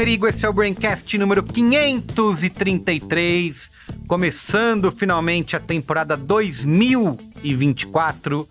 [0.00, 3.70] Merigo, esse é o Braincast número 533,
[4.08, 8.48] começando finalmente a temporada 2024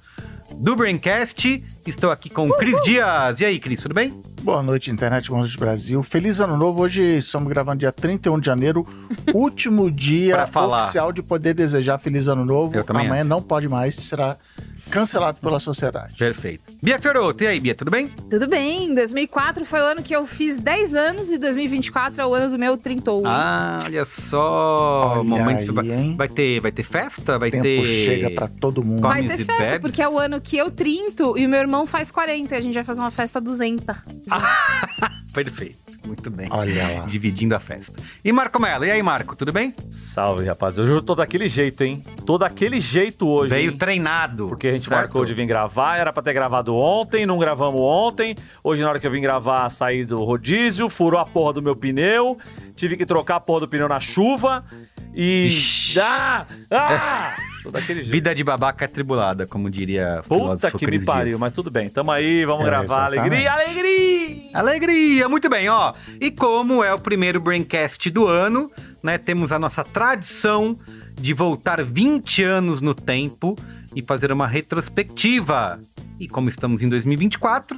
[0.55, 1.63] do Braincast.
[1.87, 3.39] Estou aqui com o Cris Dias.
[3.39, 4.21] E aí, Cris, tudo bem?
[4.43, 6.03] Boa noite, internet, boa noite, Brasil.
[6.03, 6.83] Feliz ano novo.
[6.83, 8.85] Hoje estamos gravando dia 31 de janeiro,
[9.33, 12.77] último dia oficial de poder desejar feliz ano novo.
[12.77, 14.37] Eu também Amanhã não pode mais, será
[14.89, 16.15] cancelado pela sociedade.
[16.15, 16.73] Perfeito.
[16.81, 18.07] Bia Fioroto, e aí, Bia, tudo bem?
[18.29, 22.33] Tudo bem, 2004 foi o ano que eu fiz 10 anos e 2024 é o
[22.33, 23.11] ano do meu 30.
[23.25, 26.15] Ah, olha só, Olha momentos aí, hein?
[26.17, 29.01] vai ter, vai ter festa, vai tempo ter chega pra todo mundo.
[29.01, 29.79] Vai ter festa, bebes?
[29.79, 32.55] porque é o ano que eu 30 e o meu irmão faz 40.
[32.55, 33.95] E a gente vai fazer uma festa 200.
[35.33, 35.77] Perfeito.
[36.05, 36.47] Muito bem.
[36.49, 37.05] Olha lá.
[37.05, 38.01] Dividindo a festa.
[38.23, 39.75] E Marco Mello, e aí, Marco, tudo bem?
[39.91, 40.79] Salve, rapaz.
[40.79, 42.03] Hoje eu tô daquele jeito, hein?
[42.25, 43.53] Tô daquele jeito hoje.
[43.53, 43.77] Veio hein?
[43.77, 44.47] treinado.
[44.47, 45.01] Porque a gente certo?
[45.01, 48.35] marcou de vir gravar, era pra ter gravado ontem, não gravamos ontem.
[48.63, 51.75] Hoje, na hora que eu vim gravar, saí do rodízio, furou a porra do meu
[51.75, 52.37] pneu,
[52.75, 54.63] tive que trocar a porra do pneu na chuva
[55.13, 55.47] e.
[55.47, 55.99] Ixi.
[55.99, 56.45] Ah!
[56.71, 57.35] Ah!
[58.05, 61.39] Vida de babaca atribulada, como diria o Puta que me Cris pariu, Dias.
[61.39, 61.89] mas tudo bem.
[61.89, 63.05] Tamo aí, vamos É, gravar.
[63.05, 64.49] Alegria, alegria!
[64.53, 65.93] Alegria, muito bem, ó.
[66.21, 68.71] E como é o primeiro Braincast do ano,
[69.03, 70.79] né, temos a nossa tradição
[71.19, 73.55] de voltar 20 anos no tempo
[73.99, 75.79] e fazer uma retrospectiva.
[76.19, 77.77] E como estamos em 2024,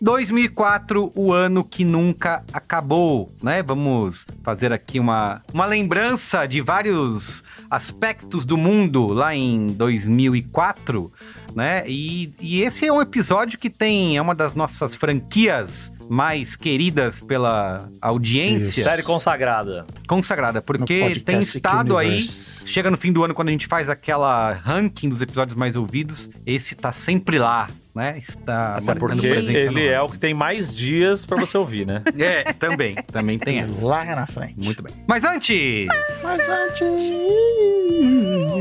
[0.00, 3.62] 2004, o ano que nunca acabou, né?
[3.62, 11.12] Vamos fazer aqui uma, uma lembrança de vários aspectos do mundo lá em 2004,
[11.54, 11.84] né?
[11.86, 17.20] E, e esse é um episódio que tem, é uma das nossas franquias mais queridas
[17.20, 19.86] pela audiência Série consagrada.
[20.08, 24.52] consagrada, porque tem estado aí, chega no fim do ano quando a gente faz aquela
[24.52, 28.16] ranking dos episódios mais ouvidos, esse tá sempre lá, né?
[28.18, 31.86] Está Até marcando porque presença ele é o que tem mais dias pra você ouvir,
[31.86, 32.02] né?
[32.18, 33.86] É, também, também tem essa.
[33.86, 34.54] Larga na frente.
[34.58, 34.92] Muito bem.
[35.06, 35.86] Mas antes,
[36.22, 36.92] Mas antes...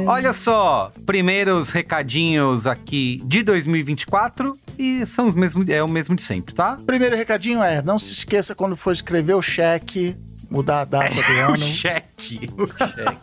[0.08, 6.24] olha só, primeiros recadinhos aqui de 2024 e são os mesmos, é o mesmo de
[6.24, 6.78] sempre, tá?
[6.86, 10.16] Primeiro recadinho é, não se esqueça quando for escrever o cheque,
[10.50, 11.58] mudar a data do O ano.
[11.58, 13.18] cheque, o cheque.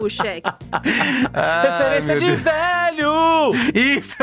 [0.00, 0.50] O cheque.
[1.32, 2.40] Referência de Deus.
[2.40, 3.52] velho!
[3.74, 4.16] Isso!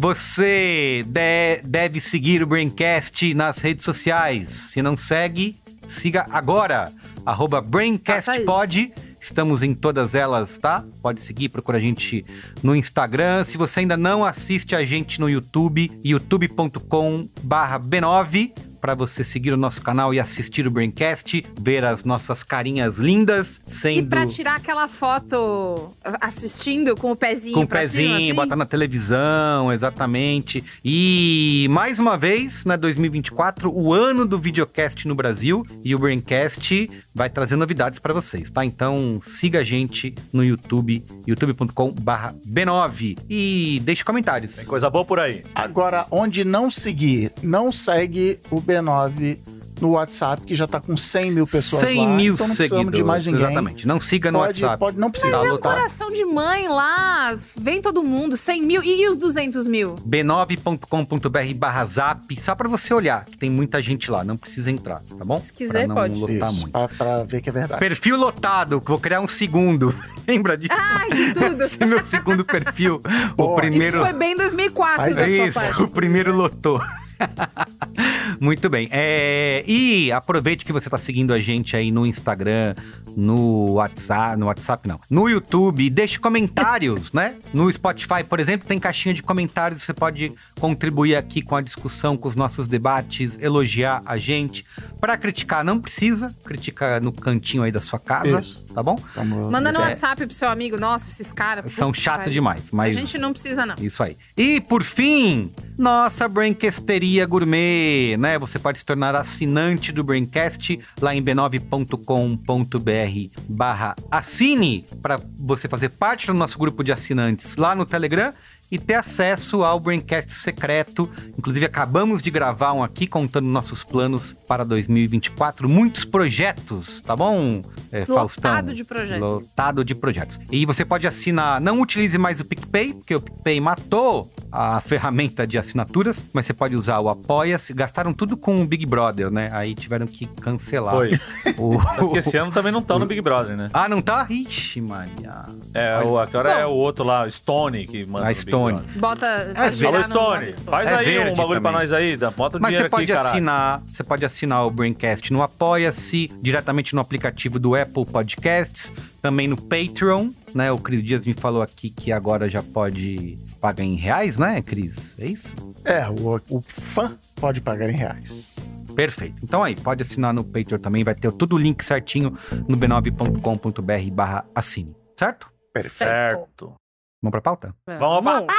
[0.00, 4.50] Você de- deve seguir o Braincast nas redes sociais.
[4.72, 6.92] Se não segue, siga agora.
[7.26, 8.92] Arroba BraincastPod.
[9.20, 10.84] Estamos em todas elas, tá?
[11.02, 12.24] Pode seguir, procura a gente
[12.62, 13.42] no Instagram.
[13.44, 19.56] Se você ainda não assiste a gente no YouTube, youtube.com b9 para você seguir o
[19.56, 24.56] nosso canal e assistir o Braincast, ver as nossas carinhas lindas, E sendo pra tirar
[24.56, 29.72] aquela foto assistindo com o pezinho com o pra pezinho, cima, assim, botar na televisão,
[29.72, 30.64] exatamente.
[30.84, 36.88] E mais uma vez, né, 2024, o ano do videocast no Brasil e o Braincast
[37.14, 38.64] vai trazer novidades pra vocês, tá?
[38.64, 44.56] Então siga a gente no YouTube, youtube.com/b9 e deixe comentários.
[44.56, 45.42] Tem coisa boa por aí.
[45.54, 49.38] Agora, onde não seguir, não segue o B9
[49.80, 52.16] no WhatsApp, que já tá com 100 mil pessoas 100 lá.
[52.16, 53.40] mil então não seguidores, de mais ninguém.
[53.44, 53.86] exatamente.
[53.86, 54.80] Não siga no Pode, WhatsApp.
[54.80, 55.30] pode, não precisa.
[55.30, 55.72] Tá Mas é um lotado.
[55.76, 59.94] coração de mãe lá, vem todo mundo, 100 mil e os 200 mil?
[60.04, 65.00] b9.com.br barra zap, só pra você olhar, que tem muita gente lá, não precisa entrar,
[65.16, 65.40] tá bom?
[65.44, 66.18] Se quiser, pra não pode.
[66.18, 66.72] lotar Isso, muito.
[66.72, 67.78] pra, pra ver que é verdade.
[67.78, 69.94] Perfil lotado, que vou criar um segundo.
[70.26, 70.72] Lembra disso?
[70.76, 71.62] Ai, tudo!
[71.62, 73.00] Esse é meu segundo perfil.
[73.36, 73.98] o primeiro.
[73.98, 76.82] Isso foi bem 2004 Mas da sua Isso, o primeiro lotou.
[78.40, 78.88] Muito bem.
[78.90, 82.74] É, e aproveite que você está seguindo a gente aí no Instagram,
[83.16, 87.36] no WhatsApp, no WhatsApp não, no YouTube, deixe comentários, né?
[87.52, 92.16] No Spotify, por exemplo, tem caixinha de comentários, você pode contribuir aqui com a discussão,
[92.16, 94.64] com os nossos debates, elogiar a gente.
[95.00, 98.64] Para criticar, não precisa, critica no cantinho aí da sua casa, Isso.
[98.74, 98.96] tá bom?
[99.14, 99.88] Vamos- Manda no É.
[99.88, 100.78] WhatsApp pro seu amigo.
[100.78, 101.72] Nossa, esses caras.
[101.72, 103.74] São chato demais, mas A gente não precisa, não.
[103.80, 104.16] Isso aí.
[104.36, 108.36] E por fim, nossa Braincasteria Gourmet, né?
[108.38, 115.90] Você pode se tornar assinante do Braincast lá em b9.com.br barra assine para você fazer
[115.90, 118.34] parte do nosso grupo de assinantes lá no Telegram
[118.70, 121.10] e ter acesso ao Braincast secreto.
[121.38, 125.68] Inclusive, acabamos de gravar um aqui contando nossos planos para 2024.
[125.68, 128.50] Muitos projetos, tá bom, é, Faustão?
[128.50, 129.20] Lotado de projetos.
[129.20, 130.40] Lotado de projetos.
[130.50, 135.46] E você pode assinar, não utilize mais o PicPay, porque o PicPay matou a ferramenta
[135.46, 137.72] de assinaturas, mas você pode usar o Apoia-se.
[137.72, 139.50] Gastaram tudo com o Big Brother, né?
[139.52, 140.94] Aí tiveram que cancelar.
[140.94, 141.18] Foi.
[141.56, 141.78] O...
[141.98, 143.68] Porque esse ano também não estão no Big Brother, né?
[143.72, 144.26] Ah, não tá?
[144.28, 145.44] Ixi, Maria.
[145.74, 148.24] É, o, agora é o outro lá, o Stone, que manda.
[148.24, 148.80] A Big Stone.
[148.96, 149.26] Bota.
[149.26, 151.86] É, no Stone, faz É aí um bagulho pra também.
[151.86, 155.42] nós aí, bota o Mas você pode aqui, assinar, você pode assinar o Braincast no
[155.42, 160.70] Apoia-se, diretamente no aplicativo do Apple Podcasts, também no Patreon, né?
[160.72, 165.14] O Cris Dias me falou aqui que agora já pode pagar em reais, né, Cris?
[165.18, 165.54] É isso?
[165.84, 168.56] É, o, o fã pode pagar em reais.
[168.94, 169.36] Perfeito.
[169.42, 172.36] Então aí, pode assinar no Patreon também, vai ter tudo o link certinho
[172.68, 175.48] no b9.com.br barra assine, certo?
[175.72, 176.08] Perfeito.
[176.10, 176.74] Certo.
[177.22, 177.74] Vamos pra pauta?
[177.86, 178.54] Vamos pra-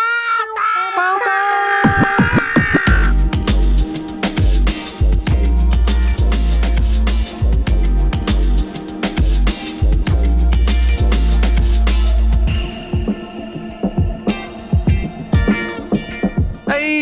[2.45, 2.48] É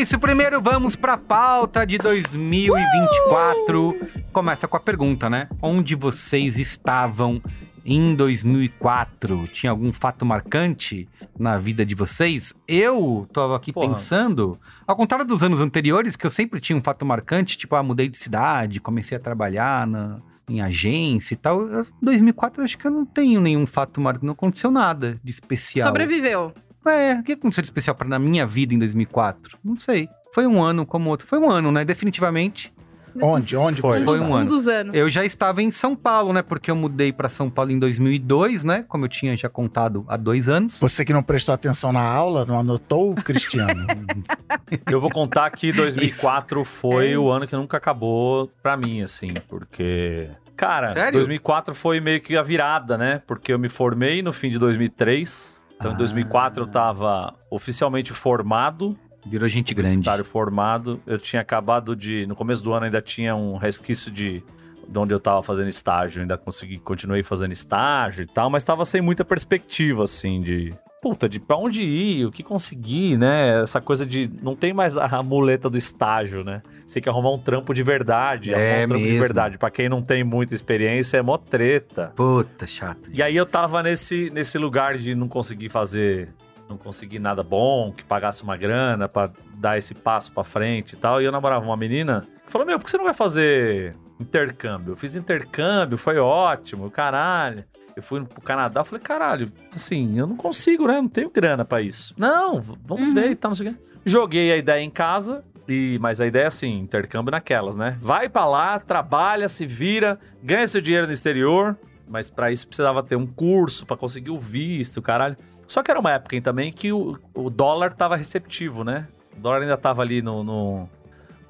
[0.08, 3.94] isso, primeiro vamos pra pauta de 2024.
[4.32, 5.50] Começa com a pergunta, né?
[5.62, 7.42] Onde vocês estavam
[7.86, 9.50] em 2004?
[9.50, 12.54] Tinha algum fato marcante na vida de vocês?
[12.66, 13.90] Eu tô aqui Porra.
[13.90, 14.58] pensando,
[14.88, 18.08] ao contrário dos anos anteriores, que eu sempre tinha um fato marcante, tipo, ah, mudei
[18.08, 21.68] de cidade, comecei a trabalhar na, em agência e tal.
[21.68, 25.32] Eu- 2004 eu acho que eu não tenho nenhum fato marcante, não aconteceu nada de
[25.32, 25.86] especial.
[25.86, 26.54] Sobreviveu.
[26.90, 29.58] É, o que aconteceu de especial para na minha vida em 2004?
[29.64, 30.10] Não sei.
[30.34, 31.28] Foi um ano como outro.
[31.28, 31.84] Foi um ano, né?
[31.84, 32.74] Definitivamente.
[33.22, 33.56] Onde?
[33.56, 34.04] Onde Foi.
[34.04, 34.30] Foi está?
[34.30, 34.48] um ano.
[34.48, 34.96] dos anos.
[34.96, 36.42] Eu já estava em São Paulo, né?
[36.42, 38.86] Porque eu mudei para São Paulo em 2002, né?
[38.88, 40.80] Como eu tinha já contado há dois anos.
[40.80, 43.86] Você que não prestou atenção na aula, não anotou, Cristiano?
[44.90, 50.30] Eu vou contar que 2004 foi o ano que nunca acabou pra mim, assim, porque.
[50.58, 51.20] Cara, Sério?
[51.20, 53.22] 2004 foi meio que a virada, né?
[53.26, 55.57] Porque eu me formei no fim de 2003.
[55.78, 55.94] Então, Ah.
[55.94, 60.08] em 2004 eu tava oficialmente formado, Virou gente grande.
[60.24, 61.02] formado.
[61.06, 62.26] Eu tinha acabado de.
[62.28, 64.44] No começo do ano ainda tinha um resquício de.
[64.88, 68.86] De onde eu tava fazendo estágio, ainda consegui, continuei fazendo estágio e tal, mas tava
[68.86, 70.74] sem muita perspectiva, assim, de.
[71.02, 73.62] Puta, de pra onde ir, o que conseguir, né?
[73.62, 74.30] Essa coisa de.
[74.42, 76.62] Não tem mais a muleta do estágio, né?
[76.86, 78.52] Você tem que arrumar um trampo de verdade.
[78.54, 79.20] É arrumar um trampo de mesmo.
[79.20, 79.58] verdade.
[79.58, 82.12] Pra quem não tem muita experiência, é mó treta.
[82.16, 83.10] Puta, chato.
[83.14, 86.30] E aí eu tava nesse, nesse lugar de não conseguir fazer,
[86.68, 90.98] não conseguir nada bom, que pagasse uma grana pra dar esse passo pra frente e
[90.98, 91.22] tal.
[91.22, 94.94] E eu namorava uma menina que falou: Meu, por que você não vai fazer intercâmbio?
[94.94, 97.64] Eu fiz intercâmbio, foi ótimo, caralho.
[97.98, 100.98] Eu fui pro Canadá, falei, caralho, assim, eu não consigo, né?
[100.98, 102.14] Eu não tenho grana pra isso.
[102.18, 103.14] Não, vamos Uhum.
[103.16, 103.80] ver e tal, não sei o quê.
[104.06, 107.98] Joguei a ideia em casa, e, mas a ideia é assim, intercâmbio naquelas, né?
[108.00, 111.76] Vai pra lá, trabalha, se vira, ganha seu dinheiro no exterior,
[112.08, 115.36] mas pra isso precisava ter um curso pra conseguir o visto, caralho.
[115.68, 119.08] Só que era uma época em também que o, o dólar tava receptivo, né?
[119.36, 120.42] O dólar ainda tava ali no.
[120.44, 120.90] no,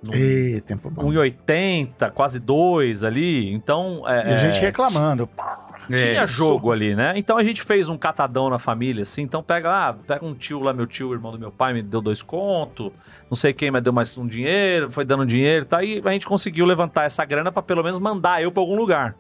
[0.01, 1.03] no Ê, tempo bom.
[1.11, 3.53] 1,80, quase 2 ali.
[3.53, 4.01] Então.
[4.07, 5.29] É, E a gente é, reclamando.
[5.95, 6.27] Tinha É.
[6.27, 7.13] jogo ali, né?
[7.15, 9.21] Então a gente fez um catadão na família, assim.
[9.21, 12.01] Então pega lá, pega um tio lá, meu tio, irmão do meu pai, me deu
[12.01, 12.91] dois conto.
[13.29, 15.83] Não sei quem, mas deu mais um dinheiro, foi dando dinheiro, tá?
[15.83, 19.15] E a gente conseguiu levantar essa grana pra pelo menos mandar eu pra algum lugar.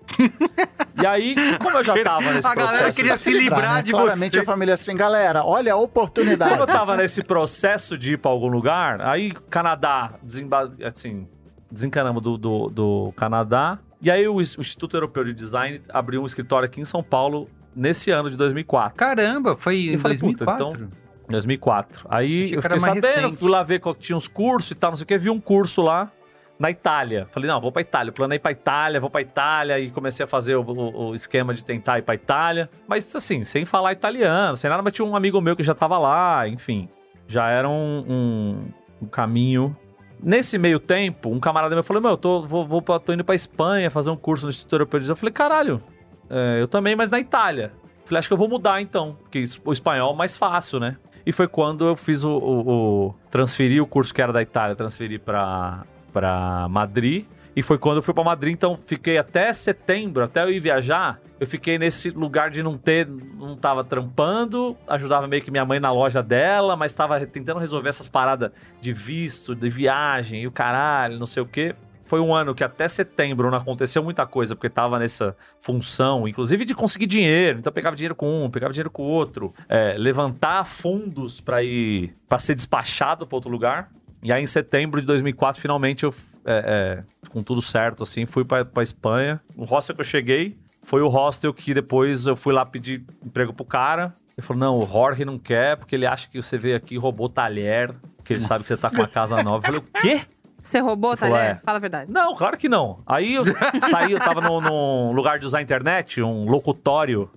[1.01, 2.95] e aí, como eu já tava nesse A galera processo.
[2.97, 3.81] queria se livrar né?
[3.83, 4.39] de Claramente você.
[4.39, 6.51] a família assim, galera, olha a oportunidade.
[6.51, 10.73] Como eu tava nesse processo de ir pra algum lugar, aí Canadá, desemba...
[10.85, 11.27] assim,
[11.69, 13.77] desencanamos do, do, do Canadá.
[14.01, 18.11] E aí o Instituto Europeu de Design abriu um escritório aqui em São Paulo nesse
[18.11, 18.95] ano de 2004.
[18.97, 20.85] Caramba, foi em Eu falei, puta, 2004.
[20.85, 22.05] então- 2004.
[22.09, 23.35] Aí eu fiquei sabendo, recente.
[23.37, 25.29] fui lá ver qual que tinha uns cursos e tal, não sei o que, vi
[25.29, 26.09] um curso lá
[26.57, 27.27] na Itália.
[27.31, 28.11] Falei, não, vou pra Itália.
[28.13, 31.65] Planei pra Itália, vou pra Itália e comecei a fazer o, o- o esquema de
[31.65, 32.69] tentar ir pra Itália.
[32.87, 35.97] Mas assim, sem falar italiano, sem nada, mas tinha um amigo meu que já tava
[35.97, 36.87] lá, enfim.
[37.27, 39.75] Já era um, um- um caminho.
[40.21, 43.35] Nesse meio tempo, um camarada meu falou: Meu, eu tô, vou, vou tô indo pra
[43.35, 45.09] Espanha fazer um curso no Instituto Europeu de.
[45.09, 45.81] Eu falei: Caralho,
[46.29, 47.71] é, eu também, mas na Itália.
[48.05, 50.97] Falei: Acho que eu vou mudar então, porque o espanhol é mais fácil, né?
[51.25, 52.69] E foi quando eu fiz o, o,
[53.07, 55.83] o- transferi o curso que era da Itália, transferi pra,
[56.13, 57.25] pra Madrid.
[57.57, 61.19] E foi quando eu fui pra Madrid, então fiquei até setembro, até eu ir viajar.
[61.39, 65.79] Eu fiquei nesse lugar de não ter, não tava trampando, ajudava meio que minha mãe
[65.79, 70.51] na loja dela, mas tava tentando resolver essas paradas de visto, de viagem e o
[70.51, 71.75] caralho, não sei o quê.
[72.05, 76.63] Foi um ano que até setembro não aconteceu muita coisa, porque tava nessa função, inclusive
[76.63, 77.57] de conseguir dinheiro.
[77.57, 82.15] Então pegava dinheiro com um, pegava dinheiro com o outro, é, levantar fundos pra ir,
[82.29, 83.89] para ser despachado pra outro lugar.
[84.27, 86.13] E aí, em setembro de 2004, finalmente eu,
[86.45, 89.39] é, é, com tudo certo, assim, fui pra, pra Espanha.
[89.55, 93.53] O hostel que eu cheguei foi o hostel que depois eu fui lá pedir emprego
[93.53, 94.13] pro cara.
[94.37, 96.97] Ele falou: não, o Jorge não quer, porque ele acha que você veio aqui e
[96.97, 99.57] roubou talher, porque ele sabe que você tá com uma casa nova.
[99.59, 100.21] Eu falei: o quê?
[100.61, 101.51] Você roubou, Ele falou, Talher?
[101.51, 101.59] é.
[101.63, 102.11] Fala a verdade.
[102.11, 102.99] Não, claro que não.
[103.05, 103.45] Aí eu
[103.89, 107.29] saí, eu tava num, num lugar de usar a internet, um locutório,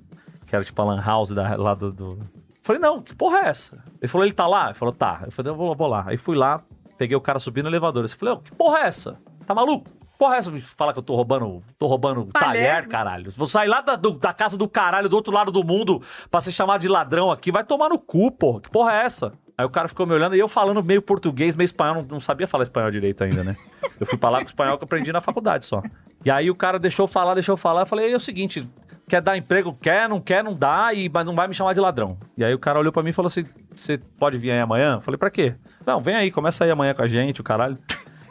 [0.47, 2.19] que era tipo a lan house da, lá do, do-
[2.61, 3.79] Falei, não, que porra é essa?
[4.03, 4.67] Ele falou, ele tá lá?
[4.67, 5.21] Ele falou, tá.
[5.27, 6.05] Eu falei, eu vou, vou lá.
[6.09, 6.61] Aí fui lá,
[7.01, 8.05] peguei o cara subindo no elevador.
[8.05, 9.17] Eu falei, "Ô, que porra é essa?
[9.47, 9.89] Tá maluco?
[10.19, 10.51] Porra é essa?
[10.51, 12.47] Me Fala que eu tô roubando, tô roubando Talher.
[12.63, 13.31] talher, caralho.
[13.31, 16.43] Vou sair lá da, do- da casa do caralho, do outro lado do mundo, pra
[16.43, 17.51] ser chamado de ladrão aqui.
[17.51, 18.61] Vai tomar no cu, porra.
[18.61, 19.33] Que porra é essa?
[19.57, 22.21] Aí o cara ficou me olhando e eu falando meio português, meio espanhol, não, não
[22.21, 23.57] sabia falar espanhol direito ainda, né?
[23.99, 25.83] Eu fui pra lá com o espanhol que eu aprendi na faculdade só.
[26.25, 27.83] E aí o cara deixou eu falar, deixou eu falar.
[27.83, 28.69] Eu falei, é o seguinte,
[29.11, 29.77] quer dar emprego?
[29.83, 32.17] Quer, não quer, não dá, e, mas não vai me chamar de ladrão.
[32.39, 34.95] E aí o cara olhou pra mim e falou assim, você pode vir aí amanhã?
[34.95, 35.55] Eu falei, pra quê?
[35.85, 37.77] Não, vem aí, começa aí amanhã com a gente, o caralho.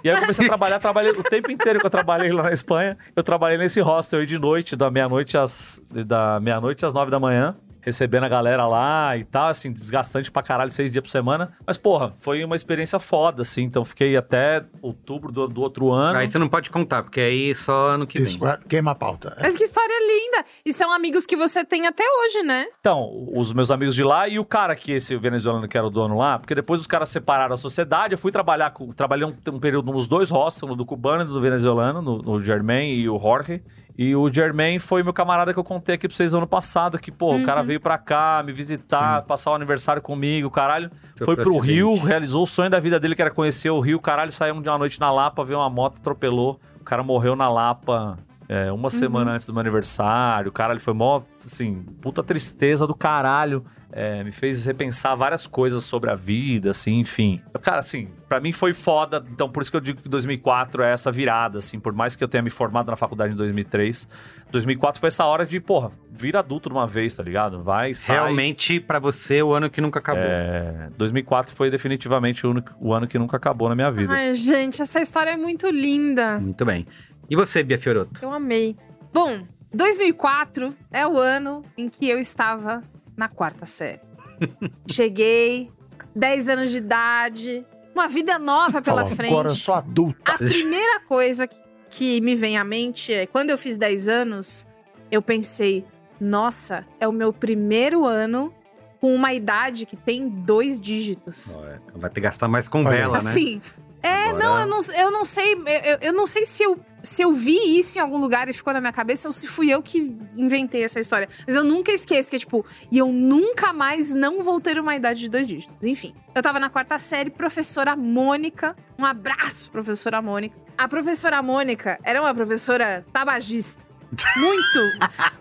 [0.01, 2.53] E aí eu comecei a trabalhar, trabalhei o tempo inteiro que eu trabalhei lá na
[2.53, 2.97] Espanha.
[3.13, 7.19] Eu trabalhei nesse hostel aí de noite, da meia-noite às da meia-noite às nove da
[7.19, 11.53] manhã, recebendo a galera lá e tal, assim, desgastante pra caralho, seis dias por semana.
[11.65, 13.63] Mas, porra, foi uma experiência foda, assim.
[13.63, 16.19] Então fiquei até outubro do, do outro ano.
[16.19, 18.27] Aí você não pode contar, porque aí só ano que vem.
[18.27, 19.33] Isso, queima a pauta.
[19.37, 19.43] É.
[19.43, 20.45] Mas que história linda!
[20.65, 22.67] E são amigos que você tem até hoje, né?
[22.79, 25.89] Então, os meus amigos de lá e o cara que esse venezuelano que era o
[25.89, 29.35] dono lá, porque depois os caras separaram a sociedade, eu fui trabalhar com, trabalhei um,
[29.53, 33.09] um período nos dois hostels, no do cubano e do venezuelano, no, no Germain e
[33.09, 33.61] o Jorge.
[34.01, 37.11] E o Germain foi meu camarada que eu contei aqui pra vocês ano passado, que,
[37.11, 40.89] pô, o cara veio pra cá me visitar, passar o aniversário comigo, caralho.
[41.17, 41.73] Sofreu foi pro acidente.
[41.73, 44.69] Rio, realizou o sonho da vida dele, que era conhecer o Rio, caralho, saiu de
[44.69, 46.61] uma noite na Lapa, veio uma moto, atropelou.
[46.79, 50.49] O cara morreu na Lapa é, uma semana antes do meu aniversário.
[50.49, 53.65] Caralho, foi mó, assim, puta tristeza do caralho.
[53.91, 57.41] É, me fez repensar várias coisas sobre a vida, assim, enfim.
[57.61, 60.93] Cara, assim, pra mim foi foda, então por isso que eu digo que 2004 é
[60.93, 64.07] essa virada, assim, por mais que eu tenha me formado na faculdade em 2003,
[64.51, 67.63] 2004 foi essa hora de, porra, vira adulto de uma vez, tá ligado?
[67.63, 68.15] Vai, sai.
[68.17, 70.23] Realmente, pra você, o ano que nunca acabou.
[70.23, 74.13] É, 2004 foi definitivamente o, único- o ano que nunca acabou na minha vida.
[74.13, 76.37] Ai, gente, essa história é muito linda.
[76.39, 76.85] Muito bem.
[77.27, 78.19] E você, Bia Fioroto?
[78.23, 78.75] Eu amei.
[79.11, 79.41] Bom,
[79.73, 82.83] 2004 é o ano em que eu estava
[83.19, 83.99] na quarta série.
[84.89, 85.69] Cheguei,
[86.15, 89.31] 10 anos de idade, uma vida nova pela Fala, frente.
[89.31, 90.31] Agora eu sou adulta.
[90.33, 91.45] A primeira coisa
[91.89, 94.65] que- me vem à mente é quando eu fiz 10 anos,
[95.11, 95.83] eu pensei,
[96.19, 98.53] nossa, é o meu primeiro ano
[99.01, 101.57] com uma idade que tem dois dígitos.
[101.95, 102.89] Vai ter que gastar mais com Olha.
[102.89, 103.29] vela, né?
[103.31, 103.59] Assim,
[104.03, 106.79] é, Agora- não, eu não, eu não sei, eu, eu- eu não sei se eu,
[107.01, 109.69] se eu vi isso em algum lugar e ficou na minha cabeça ou se fui
[109.69, 111.27] eu que inventei essa história.
[111.45, 115.21] Mas eu nunca esqueço que tipo, e eu nunca mais não vou ter uma idade
[115.21, 115.75] de dois dígitos.
[115.83, 120.55] Enfim, eu tava na quarta série, professora Mônica, um abraço, professora Mônica.
[120.77, 123.88] A professora Mônica era uma professora tabagista.
[124.37, 124.79] Muito,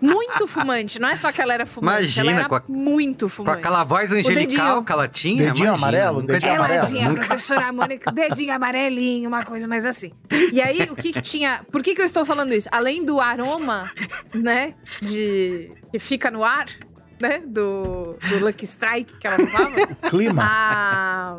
[0.01, 0.99] muito fumante.
[0.99, 3.59] Não é só que ela era fumante, Imagina, ela era com a- muito Com fumante.
[3.59, 5.47] aquela voz angelical que ela tinha.
[5.47, 6.87] Dedinho imagina, amarelo, dedinho Ela amarelo.
[6.87, 10.13] tinha a professora Mônica, dedinho amarelinho, uma coisa mais assim.
[10.53, 11.63] E aí, o que que tinha...
[11.73, 12.69] Por que que eu estou falando isso?
[12.71, 13.91] Além do aroma,
[14.35, 15.73] né, de...
[15.91, 16.67] que fica no ar,
[17.21, 20.43] né, do, do Lucky Strike que ela usava, Clima.
[20.45, 21.39] a...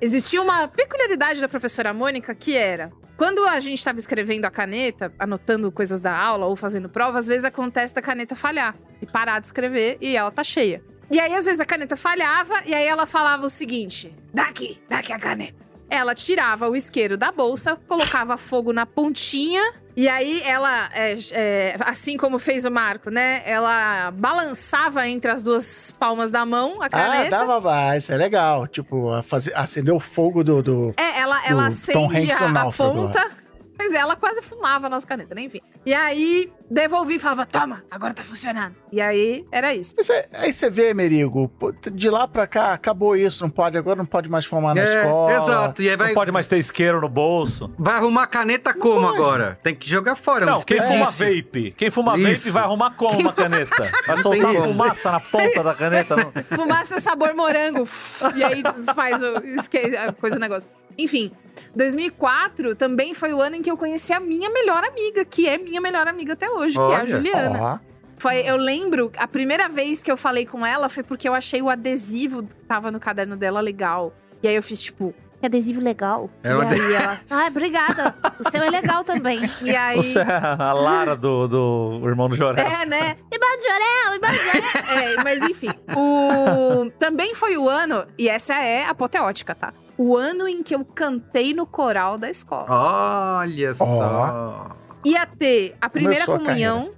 [0.00, 2.92] existia uma peculiaridade da professora Mônica que era...
[3.16, 7.28] Quando a gente estava escrevendo a caneta, anotando coisas da aula ou fazendo prova, às
[7.28, 10.82] vezes acontece da caneta falhar e parar de escrever e ela tá cheia.
[11.08, 15.12] E aí, às vezes, a caneta falhava e aí ela falava o seguinte: daqui, daqui
[15.12, 15.64] a caneta.
[15.88, 19.62] Ela tirava o isqueiro da bolsa, colocava fogo na pontinha.
[19.96, 23.42] E aí ela, é, é, assim como fez o Marco, né?
[23.46, 27.30] Ela balançava entre as duas palmas da mão a Ah, caneta.
[27.30, 28.66] dava, ah, isso é legal.
[28.66, 30.62] Tipo, a fazer, acender o fogo do.
[30.62, 30.94] do...
[30.96, 33.30] É, ela, ela acende a, a ponta.
[33.78, 35.42] Mas ela quase fumava a nossa caneta, né?
[35.42, 35.60] Enfim.
[35.84, 38.74] E aí, devolvi e falava, toma, agora tá funcionando.
[38.90, 39.94] E aí, era isso.
[39.96, 41.50] Mas é- Aí você vê, Merigo,
[41.92, 44.84] de lá pra cá, acabou isso, não pode, agora não pode mais fumar na É,
[45.00, 45.32] escola.
[45.32, 45.82] exato.
[45.82, 47.72] E aí vai, Não pode mais ter isqueiro no bolso.
[47.78, 49.18] vai arrumar caneta como pode.
[49.18, 49.58] agora?
[49.62, 50.44] Tem que jogar fora.
[50.44, 51.74] é um Não, quem fuma vape?
[51.76, 52.44] Quem fuma Isso.
[52.46, 53.90] vape vai arrumar como uma caneta?
[54.06, 56.16] Vai soltar fumaça na ponta da caneta?
[56.16, 56.32] Não.
[56.56, 57.86] Fumaça sabor morango.
[58.34, 58.62] e aí
[58.94, 60.68] faz o, esque- a coisa o negócio.
[60.96, 61.32] Enfim,
[61.74, 65.58] 2004 também foi o ano em que eu conheci a minha melhor amiga, que é
[65.58, 67.06] minha melhor amiga até hoje, que é a Olha.
[67.06, 67.62] Juliana.
[67.62, 67.78] Ó,
[68.16, 71.60] Foi, eu lembro, a primeira vez que eu falei com ela foi porque eu achei
[71.60, 74.14] o adesivo que tava no caderno dela legal.
[74.42, 76.30] E aí eu fiz tipo, que adesivo legal.
[76.42, 78.14] É e aí ela, ah, obrigada.
[78.38, 79.40] O seu é legal também.
[79.62, 79.96] E aí.
[79.96, 82.64] Você é a Lara do, do irmão do Jorel.
[82.64, 83.16] É, né?
[83.30, 85.12] Embaixo de Jorel, embaixo de Jorel.
[85.18, 85.70] É, mas enfim.
[85.96, 86.90] O...
[86.98, 89.74] Também foi o ano, e essa é apoteótica, tá?
[89.98, 92.66] O ano em que eu cantei no coral da escola.
[92.68, 94.76] Olha só.
[95.04, 96.92] Ia ter a primeira Começou a comunhão.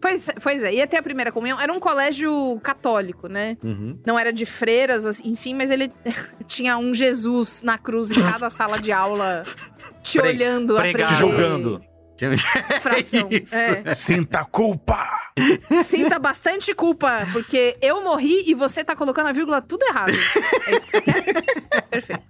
[0.00, 1.58] Pois, pois é, ia ter a primeira comunhão.
[1.58, 3.56] Era um colégio católico, né?
[3.64, 3.98] Uhum.
[4.04, 5.90] Não era de freiras, assim, enfim, mas ele
[6.46, 9.44] tinha um Jesus na cruz em cada sala de aula,
[10.02, 10.76] te Pre- olhando.
[10.82, 11.82] Te julgando.
[12.80, 13.28] fração.
[13.50, 13.94] É.
[13.94, 15.04] Sinta culpa!
[15.82, 20.12] Sinta bastante culpa, porque eu morri e você tá colocando a vírgula tudo errado.
[20.66, 21.24] É isso que você quer?
[21.90, 22.22] Perfeito.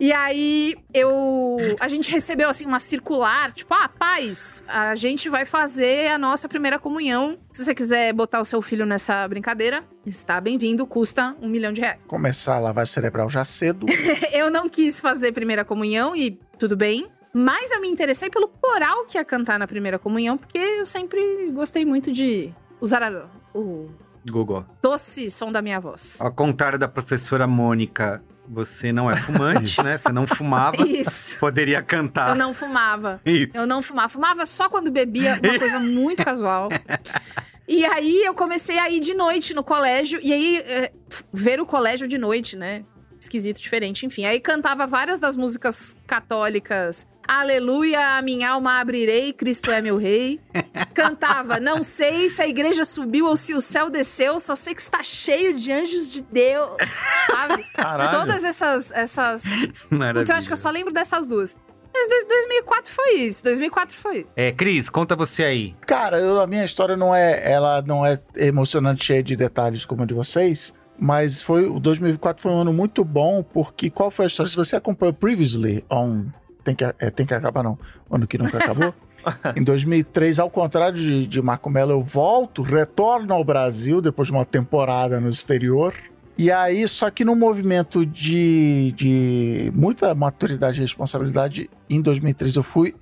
[0.00, 1.56] E aí, eu.
[1.80, 6.48] A gente recebeu, assim, uma circular, tipo, ah, paz, a gente vai fazer a nossa
[6.48, 7.38] primeira comunhão.
[7.52, 11.80] Se você quiser botar o seu filho nessa brincadeira, está bem-vindo, custa um milhão de
[11.80, 12.00] reais.
[12.06, 13.86] Começar a lavar cerebral já cedo.
[14.32, 17.06] Eu não quis fazer primeira comunhão e tudo bem.
[17.36, 21.50] Mas eu me interessei pelo coral que ia cantar na primeira comunhão, porque eu sempre
[21.50, 23.90] gostei muito de usar a- o
[24.30, 24.64] Google.
[24.80, 26.20] doce som da minha voz.
[26.20, 29.98] Ao contrário da professora Mônica, você não é fumante, né?
[29.98, 30.86] Você não fumava.
[30.86, 31.38] Isso.
[31.38, 32.30] Poderia cantar.
[32.30, 33.20] Eu não fumava.
[33.24, 33.56] Isso.
[33.56, 34.08] Eu não fumava.
[34.08, 36.68] Fumava só quando bebia, uma coisa muito casual.
[37.66, 40.20] E aí eu comecei a ir de noite no colégio.
[40.22, 40.92] E aí, é,
[41.32, 42.84] ver o colégio de noite, né?
[43.18, 44.26] Esquisito, diferente, enfim.
[44.26, 47.06] Aí cantava várias das músicas católicas.
[47.26, 50.40] Aleluia, a minha alma abrirei, Cristo é meu rei.
[50.92, 54.80] Cantava, não sei se a igreja subiu ou se o céu desceu, só sei que
[54.80, 56.70] está cheio de anjos de Deus,
[57.26, 57.64] sabe?
[57.74, 58.18] Caralho.
[58.18, 59.44] Todas essas, essas
[59.90, 60.22] Maravilha.
[60.22, 61.56] então, eu acho que eu só lembro dessas duas.
[61.92, 63.42] Mas dois- 2004 foi isso.
[63.44, 64.26] 2004 foi isso.
[64.36, 65.74] É, Cris, conta você aí.
[65.86, 70.02] Cara, eu- a minha história não é, ela não é emocionante, cheia de detalhes como
[70.02, 74.24] a de vocês, mas foi o 2004 foi um ano muito bom porque qual foi
[74.24, 74.50] a história?
[74.50, 76.26] Se você acompanhou previously on
[76.64, 77.78] tem que é, tem que acabar não,
[78.08, 78.94] o ano que nunca acabou.
[79.56, 84.32] em 2003, ao contrário de, de Marco Mello, eu volto, retorno ao Brasil depois de
[84.32, 85.94] uma temporada no exterior.
[86.36, 92.62] E aí, só que num movimento de, de muita maturidade e responsabilidade, em 2003 eu
[92.64, 92.94] fui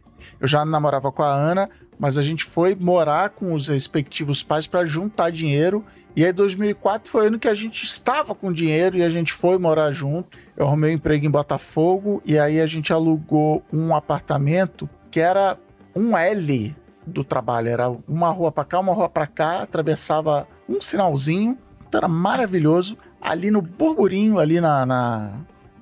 [0.42, 4.66] eu já namorava com a Ana, mas a gente foi morar com os respectivos pais
[4.66, 5.84] para juntar dinheiro.
[6.16, 9.32] E aí 2004 foi o ano que a gente estava com dinheiro e a gente
[9.32, 10.36] foi morar junto.
[10.56, 15.56] Eu arrumei um emprego em Botafogo e aí a gente alugou um apartamento que era
[15.94, 16.74] um L
[17.06, 21.56] do trabalho, era uma rua para cá, uma rua para cá, atravessava um sinalzinho.
[21.86, 22.98] Então era maravilhoso.
[23.20, 25.30] Ali no Burburinho, ali na, na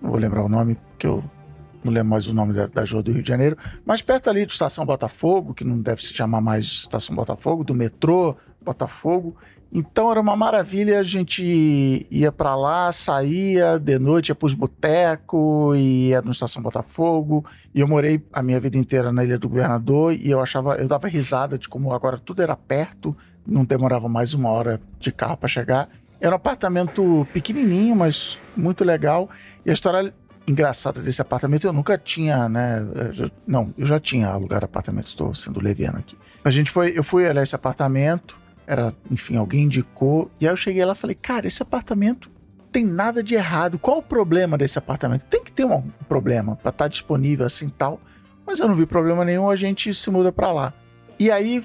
[0.02, 1.24] não vou lembrar o nome, porque eu
[1.82, 4.44] não lembro mais o nome da, da rua do Rio de Janeiro, mas perto ali
[4.44, 9.36] de Estação Botafogo, que não deve se chamar mais Estação Botafogo, do metrô Botafogo.
[9.72, 15.78] Então era uma maravilha, a gente ia pra lá, saía de noite, ia pros botecos,
[15.78, 17.44] ia no Estação Botafogo.
[17.72, 20.88] E eu morei a minha vida inteira na Ilha do Governador e eu achava, eu
[20.88, 23.16] dava risada de como agora tudo era perto,
[23.46, 25.88] não demorava mais uma hora de carro para chegar.
[26.20, 29.30] Era um apartamento pequenininho, mas muito legal.
[29.64, 30.12] E a história
[30.50, 32.84] engraçada desse apartamento, eu nunca tinha, né?
[33.46, 36.16] Não, eu já tinha alugado apartamento, estou sendo leviano aqui.
[36.44, 38.36] A gente foi, eu fui olhar esse apartamento,
[38.66, 42.30] era, enfim, alguém indicou, e aí eu cheguei lá e falei, cara, esse apartamento
[42.70, 43.78] tem nada de errado.
[43.78, 45.22] Qual o problema desse apartamento?
[45.24, 48.00] Tem que ter um problema para estar disponível assim tal.
[48.46, 50.72] Mas eu não vi problema nenhum, a gente se muda para lá.
[51.18, 51.64] E aí,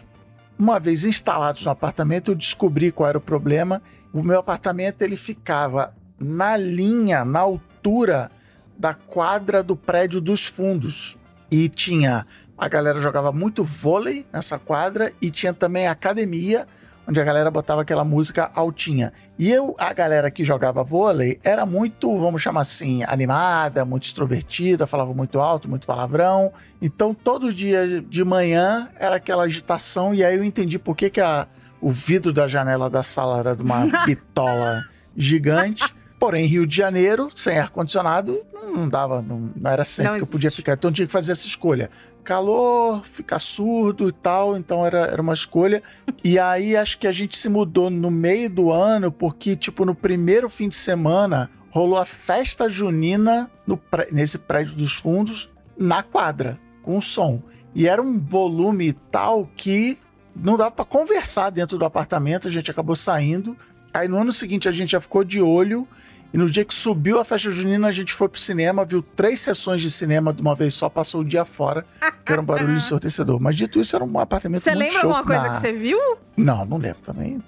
[0.58, 3.82] uma vez instalados no apartamento, eu descobri qual era o problema.
[4.12, 8.32] O meu apartamento ele ficava na linha, na altura
[8.78, 11.18] da quadra do prédio dos fundos.
[11.52, 12.26] E tinha
[12.58, 16.66] a galera jogava muito vôlei nessa quadra e tinha também a academia
[17.08, 19.14] onde a galera botava aquela música altinha.
[19.38, 24.88] E eu, a galera que jogava vôlei era muito, vamos chamar assim, animada, muito extrovertida,
[24.88, 26.52] falava muito alto, muito palavrão.
[26.82, 31.22] Então todo dia de manhã era aquela agitação e aí eu entendi por que, que
[31.22, 31.48] a,
[31.80, 34.84] o vidro da janela da sala era de uma bitola
[35.16, 35.84] gigante.
[36.20, 38.42] Porém, Rio de Janeiro, sem ar-condicionado,
[38.74, 40.74] não dava, não, não era sempre Não que eu podia ficar.
[40.74, 41.90] Então eu tinha que fazer essa escolha.
[42.24, 45.84] calor, ficar surdo e tal, então era, era uma escolha.
[46.24, 49.94] E aí acho que a gente se mudou no meio do ano, porque, tipo, no
[49.94, 53.80] primeiro fim de semana rolou a festa junina no
[54.12, 57.42] nesse prédio dos fundos, na quadra, com som.
[57.76, 60.00] E era um volume tal que
[60.36, 63.56] não dava pra conversar dentro do apartamento, a gente acabou saindo.
[63.96, 65.88] Aí no ano seguinte a gente já ficou de olho.
[66.34, 69.40] E no dia que subiu a festa junina, a gente foi pro cinema, viu três
[69.40, 71.86] sessões de cinema de uma vez só, passou o dia fora,
[72.26, 73.40] que era um barulho ensurdecedor.
[73.40, 75.98] Mas dito isso, era um apartamento Você lembra show alguma coisa na- que você viu?
[76.36, 77.42] Não, não lembro também.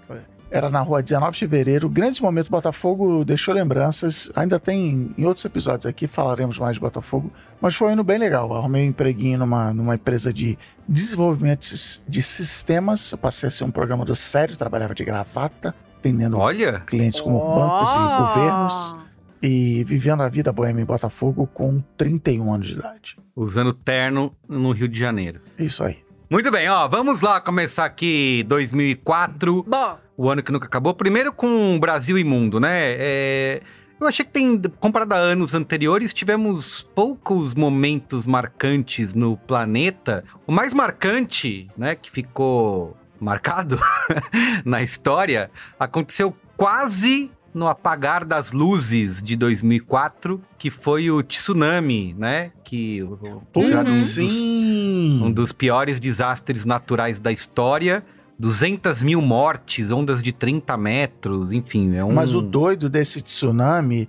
[0.50, 1.90] Era na rua 19 de fevereiro.
[1.90, 4.32] Grandes momentos Botafogo deixou lembranças.
[4.34, 7.30] Ainda tem em outros episódios aqui, falaremos mais de Botafogo.
[7.60, 8.56] Mas foi um ano bem legal.
[8.56, 10.58] Arrumei um empreguinho numa, numa empresa de
[10.88, 11.68] desenvolvimento
[12.08, 13.12] de sistemas.
[13.12, 15.76] Eu passei a ser um programador sério, trabalhava de gravata,
[16.08, 18.96] atendendo Olha, clientes como bancos e governos.
[19.42, 23.18] E vivendo a vida boêmia em Botafogo com 31 anos de idade.
[23.36, 25.42] usando terno no Rio de Janeiro.
[25.60, 25.98] Isso aí.
[26.30, 30.94] Muito bem, ó, vamos lá começar aqui 2004, Bom, o ano que nunca acabou.
[30.94, 32.72] Primeiro com Brasil e Mundo, né?
[32.74, 33.62] É,
[34.02, 40.24] Eu achei que tem, comparado a anos anteriores, tivemos poucos momentos marcantes no planeta.
[40.46, 43.80] O mais marcante, né, que ficou marcado
[44.66, 45.50] na história,
[45.80, 52.52] aconteceu quase no apagar das luzes de 2004, que foi o tsunami, né?
[52.64, 55.22] Que o- considerado um dos Sim!
[55.24, 58.04] um dos piores desastres naturais da história.
[58.40, 62.12] 200 mil mortes, ondas de 30 metros, enfim, é um...
[62.12, 64.08] Mas o doido desse tsunami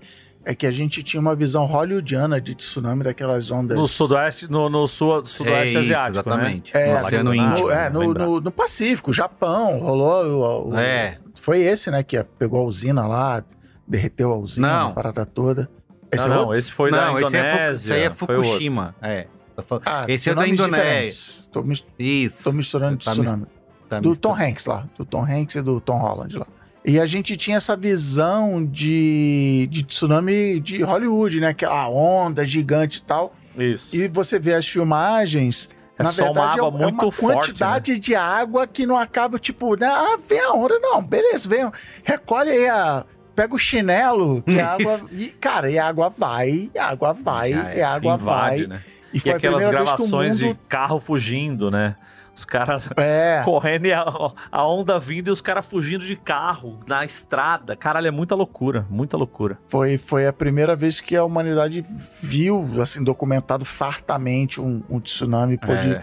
[0.50, 3.76] é que a gente tinha uma visão hollywoodiana de tsunami daquelas ondas.
[3.76, 6.20] No sudoeste, no, no sul, sudoeste É isso, asiático, né?
[6.20, 6.76] exatamente.
[6.76, 7.60] É, no Oceano no- Índico.
[7.68, 10.24] No, é, no, no- no Pacífico, Japão, rolou.
[10.24, 11.18] o- o- É.
[11.34, 13.44] Foi esse, né, que pegou a usina lá,
[13.86, 14.88] derreteu a usina, Não.
[14.88, 15.68] a parada toda.
[16.10, 17.70] Esse não, é não, esse foi da Não, esse é, Indonésia.
[17.70, 18.10] esse aí é.
[18.10, 18.94] Fukushima.
[19.02, 19.26] É.
[19.54, 21.42] Tá Ah, esse é da Indonésia.
[21.52, 22.44] Tô, mis- Isso.
[22.44, 23.44] tô misturando Tá tsunami.
[23.88, 24.16] Tá do.
[24.16, 24.86] Tom Hanks lá.
[24.96, 26.46] Do Tom Hanks e do Tom Holland lá.
[26.88, 31.48] E a gente tinha essa visão de, de tsunami de Hollywood, né?
[31.48, 33.34] Aquela onda gigante e tal.
[33.58, 33.94] Isso.
[33.94, 35.68] E você vê as filmagens.
[35.98, 38.86] É na só uma verdade, água é, é muito uma forte, quantidade de água que
[38.86, 39.86] não acaba, tipo, né?
[39.86, 40.78] Ah, vem a onda.
[40.78, 41.70] Não, beleza, vem.
[42.02, 43.04] Recolhe aí a.
[43.34, 45.00] Pega o chinelo, que a água.
[45.12, 47.78] E, cara, e a água vai, e a água vai, é.
[47.78, 48.66] e a água Invade, vai.
[48.66, 48.80] né?
[49.12, 50.54] E E aquelas gravações mundo...
[50.54, 51.96] de carro fugindo, né?
[52.38, 53.42] Os caras É.
[53.44, 54.04] correndo e a,
[54.52, 57.74] a onda vindo e os caras fugindo de carro na estrada.
[57.74, 59.58] Caralho, é muita loucura, muita loucura.
[59.66, 61.84] Foi, foi a primeira vez que a humanidade
[62.22, 66.02] viu, assim, documentado fartamente um, um tsunami pôde, É.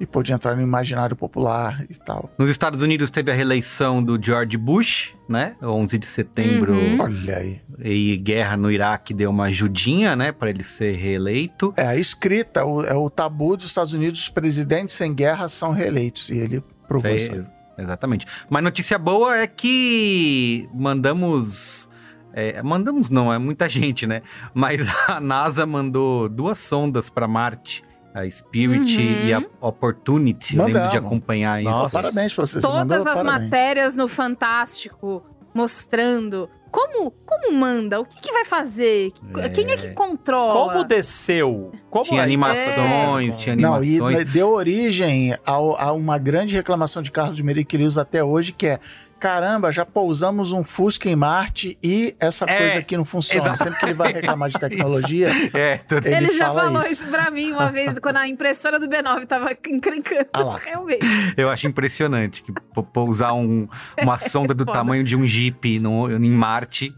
[0.00, 2.30] e pôde entrar no imaginário popular e tal.
[2.38, 5.54] Nos Estados Unidos teve a reeleição do George Bush, né?
[5.62, 6.72] 11 de setembro.
[6.72, 7.00] Uhum.
[7.02, 7.60] Olha aí.
[7.78, 10.32] E guerra no Iraque deu uma ajudinha, né?
[10.32, 11.74] Pra ele ser reeleito.
[11.76, 15.70] É a escrita, o, é o tabu dos Estados Unidos, os presidentes sem guerra são
[15.70, 16.30] reeleitos.
[16.30, 17.44] E ele provou Isso aí.
[17.76, 18.26] Exatamente.
[18.48, 21.90] Mas notícia boa é que mandamos.
[22.32, 24.22] é, mandamos não, é muita gente, né?
[24.54, 27.82] Mas a NASA mandou duas sondas para Marte,
[28.14, 29.26] a Spirit Uhum.
[29.26, 30.56] e a Opportunity.
[30.56, 31.06] Eu lembro de Mandamos.
[31.06, 31.70] acompanhar isso.
[31.70, 31.90] Nossa.
[31.90, 32.60] Parabéns pra você.
[32.60, 33.44] você todas mandou, as parabéns.
[33.50, 35.22] matérias no Fantástico
[35.54, 39.48] mostrando como como manda, o que, que vai fazer, É.
[39.48, 40.72] quem é que controla.
[40.72, 41.72] Como desceu?
[41.90, 42.24] Como Tinha é?
[42.24, 43.38] animações, É.
[43.38, 44.20] tinha Não, animações.
[44.20, 48.22] e deu origem ao- a, uma grande reclamação de Carlos Meri que ele usa até
[48.22, 48.78] hoje, que é
[49.20, 53.44] caramba, já pousamos um Fusca em Marte e essa É, coisa aqui não funciona.
[53.48, 53.62] exato.
[53.64, 56.92] Sempre que ele vai reclamar de tecnologia, É, tudo ele Ele, já fala falou isso.
[57.04, 57.06] isso.
[57.08, 60.26] pra mim uma vez, quando a impressora do B9 tava encrencando.
[60.32, 60.56] Ah lá.
[60.58, 61.06] Realmente.
[61.36, 62.52] Eu acho impressionante que
[62.92, 63.68] pousar um-
[64.02, 64.78] uma sonda do Foda.
[64.78, 66.94] tamanho de um Jeep no, em Marte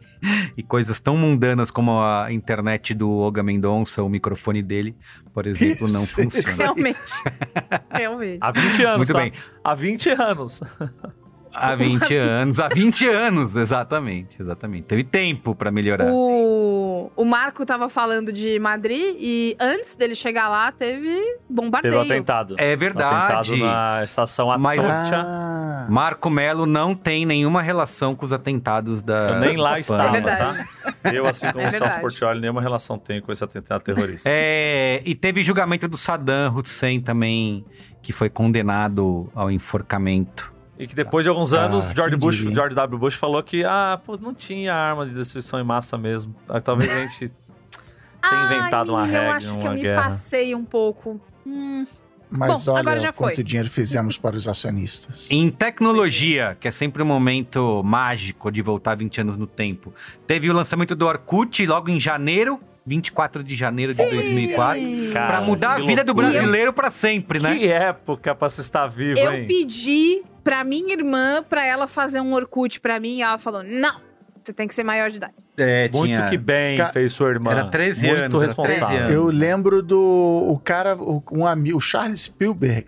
[0.57, 4.95] e coisas tão mundanas como a internet do Olga Mendonça, o microfone dele,
[5.35, 6.57] por exemplo, não Isso, funciona.
[6.63, 6.99] Realmente.
[7.91, 8.39] Realmente.
[8.41, 9.19] Há 20 anos, Muito tá?
[9.19, 9.33] bem.
[9.65, 10.61] Há 20 anos.
[11.55, 14.85] Há 20 anos, há 20 anos, exatamente, exatamente.
[14.85, 16.07] Teve tempo pra melhorar.
[16.11, 21.11] O, o Marco tava falando de Madrid e antes dele chegar lá teve
[21.49, 21.95] bombardeio.
[21.95, 22.55] Teve um atentado.
[22.59, 23.53] É Um verdade.
[23.53, 25.25] atentado na estação Mas- Atocha.
[25.27, 30.19] Ah, Marco Melo não tem nenhuma relação com os atentados da Eu nem lá Espanha.
[30.19, 31.13] estava, É tá?
[31.13, 31.99] Eu, assim como É o Celso.
[32.01, 34.29] Portioli, nenhuma relação tenho com esse atentado terrorista.
[34.31, 37.65] É, e teve julgamento do Saddam Hussein também,
[38.01, 40.52] que foi condenado ao enforcamento.
[40.83, 42.55] E que depois de alguns anos, Ah, George, Bush, diria?
[42.55, 42.99] George W.
[42.99, 46.35] Bush falou que, ah, pô, não tinha arma de destruição em massa mesmo.
[46.49, 47.31] Ah, Talvez a gente
[48.29, 50.03] tenha inventado uma Ai, regra, Eu acho que uma eu me guerra.
[50.05, 51.21] passei um pouco.
[51.47, 51.85] Hum,
[52.31, 53.45] mas Bom, olha agora já quanto foi.
[53.45, 55.31] dinheiro fizemos para os acionistas.
[55.31, 59.93] Em tecnologia, que é sempre um momento mágico de voltar 20 anos no tempo,
[60.27, 64.83] teve o lançamento do Orkut logo em janeiro 24 de janeiro de 2004.
[65.13, 66.31] Cara, Pra mudar a vida do loucura.
[66.33, 67.57] brasileiro pra sempre, né?
[67.57, 69.47] Que época pra se estar vivo, Eu hein?
[69.47, 74.01] pedi pra minha irmã pra ela fazer um Orkut pra mim e ela falou: não,
[74.43, 75.35] você tem que ser maior de idade.
[75.59, 77.51] É, Muito tinha- que bem Ca- fez sua irmã.
[77.51, 78.87] Era 13 Muito anos, era responsável.
[78.87, 79.13] 13 anos.
[79.13, 82.87] Eu lembro do o cara, o, um amigo, o Charles Spielberg,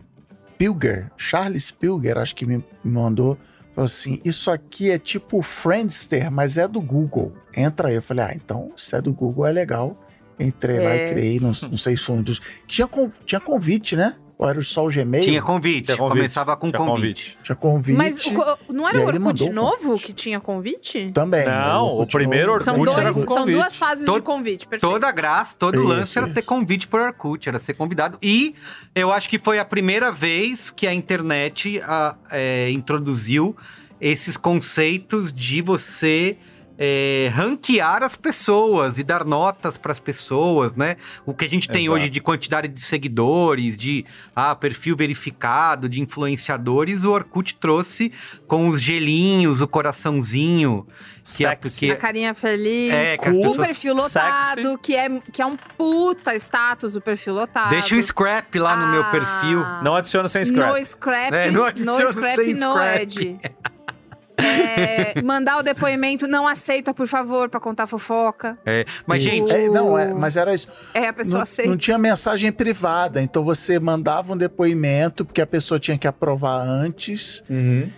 [0.57, 3.37] Pilger, Charles Pilger, acho que me mandou,
[3.75, 7.33] falou assim: Isso aqui é tipo Friendster, mas é do Google.
[7.55, 7.97] Entra aí.
[7.97, 10.01] Eu falei: Ah, então, se é do Google é legal.
[10.41, 11.05] Entrei lá É.
[11.05, 12.41] e criei, não, não sei se foi um dos.
[12.67, 12.89] Tinha,
[13.25, 14.17] tinha convite, né?
[14.37, 15.23] Ou era só o Gmail?
[15.23, 15.85] Tinha convite.
[15.87, 17.39] Tinha convite, Começava com tinha convite.
[17.43, 17.97] Tinha convite.
[17.97, 20.07] Mas o não era o Orkut um novo convite.
[20.07, 21.11] que tinha convite?
[21.13, 21.47] Também.
[21.47, 22.65] Não, o Orkut primeiro novo.
[22.65, 23.55] São, Orkut dois, era com são convite.
[23.55, 24.93] duas fases de convite, perfeito.
[24.93, 26.49] Toda a graça, todo Isso, lance era ter isso.
[26.49, 28.19] convite por Orkut, era ser convidado.
[28.21, 28.57] E
[28.95, 33.57] eu acho que foi a primeira vez que a internet ah, é, introduziu
[34.01, 36.37] esses conceitos de você
[36.77, 40.97] é, ranquear as pessoas e dar notas para as pessoas, né?
[41.25, 41.95] O que a gente tem Exato.
[41.97, 48.13] hoje de quantidade de seguidores, de ah, perfil verificado, de influenciadores, o Orkut trouxe
[48.47, 50.87] com os gelinhos, o coraçãozinho.
[51.37, 55.47] Que é porque- A carinha feliz, É, que o perfil lotado, que é, que é
[55.47, 57.71] um puta status do perfil lotado.
[57.71, 59.61] Deixa o scrap lá no meu Ah, perfil.
[59.83, 60.73] Não adiciona sem scrap.
[60.79, 63.39] No scrap, É, não no adiciona scrap, sem no scrap.
[64.37, 68.59] É, mandar o depoimento, não aceita, por favor, pra contar fofoca.
[68.67, 69.31] É, mas, Isso.
[69.37, 70.69] gente, É, não, é, mas era isso.
[70.93, 71.71] É, a pessoa Não, aceita.
[71.71, 76.61] não tinha mensagem privada, então você mandava um depoimento, porque a pessoa tinha que aprovar
[76.67, 77.43] antes.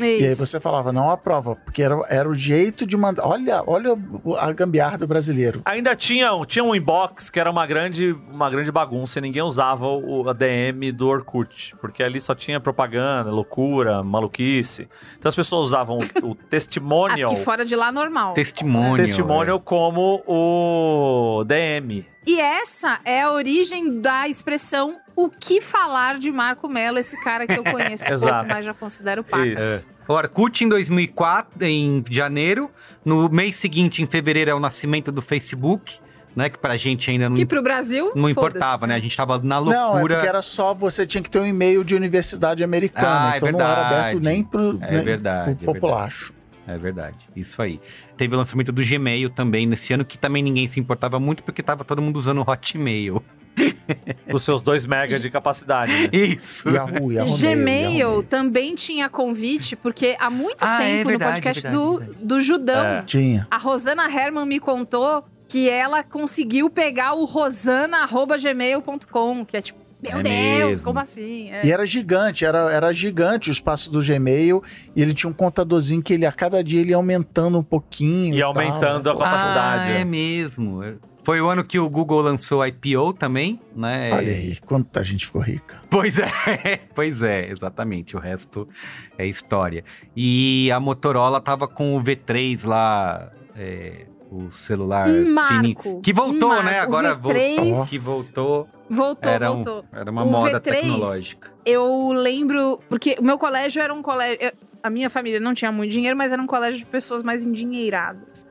[0.01, 3.27] E aí você falava, não aprova, porque era, era o jeito de mandar.
[3.27, 3.95] Olha, olha
[4.25, 5.63] o- a gambiarra do brasileiro.
[5.65, 9.87] Ainda tinha, tinha um inbox que era uma grande, uma grande bagunça e ninguém usava
[9.87, 14.89] o a DM do Orkut, porque ali só tinha propaganda, loucura, maluquice.
[15.19, 15.99] Então as pessoas usavam
[16.31, 18.33] o, testimonial, Aqui fora de lá, normal.
[18.33, 18.97] testemunho.
[18.97, 22.07] testimonial como o DM.
[22.27, 27.47] E essa é a origem da expressão o que falar de Marco Mello, esse cara
[27.47, 29.55] que eu conheço pouco, mas já considero parte.
[29.55, 29.89] Isso.
[29.93, 29.97] É.
[30.09, 32.71] O Orkut em 2004, em janeiro.
[33.05, 35.99] No mês seguinte, em fevereiro, é o nascimento do Facebook,
[36.37, 36.49] né?
[36.51, 38.95] Que pra gente ainda não, Que pro Brasil, não importava, né?
[38.95, 40.15] A gente tava na Não, é loucura.
[40.17, 43.51] porque era só você tinha que ter um e-mail de universidade americana, Ah, é então
[43.51, 43.95] não era verdade.
[44.11, 46.33] aberto nem pro, É nem verdade, pro é populacho.
[46.69, 47.81] É verdade, isso aí.
[48.17, 51.63] Teve o lançamento do Gmail também nesse ano, que também ninguém se importava muito, porque
[51.63, 53.23] tava todo mundo usando o Hotmail.
[54.33, 55.91] Os seus 2 megas de capacidade.
[55.93, 56.09] né?
[56.13, 56.69] Isso.
[56.69, 61.31] Yahoo, Yahoo Gmail Mail, Yahoo também tinha convite, porque há muito Ah, é tempo verdade,
[61.31, 63.03] no podcast é do, verdade, do Judão, É.
[63.03, 63.47] Tinha.
[63.51, 65.25] a Rosana Herman me contou
[65.57, 70.85] que ela conseguiu pegar o rosana.gmail.com, que é tipo, meu É Deus, mesmo.
[70.85, 71.51] como assim?
[71.51, 71.65] É.
[71.65, 74.63] E era gigante, era, era gigante o espaço do Gmail.
[74.95, 78.35] E ele tinha um contadorzinho que ele a cada dia ele ia aumentando um pouquinho.
[78.35, 79.19] E tal, aumentando a né?
[79.19, 79.93] capacidade.
[79.93, 80.05] Ah, é.
[80.05, 80.83] mesmo.
[81.25, 84.13] Foi o ano que o Google lançou a IPO também, né?
[84.13, 85.81] Olha aí, quanta gente ficou rica.
[85.89, 86.19] Pois
[86.61, 88.15] é, pois é, exatamente.
[88.15, 88.69] O resto
[89.17, 89.83] é história.
[90.15, 94.05] E a Motorola tava com o V3 lá, é,
[94.37, 95.35] o celular Um fininho.
[95.35, 96.01] marco.
[96.03, 96.63] Que voltou, um né?
[96.63, 96.83] marco.
[96.83, 97.87] Agora o V3 voltou.
[97.87, 98.69] Que voltou.
[98.89, 99.85] voltou, Era, um- voltou.
[99.93, 101.51] era uma O moda V3 tecnológica.
[101.65, 104.39] Eu lembro, porque o meu colégio era um colégio.
[104.41, 107.45] eu- a minha família não tinha muito dinheiro, mas era um colégio de pessoas mais
[107.45, 108.47] endinheiradas.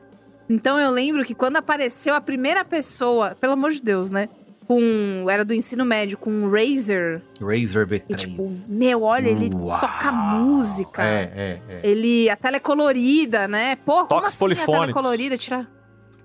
[0.49, 4.27] Então eu lembro que quando apareceu a primeira pessoa, pelo amor de Deus, né?
[4.67, 5.25] Com.
[5.29, 7.21] Era do ensino médio, com um Razer.
[7.39, 8.03] Razer V3.
[8.09, 9.79] E tipo, meu, olha, ele Uau.
[9.79, 11.03] toca música.
[11.03, 11.81] É, é, é.
[11.83, 12.29] Ele.
[12.29, 13.75] A tela é colorida, né?
[13.77, 15.37] Pô, como assim a tela é colorida?
[15.37, 15.67] Tira,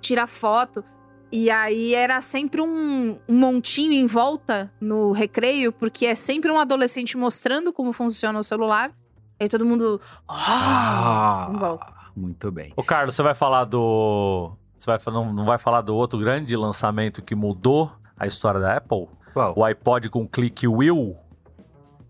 [0.01, 0.85] tira foto.
[1.33, 6.59] E aí era sempre um, um montinho em volta no recreio, porque é sempre um
[6.59, 8.91] adolescente mostrando como funciona o celular.
[9.39, 10.01] Aí todo mundo.
[10.29, 11.47] Ah!
[11.49, 11.87] Ah, em volta.
[12.17, 12.73] muito bem.
[12.77, 14.53] Ô, Carlos, você vai falar do.
[14.77, 18.77] Você vai, não, não vai falar do outro grande lançamento que mudou a história da
[18.77, 19.09] Apple?
[19.33, 19.55] Qual?
[19.57, 21.17] O iPod com click wheel.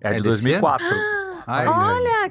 [0.00, 0.86] É, É de desse 2004.
[1.50, 2.30] Ai, Olha!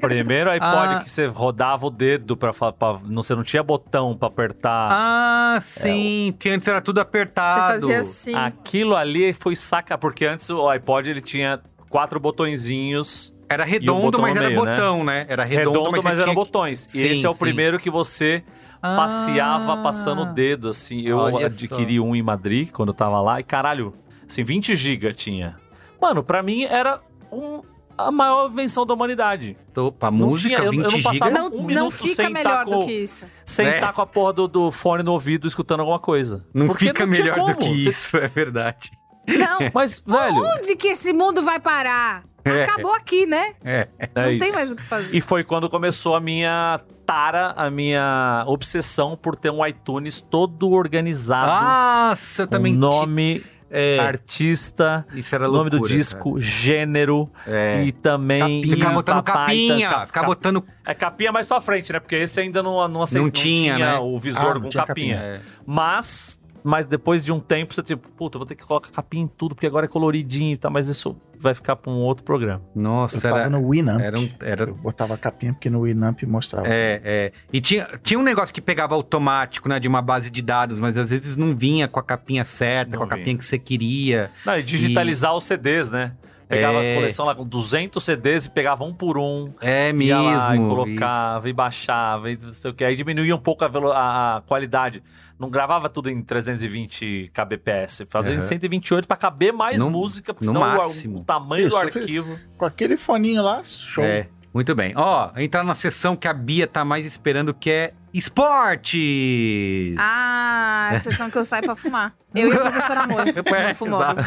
[0.00, 1.00] Primeiro iPod Ah.
[1.02, 4.88] que você rodava o dedo pra, pra- não, você não tinha botão pra apertar.
[4.90, 7.72] Ah, sim, porque antes era tudo Você apertado.
[7.72, 8.34] fazia assim.
[8.34, 14.02] Aquilo ali foi saca, porque antes o iPod ele tinha quatro botõezinhos Era um redondo,
[14.02, 14.74] botão mas era meio, né?
[14.76, 15.26] botão, né?
[15.28, 16.86] Era redondo, redondo, mas, mas, você eram que- botões.
[16.88, 17.38] Sim, e esse é o sim.
[17.38, 18.42] primeiro que você
[18.80, 19.82] passeava Ah.
[19.82, 21.02] passando o dedo, assim.
[21.02, 23.94] Eu Olha adquiri um em Madrid quando eu tava lá e caralho,
[24.28, 25.56] assim, 20 GB tinha.
[26.00, 27.00] Mano, pra mim era
[27.32, 27.62] um-
[27.96, 29.56] a maior invenção da humanidade.
[29.76, 31.30] Opa, Não música, tinha, eu- eu 20 não passava-.
[31.30, 33.26] Não, um não fica sem melhor tá do com- que isso.
[33.44, 33.74] Sem É.
[33.76, 36.46] estar com a porra do, do fone no ouvido escutando alguma coisa.
[36.54, 37.56] Não Porque fica tinha melhor do como.
[37.56, 38.90] que Você- isso, é verdade.
[39.26, 39.58] Não.
[39.74, 42.24] Mas, velho, Onde que esse mundo vai parar?
[42.44, 43.54] Acabou aqui, né?
[43.64, 43.88] É.
[43.98, 44.40] É Não isso.
[44.44, 45.16] tem mais o que fazer.
[45.16, 50.68] E foi quando começou a minha tara, a minha obsessão por ter um iTunes todo
[50.70, 51.64] organizado.
[52.10, 52.72] Nossa, eu com também.
[52.74, 53.42] ti- nome,
[53.76, 57.56] É, artista, era nome do loucura, disco, gênero cara.
[57.58, 57.84] É.
[57.84, 58.60] e também.
[58.62, 60.64] Capinha, ficar botando papai, capinha, tá- ficar cap- botando.
[60.86, 61.98] É capinha mais pra frente, né?
[61.98, 63.98] Porque esse ainda não, não, aceit- Não tinha, né?
[63.98, 64.86] o Ah, visor não com capinha.
[64.86, 65.16] capinha.
[65.16, 65.40] É.
[65.66, 69.24] Mas, mas depois de um tempo, você tipo, puta, eu vou ter que colocar capinha
[69.24, 72.24] em tudo, porque agora é coloridinho e tal, mas isso vai ficar pra um outro
[72.24, 72.62] programa.
[72.74, 73.50] Eu Nossa, tava era.
[73.50, 74.00] no Winamp.
[74.00, 74.28] Era um.
[74.40, 76.66] Era, Eu botava a capinha porque no Winamp mostrava.
[76.66, 77.32] É, é.
[77.52, 79.78] E tinha, tinha um negócio que pegava automático, né?
[79.78, 82.98] De uma base de dados, mas às vezes não vinha com a capinha certa, Não
[82.98, 83.18] com a vinha.
[83.18, 84.30] capinha que você queria.
[84.46, 86.12] Não, e digitalizar os CDs, né?
[86.48, 86.92] Pegava É.
[86.92, 89.50] a coleção lá com 200 CDs e pegava um por um.
[89.60, 90.22] É Ia mesmo.
[90.22, 90.68] lá e isso.
[90.68, 92.84] colocava e baixava e não sei o que.
[92.84, 95.02] Aí diminuía um pouco a, a- a qualidade.
[95.38, 98.04] Não gravava tudo em 320 kbps.
[98.08, 98.42] Fazia em Aham.
[98.44, 101.18] 128 pra caber mais No- música, porque senão o- máximo.
[101.20, 102.38] O, tamanho Isso, do arquivo.
[102.56, 104.04] Com aquele foninho lá, show.
[104.04, 104.92] É, muito bem.
[104.96, 109.96] Ó, entrar na sessão que a Bia tá mais esperando, que é esportes.
[109.98, 112.14] Ah, a sessão que eu saio pra fumar.
[112.34, 113.24] Eu e a professora Amor.
[113.26, 114.22] É, exato.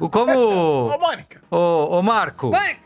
[0.00, 0.32] O como...
[0.88, 1.40] Ô, Mônica.
[1.50, 2.78] Ô, ô Marco, Vai.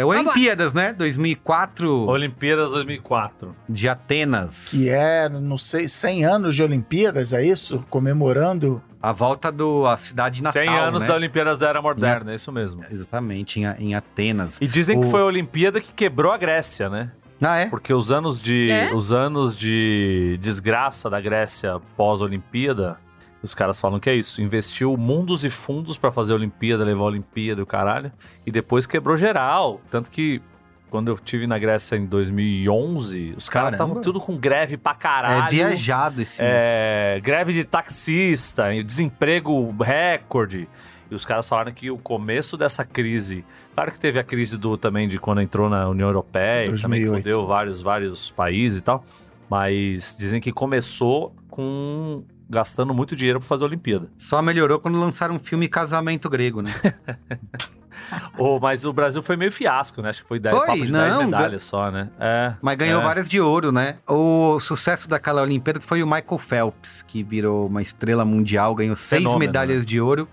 [0.00, 0.92] É Olimpíadas, né?
[0.92, 3.54] 2004 Olimpíadas 2004.
[3.68, 4.68] de Atenas.
[4.70, 7.84] Que é, não sei, 100 anos de Olimpíadas, é isso?
[7.90, 8.82] Comemorando.
[9.02, 11.08] A volta da cidade natal, 100 anos né?
[11.08, 12.82] da Olimpíadas da Era Moderna, é isso mesmo.
[12.90, 14.58] Exatamente, em, em Atenas.
[14.60, 17.12] E dizem que O- foi a Olimpíada que quebrou a Grécia, né?
[17.40, 17.66] Ah, é?
[17.66, 18.92] Porque os anos de É?
[18.94, 22.96] os anos de desgraça da Grécia pós-Olimpíada,
[23.42, 27.02] os caras falam que é isso, investiu mundos e fundos pra fazer a Olimpíada, levar
[27.02, 28.12] a Olimpíada e o caralho,
[28.44, 30.42] e depois quebrou geral, tanto que
[30.90, 35.46] quando eu tive na Grécia em 2011, os caras estavam tudo com greve pra caralho.
[35.46, 36.54] É viajado esse mês.
[36.54, 40.68] É, greve de taxista, desemprego recorde.
[41.10, 43.44] E os caras falaram que o começo dessa crise.
[43.74, 47.00] Claro que teve a crise do também de quando entrou na União Europeia, que também
[47.00, 47.22] 2008.
[47.22, 49.04] fodeu vários, vários países e tal.
[49.48, 54.08] Mas dizem que começou com gastando muito dinheiro pra fazer a Olimpíada.
[54.16, 56.72] Só melhorou quando lançaram um filme Casamento Grego, né?
[58.38, 60.10] Ô, mas o Brasil foi meio fiasco, né?
[60.10, 60.66] Acho que foi 10, Foi?
[60.66, 62.10] papo de 10 Não, medalhas só, né?
[62.20, 62.54] É.
[62.60, 63.04] Mas ganhou é.
[63.04, 63.96] várias de ouro, né?
[64.06, 69.22] O sucesso daquela Olimpíada foi o Michael Phelps, que virou uma estrela mundial, ganhou seis
[69.22, 69.84] Fenômeno, medalhas né?
[69.84, 70.28] de ouro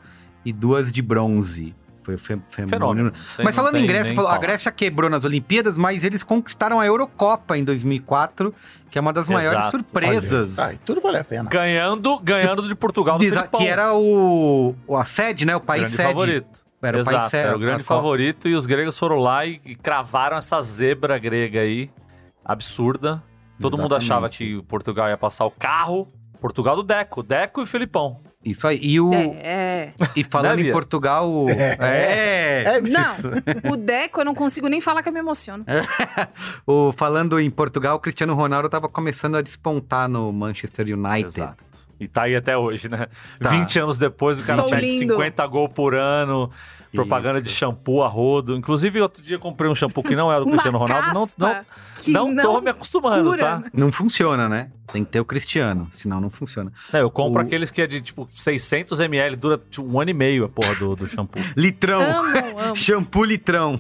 [0.46, 1.74] e duas de bronze.
[2.04, 3.14] Foi fe fenômeno.
[3.44, 4.38] Mas falando em Grécia, falou, a.
[4.38, 8.54] Grécia quebrou nas Olimpíadas, mas eles conquistaram a Eurocopa em 2004,
[8.92, 9.72] que é uma das maiores Exato.
[9.78, 10.60] surpresas.
[10.60, 11.50] Ai, tudo vale a pena.
[11.50, 13.60] Ganhando, ganhando de Portugal do Desa- Felipão.
[13.62, 15.56] que era o, a sede, né?
[15.56, 16.10] O país grande sede.
[16.10, 16.64] favorito.
[16.82, 17.48] Era o Exato, país sede.
[17.48, 17.96] era o grande Copa.
[17.96, 21.90] favorito e os gregos foram lá e, e cravaram essa zebra grega aí,
[22.44, 23.24] absurda.
[23.62, 24.12] Todo mundo Exatamente.
[24.12, 26.12] achava que Portugal ia passar o carro.
[26.42, 28.20] Portugal do Deco, Deco e Felipão.
[28.46, 28.78] Isso aí.
[28.82, 30.72] E, o, É, e falando em?
[30.72, 31.30] Portugal.
[31.30, 32.64] o- É.
[32.64, 33.72] É, é.
[33.72, 35.66] O Deco, eu não consigo nem falar que eu me emociono.
[36.66, 41.26] O, falando em Portugal, o Cristiano Ronaldo estava começando a despontar no Manchester United.
[41.40, 41.64] Exato.
[42.00, 43.08] E tá aí até hoje, né?
[43.40, 43.50] Tá.
[43.50, 45.14] 20 anos depois, o cara Sou pede lindo.
[45.14, 46.50] 50 gols por ano,
[46.92, 47.48] propaganda Isso.
[47.48, 48.56] de shampoo a rodo.
[48.56, 51.08] Inclusive, outro dia eu comprei um shampoo que não é do Cristiano Ronaldo.
[51.14, 51.66] Não, não,
[51.98, 53.42] que não, tô me acostumando, cura.
[53.44, 53.64] tá?
[53.74, 54.70] Não funciona, né?
[54.92, 56.74] Tem que ter o Cristiano, senão não funciona.
[56.92, 60.10] Não, eu compro O- aqueles que é de tipo 600 ml, dura tipo, um ano
[60.10, 61.42] e meio a porra do, do shampoo.
[61.56, 62.02] Litrão.
[62.02, 62.76] Amo, amo.
[62.76, 63.76] Shampoo litrão.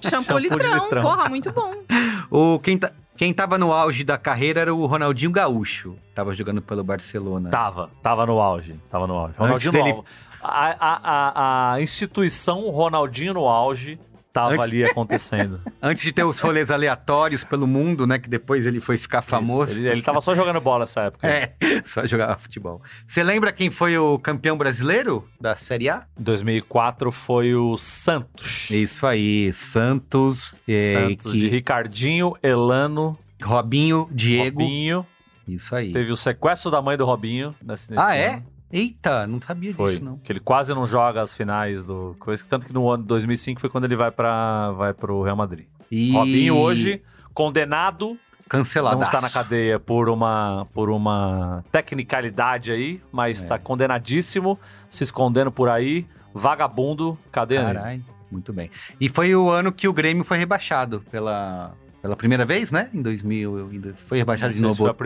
[0.00, 1.02] Shampoo Shampoo litrão, litrão.
[1.02, 1.72] porra, muito bom.
[2.30, 5.96] O, quem, tá, quem tava no auge da carreira era o Ronaldinho Gaúcho.
[6.14, 7.50] Tava jogando pelo Barcelona.
[7.50, 9.34] Tava, tava no auge, tava no auge.
[9.38, 10.08] Antes Ronaldinho dele- no auge.
[10.42, 13.98] A, a, a, a instituição Ronaldinho no auge
[14.36, 15.60] tava Antes- ali acontecendo.
[15.82, 18.18] Antes de ter os rolês aleatórios pelo mundo, né?
[18.18, 19.78] Que depois ele foi ficar famoso.
[19.78, 21.26] Ele, ele tava só jogando bola nessa época.
[21.26, 21.54] É,
[21.86, 22.82] só jogava futebol.
[23.06, 26.04] Você lembra quem foi o campeão brasileiro da Série A?
[26.18, 28.70] Em 2004 foi o Santos.
[28.70, 34.60] Isso aí, Santos, é, Santos que- de Ricardinho, Elano, Robinho, Diego.
[34.62, 35.06] Robinho.
[35.48, 35.92] Isso aí.
[35.92, 38.14] Teve o sequestro da mãe do Robinho nesse, nesse Ah, ano.
[38.16, 38.42] é?
[38.72, 39.92] Eita, não sabia Foi.
[39.92, 40.18] disso, não.
[40.18, 42.44] Que ele quase não joga as finais do coisa.
[42.48, 45.66] Tanto que no ano de 2005 foi quando ele vai para vai pro Real Madrid.
[45.90, 46.12] E...
[46.12, 47.02] Robinho hoje
[47.32, 48.96] condenado Cancelado.
[48.96, 53.42] não está na cadeia por uma, por uma tecnicalidade aí, mas É.
[53.42, 57.74] está condenadíssimo, se escondendo por aí, vagabundo, cadê ele?
[57.74, 58.70] Caralho, muito bem.
[59.00, 62.88] E foi o ano que o Grêmio foi rebaixado pela, pela primeira vez, né?
[62.94, 64.98] Em 2000, ainda foi rebaixado de sei se foi a novo.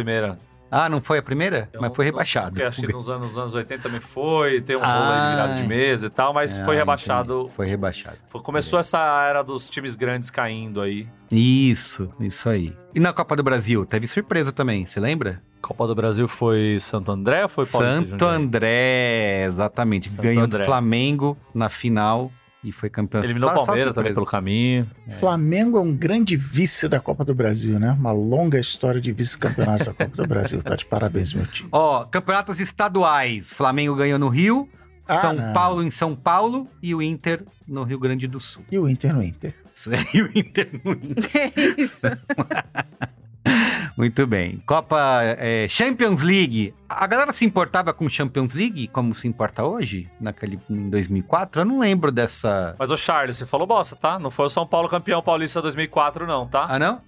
[0.71, 1.69] Ah, não foi a primeira?
[1.73, 2.51] Eu Mas foi sei, rebaixado.
[2.53, 5.29] Porque acho que nos anos, nos anos 80 também foi, tem um rolo aí de
[5.31, 7.41] virada de Ah, mesa e tal, mas Ah, foi rebaixado.
[7.41, 7.53] entendi.
[7.57, 8.17] Foi rebaixado.
[8.29, 11.09] Foi- começou essa era dos times grandes caindo aí.
[11.31, 12.73] Isso, isso aí.
[12.95, 15.43] E na Copa do Brasil, teve surpresa também, você lembra?
[15.61, 18.25] Copa do Brasil foi Santo André ou foi Paulista Santo?
[18.25, 20.09] André, exatamente.
[20.11, 20.61] Santo Ganhou André.
[20.61, 22.31] do Flamengo na final.
[22.63, 23.25] E foi campeão.
[23.25, 24.87] Eliminou o Palmeiras também pelo caminho.
[25.19, 27.93] Flamengo é um grande vice da Copa do Brasil, né?
[27.93, 30.63] Uma longa história de vice-campeonatos da Copa do Brasil.
[30.63, 31.69] Tá de parabéns, meu time.
[31.73, 33.53] Ó, campeonatos estaduais.
[33.55, 34.69] Flamengo ganhou no Rio,
[35.09, 35.53] Ah, São não.
[35.55, 38.63] Paulo em São Paulo e o Inter no Rio Grande do Sul.
[38.71, 39.55] E o Inter no Inter.
[40.13, 41.31] E o Inter no Inter.
[41.57, 42.07] É isso.
[43.97, 44.59] Muito bem.
[44.67, 46.73] Copa é, Champions League.
[46.89, 50.09] A galera se importava com Champions League como se importa hoje?
[50.21, 51.63] Naquele, em 2004?
[51.63, 52.75] Eu não lembro dessa...
[52.79, 54.19] Mas, ô Charles, você falou bosta, tá?
[54.19, 56.67] Não foi o São Paulo campeão paulista 2004, não, tá?
[56.69, 57.01] Ah, não?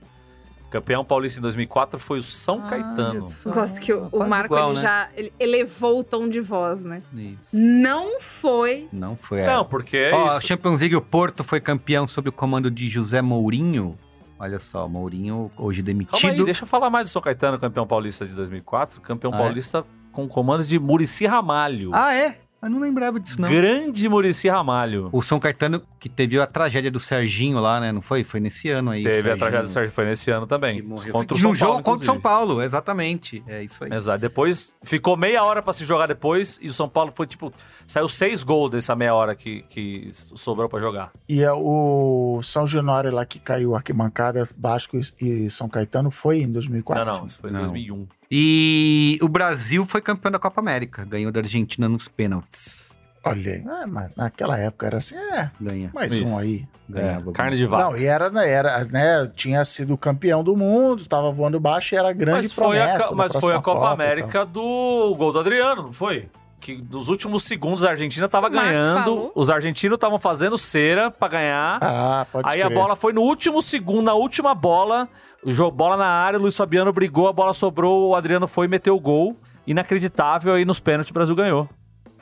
[0.72, 3.20] Campeão paulista em 2004 foi o São Caetano.
[3.20, 3.50] olha só.
[3.50, 4.80] Gosto que o, o Marco igual, ele né?
[4.80, 7.02] já ele elevou o tom de voz, né?
[7.12, 7.60] Isso.
[7.60, 8.88] Não foi.
[8.90, 9.40] Não foi.
[9.40, 9.46] é.
[9.46, 10.46] Não, porque é Ó, isso.
[10.46, 13.98] Champions League, o Porto foi campeão sob o comando de José Mourinho.
[14.42, 16.30] Olha só, Mourinho hoje Calma demitido.
[16.30, 19.00] aí, deixa eu falar mais do São Caetano, campeão paulista de 2004.
[19.00, 19.38] Campeão Ah, é?
[19.38, 21.92] paulista com comando de Murici Ramalho.
[21.94, 22.40] Ah, é?
[22.62, 23.48] Eu não lembrava disso, não.
[23.48, 25.08] Grande Murici Ramalho.
[25.12, 27.90] O São Caetano, que teve a tragédia do Serginho lá, né?
[27.90, 28.22] Não foi?
[28.22, 29.02] Foi nesse ano aí.
[29.02, 30.76] Teve a Serginho, tragédia do Sérgio, foi nesse ano também.
[30.76, 31.12] Que morreu.
[31.12, 32.22] Contra o Num São jogo Paulo, contra o São inclusive.
[32.46, 33.42] Paulo, exatamente.
[33.48, 33.92] É isso aí.
[33.92, 34.18] Exato.
[34.20, 37.52] Depois ficou meia hora pra se jogar depois e o São Paulo foi tipo.
[37.86, 41.10] Saiu seis gols dessa meia hora que, que sobrou pra jogar.
[41.28, 46.52] E é o São Januário lá que caiu arquibancada, Vasco e São Caetano foi em
[46.52, 47.04] 2004.
[47.04, 47.60] Não, não, isso foi em Não.
[47.62, 48.06] 2001.
[48.34, 51.04] E o Brasil foi campeão da Copa América.
[51.04, 52.98] Ganhou da Argentina nos pênaltis.
[53.22, 53.62] Olha aí.
[53.66, 55.90] Ah, mas naquela época era assim, é, Ganha.
[55.92, 56.32] mais Isso.
[56.32, 56.66] um aí.
[56.88, 57.30] Ganhava.
[57.30, 57.84] É, carne de vaca.
[57.84, 61.98] Não, e era, né, era, né, tinha sido campeão do mundo, tava voando baixo e
[61.98, 65.30] era grande Mas foi, a, promessa da mas foi a Copa, Copa América do gol
[65.30, 66.30] do Adriano, não foi?
[66.62, 69.32] Que nos últimos segundos a Argentina tava O Marco ganhando, falou.
[69.34, 71.78] os argentinos estavam fazendo cera pra ganhar.
[71.82, 72.78] Ah, pode Aí a crer.
[72.78, 75.08] bola foi no último segundo, na última bola,
[75.44, 78.66] o jogo, bola na área, o Luiz Fabiano brigou, a bola sobrou, o Adriano foi
[78.66, 79.36] e meteu o gol.
[79.66, 81.68] Inacreditável, aí nos pênaltis o Brasil ganhou.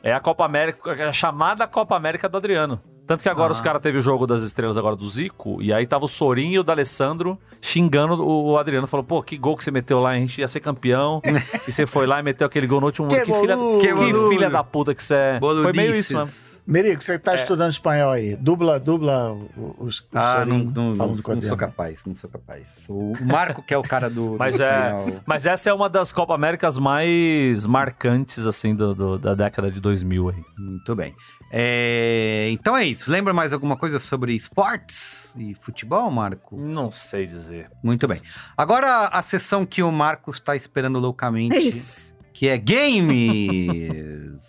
[0.03, 2.81] É a Copa América, é a chamada Copa América do Adriano.
[3.11, 3.55] Tanto que agora Ah.
[3.55, 6.53] os caras teve o jogo das estrelas agora do Zico, e aí tava o Sorinho
[6.53, 8.87] e o D'Alessandro xingando o Adriano.
[8.87, 11.21] Falou, pô, que gol que você meteu lá, a gente ia ser campeão.
[11.67, 14.29] e você foi lá e meteu aquele gol no último Que Que, filha, que Que
[14.29, 15.39] filha da puta que você é.
[15.41, 16.25] Foi meio isso, mano.
[16.27, 16.63] Boludices.
[16.65, 17.19] Merico, você É.
[17.19, 18.37] tá estudando espanhol aí.
[18.37, 19.37] Dubla, dubla
[19.81, 22.31] os, o Ah, não, Sorinho não, não, falando com a não sou capaz, não sou
[22.31, 22.87] capaz.
[22.89, 24.37] O Marco, que é o cara do.
[24.39, 25.21] Mas do é-.
[25.27, 29.81] Mas essa é uma das Copa Américas mais marcantes, assim, do, do- da década de
[29.81, 30.45] 2000 aí.
[30.57, 31.13] Muito bem.
[31.53, 33.11] É, então é isso.
[33.11, 36.57] Lembra mais alguma coisa sobre esportes e futebol, Marco?
[36.57, 37.69] Não sei dizer.
[37.83, 38.21] Muito bem.
[38.57, 42.15] Agora a sessão que o Marcos está esperando loucamente, É isso.
[42.33, 44.41] que é games.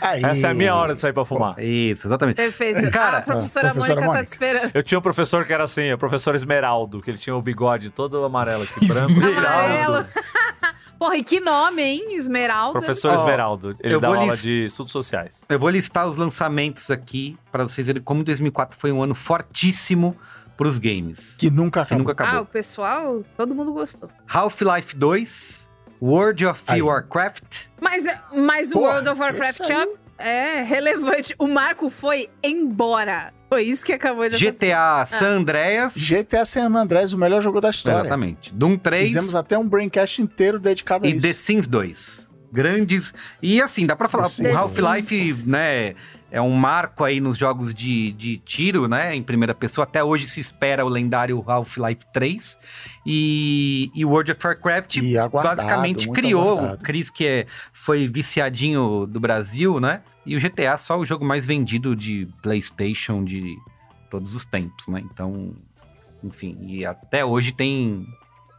[0.00, 0.24] Aí.
[0.24, 1.58] Essa é a minha hora de sair pra fumar.
[1.58, 2.36] isso, exatamente.
[2.36, 2.90] Perfeito.
[2.90, 4.24] Cara, a professora, a professora Mônica, tá Mônica.
[4.24, 4.70] te esperando.
[4.74, 7.90] Eu tinha um professor que era assim, o professor Esmeraldo, que ele tinha o bigode
[7.90, 9.12] todo amarelo aqui, branco.
[9.26, 10.06] Amarelo.
[10.98, 12.16] Porra, e que nome, hein?
[12.16, 12.78] Esmeralda.
[12.80, 13.76] Professor Esmeraldo.
[13.80, 15.36] Ele eu vou aula lis- de estudos sociais.
[15.48, 20.16] Eu vou listar os lançamentos aqui para vocês verem como 2004 foi um ano fortíssimo
[20.56, 21.36] para os games.
[21.38, 21.98] Que nunca Que acabou.
[22.08, 22.42] nunca Ah, acabou.
[22.42, 24.10] o pessoal, todo mundo gostou.
[24.28, 25.67] Half-Life 2,
[26.00, 26.80] World of Aí.
[26.82, 29.88] Warcraft, Mas, mas o Porra, World of Warcraft aí-
[30.18, 31.34] é relevante.
[31.38, 33.32] O Marco foi embora.
[33.48, 34.52] Foi isso que acabou de acontecer.
[34.66, 35.94] GTA San Andreas.
[35.96, 38.00] GTA San Andreas, o melhor jogo da história.
[38.00, 38.52] Exatamente.
[38.52, 41.26] Doom 3 Fizemos até um braincast inteiro dedicado a e isso.
[41.26, 42.28] The Sims 2.
[42.52, 43.12] Grandes.
[43.42, 45.94] E assim, dá pra falar, The o Half-Life, né,
[46.30, 49.84] é um marco aí nos jogos de, de tiro, né, em primeira pessoa.
[49.84, 52.58] Até hoje se espera o lendário Half-Life 3.
[53.06, 54.98] E, e World of Warcraft
[55.32, 56.82] basicamente criou o aguardado.
[56.82, 60.02] Chris, que é, foi viciadinho do Brasil, né?
[60.26, 63.56] E o GTA só o jogo mais vendido de PlayStation de
[64.10, 65.02] todos os tempos, né?
[65.10, 65.54] Então,
[66.22, 68.06] enfim, e até hoje tem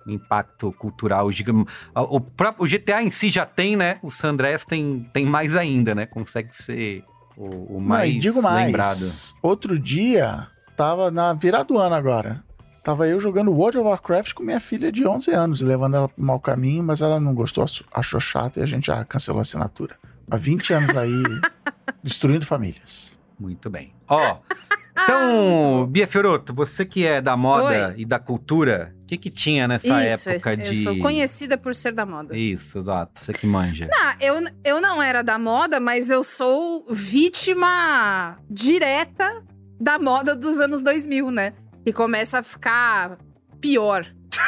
[0.07, 1.71] impacto cultural gigante.
[1.93, 3.99] O, próprio, o GTA em si já tem, né?
[4.01, 6.07] O San Andreas tem, tem mais ainda, né?
[6.07, 7.03] Consegue ser
[7.39, 8.65] o, o Não, mais e digo mais.
[8.67, 8.99] lembrado.
[9.41, 12.43] Outro dia, tava na virada do ano agora.
[12.83, 16.23] Tava eu jogando World of Warcraft com minha filha de 11 anos, levando ela pro
[16.23, 19.95] mau caminho, mas ela não gostou, achou chato e a gente já cancelou a assinatura.
[20.29, 21.23] Há 20 anos aí,
[22.03, 23.17] destruindo famílias.
[23.39, 23.93] Muito bem.
[24.07, 24.37] Ó,
[25.03, 29.67] então, Bia Fioroto, você que é da moda e da cultura, o que que tinha
[29.67, 30.77] nessa Isso, época eu de...
[30.77, 32.35] sou conhecida por ser da moda.
[32.35, 33.19] Isso, exato.
[33.19, 33.89] Você que manja.
[33.93, 39.43] Ah, eu, eu não era da moda, mas eu sou vítima direta
[39.79, 41.53] da moda dos anos 2000, né?
[41.85, 43.17] E começa a ficar
[43.61, 44.05] pior,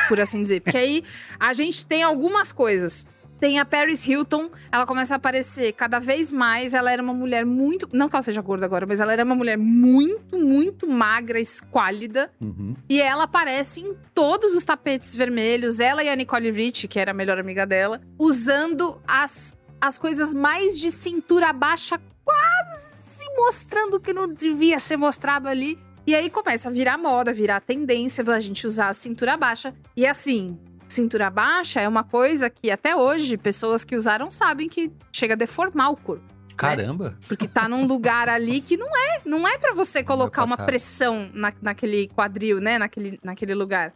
[0.07, 0.61] por assim dizer.
[0.61, 1.03] Porque aí
[1.39, 3.05] a gente tem algumas coisas.
[3.41, 6.75] Tem a Paris Hilton, ela começa a aparecer cada vez mais.
[6.75, 7.89] Ela era uma mulher muito.
[7.91, 12.31] Não que ela seja gorda agora, mas ela era uma mulher muito, muito magra, esquálida.
[12.39, 12.75] Uhum.
[12.87, 15.79] E ela aparece em todos os tapetes vermelhos.
[15.79, 20.35] Ela e a Nicole Rich, que era a melhor amiga dela, usando as, as coisas
[20.35, 25.79] mais de cintura baixa, quase mostrando o que não devia ser mostrado ali.
[26.05, 29.73] E aí começa a virar moda, virar tendência a gente usar a cintura baixa.
[29.97, 30.59] E assim,
[30.91, 35.37] cintura baixa é uma coisa que até hoje pessoas que usaram sabem que chega a
[35.37, 36.23] deformar o corpo.
[36.55, 37.17] Caramba.
[37.27, 40.65] Porque tá num lugar ali que não é, não é para você colocar uma Botar.
[40.65, 43.93] pressão na, naquele quadril, né, naquele, naquele lugar.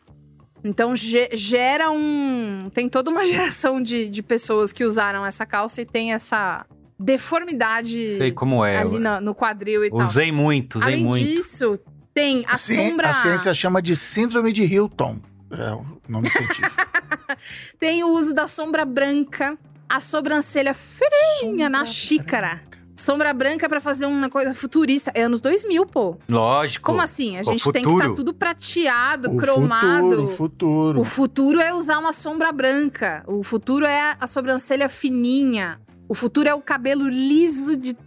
[0.64, 5.82] Então ge- gera um, tem toda uma geração de, de pessoas que usaram essa calça
[5.82, 6.66] e tem essa
[7.00, 8.78] deformidade Sei como é.
[8.80, 10.00] ali na- no quadril e tal.
[10.00, 11.24] Usei muito, usei Além muito.
[11.26, 11.78] disso,
[12.14, 15.20] tem a Ci- sombra, A ciência chama de síndrome de Hilton.
[15.52, 16.68] É o nome científico.
[17.80, 22.62] tem o uso da sombra branca, a sobrancelha feinha na xícara.
[22.98, 25.12] Sombra branca pra fazer uma coisa futurista.
[25.14, 26.18] É anos 2000, pô.
[26.30, 26.86] Lógico.
[26.86, 27.38] Como assim?
[27.38, 28.16] A gente tem que estar futuro.
[28.16, 30.10] tudo prateado, O cromado.
[30.10, 31.02] futuro, o futuro.
[31.02, 33.22] O futuro é usar uma sombra branca.
[33.28, 35.80] O futuro é a sobrancelha fininha.
[36.08, 37.98] O futuro é o cabelo liso, de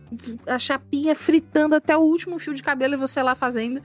[0.46, 3.82] a chapinha fritando até o último fio de cabelo e você lá fazendo.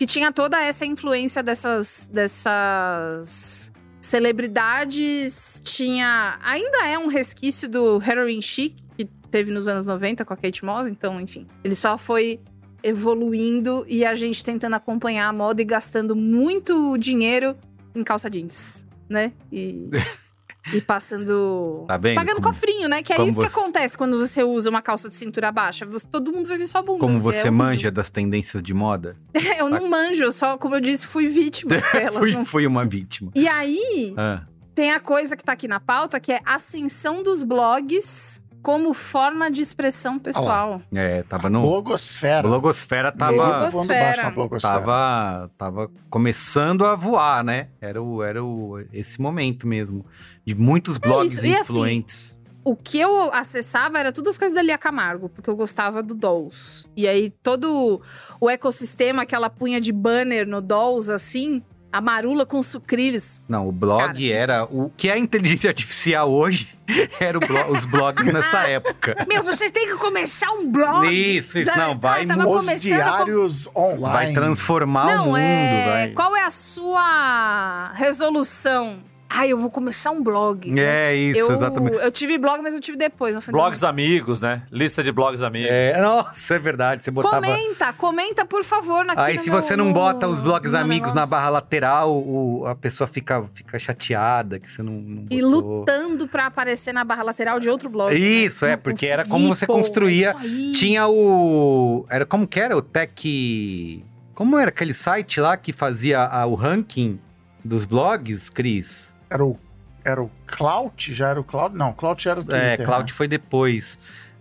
[0.00, 3.70] Que tinha toda essa influência dessas, dessas
[4.00, 5.60] celebridades.
[5.62, 6.38] Tinha.
[6.42, 10.64] Ainda é um resquício do heroin chic, que teve nos anos 90 com a Kate
[10.64, 10.88] Moss.
[10.88, 11.46] Então, enfim.
[11.62, 12.40] Ele só foi
[12.82, 17.54] evoluindo e a gente tentando acompanhar a moda e gastando muito dinheiro
[17.94, 19.34] em calça jeans, né?
[19.52, 19.90] E,
[20.72, 21.84] e passando.
[21.86, 22.14] Tá vendo?
[22.16, 23.02] Pagando como, cofrinho, né?
[23.02, 25.84] Que é isso que você- acontece quando você usa uma calça de cintura baixa.
[25.86, 27.00] Você- todo mundo vai ver sua bunda.
[27.00, 27.52] como que é você horrível.
[27.52, 29.16] manja das tendências de moda?
[29.58, 32.14] eu não manjo, eu só, como eu disse, fui vítima delas.
[32.16, 33.30] fui, não- fui uma vítima.
[33.34, 34.42] E aí, Ah,
[34.74, 39.50] tem a coisa que tá aqui na pauta, que é ascensão dos blogs como forma
[39.50, 40.82] de expressão pessoal.
[40.94, 41.62] é, tava no.
[41.62, 42.46] Blogosfera.
[42.46, 43.32] Blogosfera tava.
[43.32, 44.30] Blogosfera.
[44.30, 44.74] blogosfera.
[44.74, 47.68] Tava, tava começando a voar, né?
[47.80, 50.04] Era, o, era o, esse momento mesmo.
[50.44, 52.38] De muitos blogs isso, e assim, influentes.
[52.62, 56.14] O que eu acessava era tudo as coisas da Lia Camargo, porque eu gostava do
[56.14, 56.86] Dolls.
[56.94, 58.02] E aí, todo
[58.38, 61.62] o ecossistema que ela punha de banner no Dolls, assim,
[61.92, 63.40] a marula com sucrilhos.
[63.48, 64.64] Não, o blog Cara, era.
[64.64, 66.68] O que é inteligência artificial hoje
[67.20, 69.26] era o blo- os blogs nessa época.
[69.28, 71.06] Meu, vocês têm que começar um blog!
[71.08, 74.12] Isso, isso, não, vai, Tava Os a com- diários online.
[74.12, 75.86] vai transformar o Não, mundo, é.
[75.90, 76.10] vai.
[76.10, 78.98] Qual é a sua resolução?
[79.32, 80.72] Ai, eu vou começar um blog.
[80.72, 81.12] né?
[81.12, 81.96] É isso, eu, exatamente.
[81.96, 83.32] eu tive blog, mas eu tive depois.
[83.32, 84.64] Não foi Blogs amigos, né?
[84.72, 85.70] Lista de blogs amigos.
[85.70, 87.04] É, nossa, é verdade.
[87.04, 87.40] Você botava.
[87.46, 91.48] Comenta, comenta, por favor, naquele Aí, se você não bota os blogs amigos na barra
[91.48, 96.92] lateral, o- a pessoa fica, fica chateada que você não, não E lutando pra aparecer
[96.92, 98.12] na barra lateral de outro blog.
[98.12, 98.72] Isso, né?
[98.72, 100.72] é, Não porque era como você pô, construía- isso aí.
[100.72, 102.04] Tinha o.
[102.10, 102.76] Era como que era?
[102.76, 104.04] O Tech.
[104.34, 107.20] Como era aquele site lá que fazia a- o ranking
[107.64, 109.14] dos blogs, Cris?
[109.30, 109.56] Era o,
[110.04, 111.14] era o Clout?
[111.14, 111.76] Já era o Clout?
[111.76, 112.64] Não, Clout já era o Twitter.
[112.64, 112.84] É, né?
[112.84, 113.96] Cloud foi depois.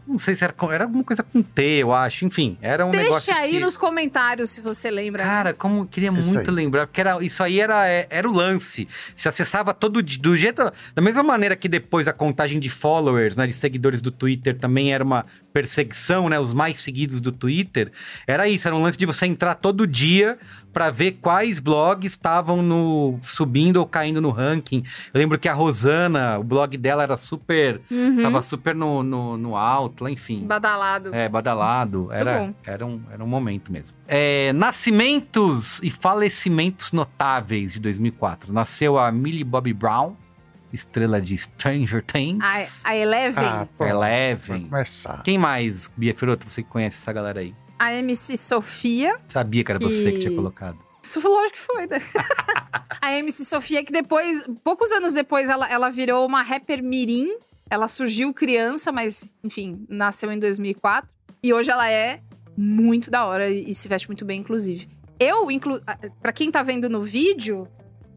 [0.09, 0.55] Não sei se era.
[0.71, 2.25] Era alguma coisa com T, eu acho.
[2.25, 3.31] Enfim, era um negócio.
[3.31, 3.59] Deixa aí que...
[3.59, 5.23] nos comentários se você lembra.
[5.23, 6.55] Cara, como eu queria Isso muito aí.
[6.55, 8.87] lembrar, porque era, isso aí era, é, era o lance.
[9.15, 10.73] Se acessava todo do jeito.
[10.95, 14.91] Da mesma maneira que depois a contagem de followers, né, de seguidores do Twitter também
[14.91, 16.39] era uma perseguição, né?
[16.39, 17.91] Os mais seguidos do Twitter.
[18.25, 20.39] Era isso, era um lance de você entrar todo dia
[20.71, 24.83] pra ver quais blogs estavam no subindo ou caindo no ranking.
[25.13, 27.81] Eu lembro que a Rosana, o blog dela era super.
[27.89, 28.21] Uhum.
[28.21, 30.45] Tava super no, no, no alto, lá, enfim.
[30.45, 31.13] Badalado.
[31.13, 32.11] É, badalado.
[32.11, 33.95] Era, era, um, era um momento mesmo.
[34.07, 38.51] É, nascimentos e falecimentos notáveis de 2004.
[38.53, 40.13] Nasceu a Millie Bobby Brown,
[40.71, 42.83] estrela de Stranger Things.
[42.85, 43.67] A, a Eleven, Ah.
[43.77, 44.67] Vai Eleven.
[44.67, 45.23] começar.
[45.23, 47.55] Quem mais, Bia Firoto, você que conhece essa galera aí?
[47.79, 49.17] A MC Sofia.
[49.29, 50.77] Sabia que era você E- que tinha colocado.
[51.01, 51.97] Isso foi lógico que foi, né?
[53.01, 57.37] a MC Sofia, que depois, poucos anos depois, ela, ela virou uma rapper mirim.
[57.69, 61.09] Ela surgiu criança, mas, enfim, nasceu em 2004.
[61.41, 62.19] E hoje ela é
[62.57, 64.89] muito da hora e, e se veste muito bem, inclusive.
[65.19, 65.81] Eu, inclu
[66.21, 67.67] para quem tá vendo no vídeo,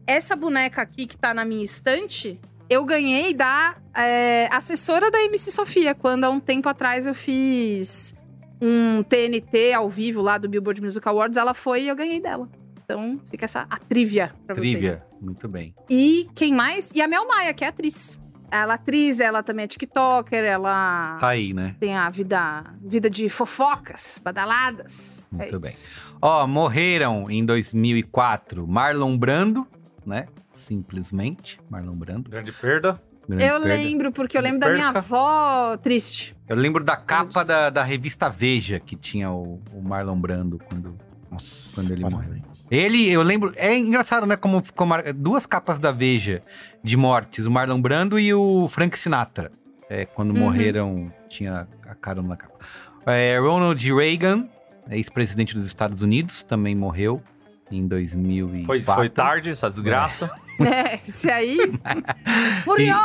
[0.05, 2.39] essa boneca aqui que tá na minha estante,
[2.69, 8.13] eu ganhei da é, assessora da MC Sofia, quando há um tempo atrás eu fiz
[8.61, 11.37] um TNT ao vivo lá do Billboard Music Awards.
[11.37, 12.49] Ela foi e eu ganhei dela.
[12.83, 14.71] Então, fica essa a trivia pra vocês.
[14.71, 15.03] Trivia.
[15.21, 15.73] Muito bem.
[15.89, 16.91] E quem mais?
[16.93, 18.19] E a Mel Maia, que é atriz.
[18.51, 21.75] Ela é atriz, ela também é TikToker, ela Tá aí, né?
[21.79, 25.25] tem a vida, vida de fofocas, badaladas.
[25.31, 25.69] Muito é bem.
[25.71, 25.91] isso.
[26.21, 29.65] Ó, morreram em 2004 Marlon Brando,
[30.05, 30.27] né?
[30.51, 31.59] Simplesmente.
[31.69, 32.29] Marlon Brando.
[32.29, 33.01] Grande perda.
[33.27, 33.65] Grande Eu perda.
[33.75, 34.99] lembro, porque eu lembro da minha perca.
[34.99, 36.35] avó triste.
[36.47, 37.47] Eu lembro da capa Deus.
[37.47, 40.97] da, da revista Veja, que tinha o, o Marlon Brando quando.
[41.31, 42.43] Nossa, Quando ele parabéns.
[42.69, 43.53] Ele, eu lembro.
[43.55, 44.35] É engraçado, né?
[44.35, 45.11] Como ficou mar...
[45.13, 46.41] duas capas da Veja
[46.83, 49.51] de mortes: o Marlon Brando e o Frank Sinatra.
[49.89, 50.39] É, quando Uhum.
[50.39, 52.53] morreram, tinha a cara na capa.
[53.05, 54.47] É, Ronald Reagan,
[54.89, 57.21] ex-presidente dos Estados Unidos, também morreu
[57.77, 58.65] em 2004.
[58.65, 60.29] Foi, foi tarde, essa desgraça.
[60.59, 61.57] É, esse aí.
[62.65, 62.95] Murió!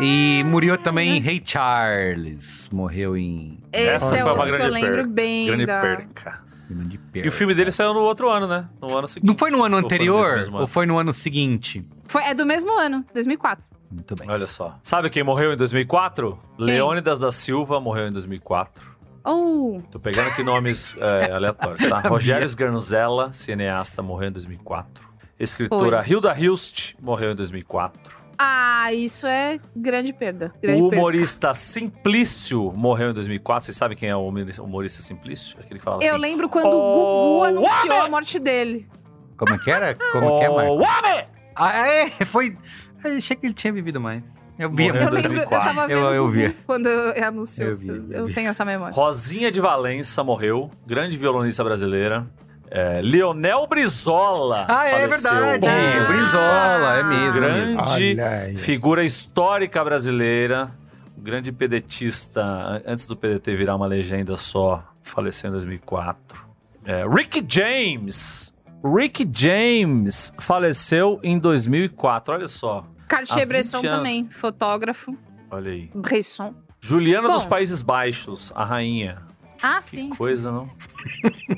[0.00, 4.74] E morreu também Ray Charles, morreu em Esse é foi uma outro que eu grande
[4.74, 5.08] lembro perca.
[5.10, 5.80] bem Grande da...
[5.80, 6.40] perca.
[6.70, 7.26] grande perda.
[7.26, 8.68] E o filme dele saiu no outro ano, né?
[8.80, 9.28] No ano seguinte.
[9.28, 10.60] Não foi no ano Ou foi anterior mesmo ano?
[10.62, 11.84] ou foi no ano seguinte?
[12.06, 13.64] Foi, é do mesmo ano, 2004.
[13.90, 14.30] Muito bem.
[14.30, 14.78] Olha só.
[14.82, 16.38] Sabe quem morreu em 2004?
[16.58, 18.97] Leônidas da Silva morreu em 2004.
[19.24, 22.00] Oh, Tô pegando aqui nomes é, aleatórios, tá?
[22.00, 25.08] Rogério Sgarnzella, cineasta, morreu em 2004.
[25.38, 28.16] Escritora Hilda Hilst morreu em 2004.
[28.38, 30.52] ah, isso é grande perda.
[30.62, 30.96] Grande O perda.
[31.02, 33.66] humorista Simplício morreu em 2004.
[33.66, 35.56] Vocês sabem quem é o humorista- Simplício?
[35.60, 36.20] Aquele que falava Eu assim...
[36.22, 38.06] lembro quando o Oh, Gugu anunciou homem!
[38.06, 38.88] a morte dele.
[39.36, 39.94] Como é que era?
[39.94, 40.72] Como que é, "Ô, Marco?
[40.74, 41.26] homem!
[41.54, 42.56] Ah, é, foi...
[43.04, 44.24] Eu achei que ele tinha vivido mais.
[44.58, 44.86] Eu vi.
[44.88, 45.68] Eu lembro, eu 2004.
[45.68, 46.50] tava vendo Eu- eu vi.
[46.66, 47.68] quando ele anunciou.
[47.70, 48.34] Eu vi, eu Eu vi.
[48.34, 48.94] tenho essa memória.
[48.94, 50.70] Rosinha de Valença morreu.
[50.86, 52.26] Grande violonista brasileira.
[52.70, 55.30] É, Leonel Brizola Ah, é faleceu.
[55.32, 55.66] verdade.
[55.68, 56.04] Ah.
[56.06, 57.44] Brizola, é mesmo.
[57.44, 57.82] é mesmo.
[57.82, 60.70] Grande figura histórica brasileira.
[61.16, 66.46] Um grande pedetista, an- antes do PDT virar uma legenda só, faleceu em 2004.
[66.84, 68.54] É, Rick James.
[68.84, 72.84] Rick James faleceu em 2004, olha só.
[73.08, 73.90] Cartier 20 Bresson anos.
[73.90, 75.16] também, fotógrafo.
[75.50, 75.90] Olha aí.
[75.94, 76.54] Bresson.
[76.80, 77.34] Juliana Bom.
[77.34, 79.22] dos Países Baixos, a rainha.
[79.60, 80.10] Ah, sim.
[80.10, 80.70] Coisa, não?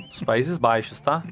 [0.09, 1.23] Dos Países Baixos, tá?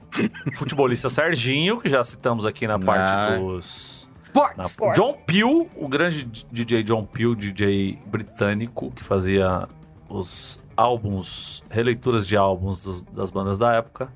[0.54, 3.38] Futebolista Serginho, que já citamos aqui na parte Ah.
[3.38, 4.06] dos.
[4.22, 4.76] Sports.
[4.78, 9.66] na- John Peel, o grande DJ John Peel, DJ britânico, que fazia
[10.06, 14.12] os álbuns, releituras de álbuns dos- das bandas da época.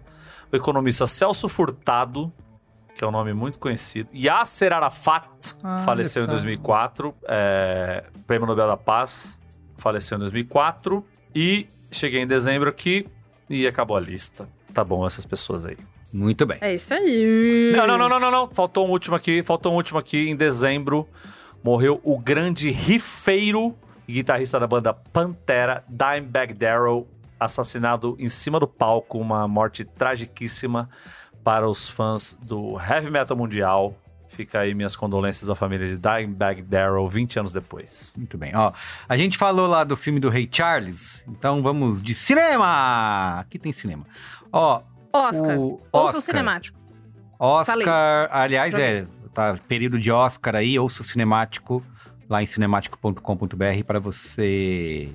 [0.53, 2.31] O economista Celso Furtado,
[2.97, 4.09] que é um nome muito conhecido.
[4.15, 5.27] Yasser Arafat,
[5.63, 6.43] Ah, faleceu em olha só.
[6.43, 7.15] 2004.
[7.25, 9.41] É, Prêmio Nobel da Paz,
[9.77, 11.05] faleceu em 2004.
[11.35, 13.07] E cheguei em dezembro aqui
[13.49, 14.49] e acabou a lista.
[14.75, 15.77] Tá bom, essas pessoas aí.
[16.13, 16.59] Muito bem.
[16.61, 17.73] É isso aí.
[17.75, 18.49] Não, não, não, não, não, não.
[18.51, 19.43] Faltou um último aqui.
[19.43, 20.29] Faltou um último aqui.
[20.29, 21.09] Em dezembro,
[21.65, 23.75] morreu o grande rifeiro
[24.07, 27.07] e guitarrista da banda Pantera, Dimebag Darrell,
[27.41, 29.19] assassinado em cima do palco.
[29.19, 30.91] Uma morte tragiquíssima
[31.45, 33.97] para os fãs do heavy metal mundial.
[34.29, 38.15] Fica aí minhas condolências à família de Dimebag Darrell 20 anos depois.
[38.17, 38.57] Muito bem.
[38.57, 38.73] Ó,
[39.07, 43.41] a gente falou lá do filme do Rei Charles, então vamos de cinema.
[43.41, 44.07] Aqui tem cinema.
[44.51, 44.81] Ó,
[45.13, 45.59] Oscar.
[45.59, 46.21] o Ouça o Oscar.
[46.23, 46.79] cinemático.
[47.39, 48.87] Oscar, aliás, Joguei.
[48.87, 51.85] é, tá período de Oscar aí, ouça o cinemático
[52.29, 55.11] lá em cinemático.com.br para você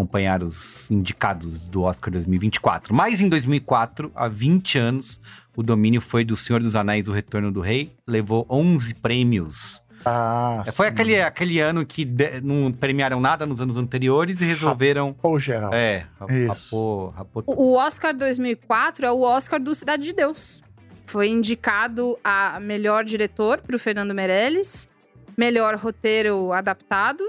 [0.00, 2.94] acompanhar os indicados do Oscar 2024.
[2.94, 5.20] Mas em 2004, há 20 anos,
[5.56, 9.82] o domínio foi do Senhor dos Anéis, O Retorno do Rei, levou 11 prêmios.
[10.04, 10.92] Ah, É, Foi sim.
[10.92, 15.14] aquele, aquele ano que de- não premiaram nada nos anos anteriores e resolveram.
[15.14, 15.72] Pô, geral.
[15.72, 17.58] É, rapou, rapou tudo.
[17.58, 20.62] O o Oscar 2004 é o Oscar do Cidade de Deus.
[21.06, 24.88] Foi indicado a melhor diretor para o Fernando Meirelles,
[25.36, 27.24] melhor roteiro adaptado,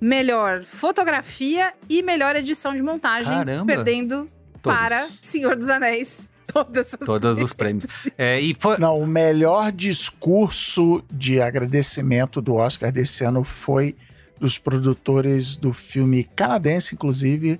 [0.00, 3.66] melhor fotografia e melhor edição de montagem, Caramba.
[3.66, 4.28] perdendo
[4.62, 4.78] Todos.
[4.78, 6.30] para Senhor dos Anéis.
[6.46, 7.86] Todas as Todos os prêmios.
[8.16, 8.78] É, e foi.
[8.78, 13.96] Não, o melhor discurso de agradecimento do Oscar desse ano foi
[14.38, 17.58] dos produtores do filme canadense, inclusive,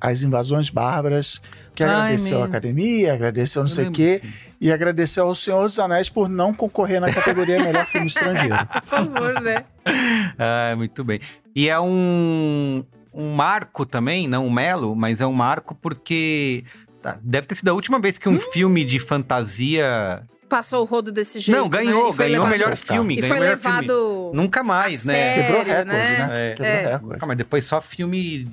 [0.00, 1.40] As Invasões Bárbaras,
[1.74, 4.20] que Ai, agradeceu a academia, agradeceu não Eu sei o quê,
[4.60, 8.54] e agradeceu ao Senhor dos Anéis por não concorrer na categoria Melhor Filme Estrangeiro.
[8.68, 9.64] Por favor, né?
[10.38, 11.20] Ah, muito bem.
[11.56, 12.84] E é um,
[13.14, 16.62] um marco também, não um melo, mas é um marco porque
[17.00, 20.22] tá, deve ter sido a última vez que um filme de fantasia.
[20.50, 21.58] Passou o rodo desse jeito.
[21.58, 22.16] não, ganhou, né?
[22.18, 23.18] Ganhou o melhor filme.
[23.18, 24.30] E foi levado.
[24.34, 25.18] Nunca mais, a né?
[25.18, 26.26] sério, Quebrou recorde, né?
[26.28, 26.28] né?
[26.30, 26.50] É.
[26.50, 26.82] Quebrou É.
[26.82, 27.14] recorde.
[27.14, 27.38] Nunca mais.
[27.38, 28.48] Depois só filme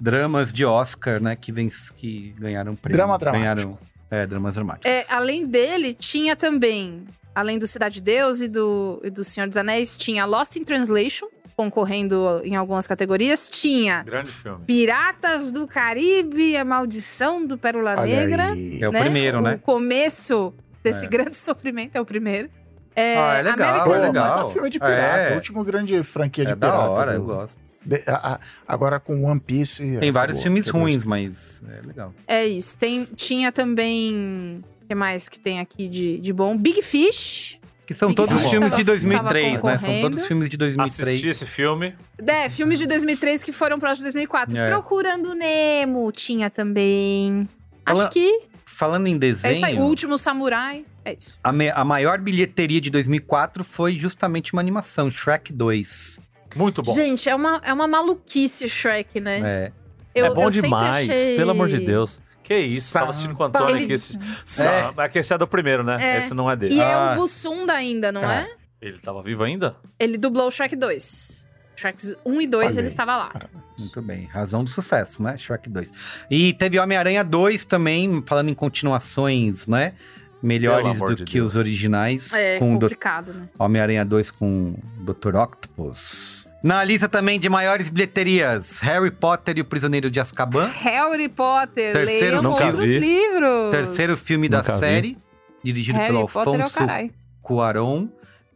[0.00, 1.34] dramas de Oscar, né?
[1.34, 2.96] Que, vem, que ganharam prêmio.
[2.96, 3.42] Drama dramático.
[3.42, 3.78] Ganharam,
[4.10, 4.90] é, dramas dramáticos.
[4.90, 9.48] É, além dele, tinha também, além do Cidade de Deus e do, e do Senhor
[9.48, 11.26] dos Anéis, tinha Lost in Translation,
[11.56, 13.48] concorrendo em algumas categorias.
[13.48, 14.64] Tinha Grande filme.
[14.66, 18.50] Piratas do Caribe, A Maldição do Pérola Olha Negra.
[18.52, 18.82] aí.
[18.82, 19.00] É o né?
[19.00, 19.58] primeiro, O né?
[19.62, 20.52] começo
[20.82, 21.08] desse É.
[21.08, 22.48] grande sofrimento é o primeiro.
[22.96, 24.48] É, Ah, é legal, American- é legal.
[24.48, 25.32] é filme de pirata, É.
[25.32, 26.90] o último grande franquia de É da pirata.
[26.90, 27.58] hora, do- eu gosto.
[27.84, 29.98] de- a- a- agora com One Piece.
[29.98, 32.14] Tem vários filmes quebrou ruins, mas é legal.
[32.26, 32.78] É isso.
[32.78, 34.62] Tem, tinha também.
[34.82, 36.56] O que mais que tem aqui de, de bom?
[36.56, 37.58] Big Fish.
[37.86, 39.78] Que são todos Fish filmes tava- de 2003, tava né?
[39.78, 41.08] São todos filmes de 2003.
[41.08, 41.94] Assisti esse filme.
[42.26, 44.56] É, filmes de 2003 que foram próximos de 2004.
[44.56, 44.70] É.
[44.70, 47.46] Procurando Nemo tinha também.
[47.84, 49.52] Acho Fala- que Falando em é isso aí.
[49.52, 50.84] O desenho, Último Samurai.
[51.04, 51.38] É isso.
[51.44, 56.18] a, me- a maior bilheteria de 2004 foi justamente uma animação, Shrek 2.
[56.56, 56.94] Muito bom.
[56.94, 59.40] Gente, é uma, é uma maluquice o Shrek, né?
[59.44, 59.72] É.
[60.14, 62.20] Eu, é bom demais, achei- pelo amor de Deus.
[62.44, 63.94] Que isso, tava assistindo com o Antônio Ele- aqui.
[63.94, 64.16] Esse...
[64.46, 65.08] Sa- é.
[65.08, 65.96] que esse é do primeiro, né?
[66.00, 66.18] É.
[66.18, 66.74] Esse não é dele.
[66.76, 66.84] E Ah.
[66.84, 68.42] é o Bussunda ainda, não Cara.
[68.42, 68.50] é?
[68.82, 69.74] Ele tava vivo ainda?
[69.98, 71.48] Ele dublou o Shrek 2.
[71.74, 73.32] Shrek 1 e 2 Olha ele estava lá.
[73.78, 75.36] Muito bem, razão do sucesso, né?
[75.38, 75.90] Shrek 2.
[76.30, 79.94] E teve Homem-Aranha 2 também, falando em continuações, né?
[80.42, 81.52] Melhores do de que Deus.
[81.52, 82.30] os originais.
[82.34, 83.48] É com o Do- complicado, né?
[83.58, 85.34] Homem-Aranha 2 com o Dr.
[85.36, 86.46] Octopus.
[86.64, 90.66] Na lista também de maiores bilheterias, Harry Potter e o Prisioneiro de Azkaban.
[90.68, 92.98] Harry Potter, Terceiro, leiam outros vi.
[92.98, 93.70] livros.
[93.70, 94.78] Terceiro filme da Nunca vi.
[94.78, 95.18] série,
[95.62, 97.10] dirigido Harry pelo é Alfonso caralho.
[97.42, 98.08] Cuarón.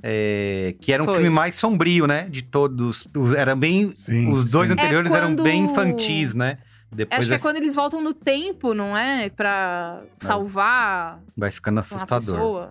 [0.02, 1.16] é, que era um Foi.
[1.16, 2.26] filme mais sombrio, né?
[2.30, 3.06] De todos.
[3.14, 4.72] Os, era bem, Sim, os dois sim.
[4.72, 6.56] anteriores É eram quando- bem infantis, né?
[6.90, 9.28] Depois Acho que é quando eles voltam no tempo, não é?
[9.28, 12.70] Pra salvar vai ficando uma assustador.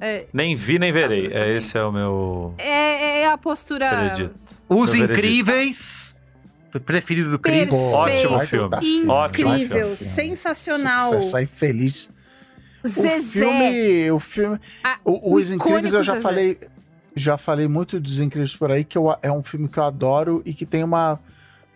[0.00, 1.26] É, Nem vi, nem verei.
[1.32, 3.90] É, esse é o meu é, é a postura.
[3.90, 4.34] acredito.
[4.68, 5.18] Os Meu veredito.
[5.18, 6.16] Incríveis.
[6.86, 7.68] Preferido do Cris.
[7.68, 7.74] Perfeito.
[7.74, 9.08] Ótimo filme.
[9.08, 9.96] Ótimo Incrível, filme.
[9.96, 11.10] sensacional.
[11.12, 12.10] Você sai feliz.
[12.82, 13.40] O Zezé.
[13.40, 16.22] filme, o filme, Ah, o- os o Incríveis eu já Zezé.
[16.22, 16.58] falei,
[17.14, 20.40] já falei muito dos Incríveis por aí que eu- é um filme que eu adoro
[20.46, 21.20] e que tem uma,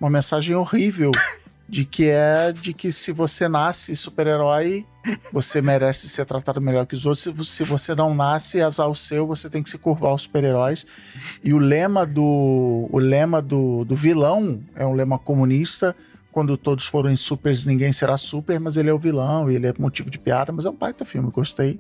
[0.01, 1.11] uma mensagem horrível
[1.69, 4.87] de que é de que se você nasce super-herói,
[5.33, 7.23] você merece ser tratado melhor que os outros.
[7.23, 10.23] Se vo- Se você não nasce, azar o seu, você tem que se curvar aos
[10.23, 10.87] super-heróis.
[11.43, 15.95] E o lema do o lema do, do vilão é um lema comunista.
[16.31, 20.11] Quando todos forem supers, ninguém será super, mas ele é o vilão, ele é motivo
[20.11, 21.79] de piada, mas é um baita filme, gostei.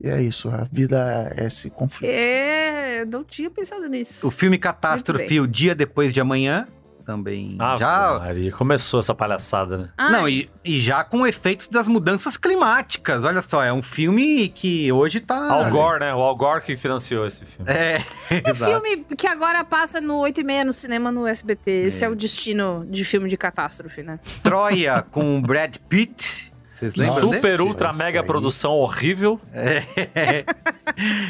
[0.00, 2.08] E é isso, a vida é esse conflito.
[2.08, 4.24] É, eu não tinha pensado nisso.
[4.28, 6.68] O filme Catástrofe, O Dia Depois de Amanhã.
[7.08, 7.56] Também.
[7.58, 8.18] Ah, já.
[8.18, 9.88] Maria, começou essa palhaçada, né?
[9.96, 13.24] Ah, Não, e, e já com efeitos das mudanças climáticas.
[13.24, 15.50] Olha só, é um filme que hoje tá.
[15.50, 16.14] Al Gore, né?
[16.14, 17.64] O Al Gore que financiou esse filme.
[17.70, 17.96] É,
[18.30, 18.72] É exato.
[18.82, 21.70] filme que agora passa no 8 e meia no cinema no SBT.
[21.86, 24.20] Esse é o destino de filme de catástrofe, né?
[24.42, 26.47] Troia com o Brad Pitt.
[26.78, 27.36] Vocês lembram Nossa.
[27.36, 27.62] Super, desse?
[27.62, 28.26] ultra, Isso mega aí.
[28.26, 29.40] produção horrível.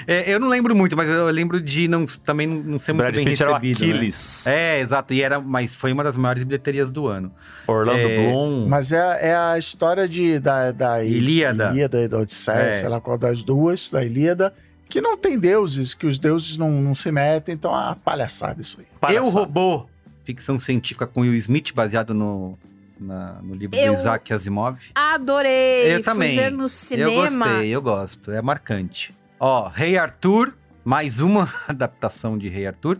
[0.06, 3.14] É, eu não lembro muito, mas eu lembro de não, também não ser muito Brad
[3.16, 3.80] bem Pitt era o recebido.
[3.86, 3.92] né?
[3.92, 4.46] Aquiles.
[4.46, 5.12] É, exato.
[5.12, 7.30] E era, mas foi uma das maiores bilheterias do ano.
[7.66, 8.66] Orlando É, Bloom.
[8.66, 11.70] Mas é, é a história de, da, da Ilíada.
[11.70, 12.72] Ilíada e da Odisseia, É.
[12.72, 14.54] sei lá qual das duas, da Ilíada,
[14.88, 18.60] que não tem deuses, que os deuses não, não se metem, então é uma palhaçada
[18.62, 18.86] isso aí.
[18.98, 19.26] Palhaçada.
[19.26, 19.84] Eu Robô,
[20.24, 22.56] ficção científica com Will Smith, baseado no,
[23.00, 24.78] na- no livro Eu- do Isaac Asimov.
[24.94, 25.90] Adorei!
[25.90, 26.36] Eu Fui também.
[26.36, 27.46] ver no Eu cinema.
[27.48, 28.30] gostei, eu gosto.
[28.30, 29.14] É marcante.
[29.40, 32.98] Ó, Rei Arthur, mais uma adaptação de Rei Arthur.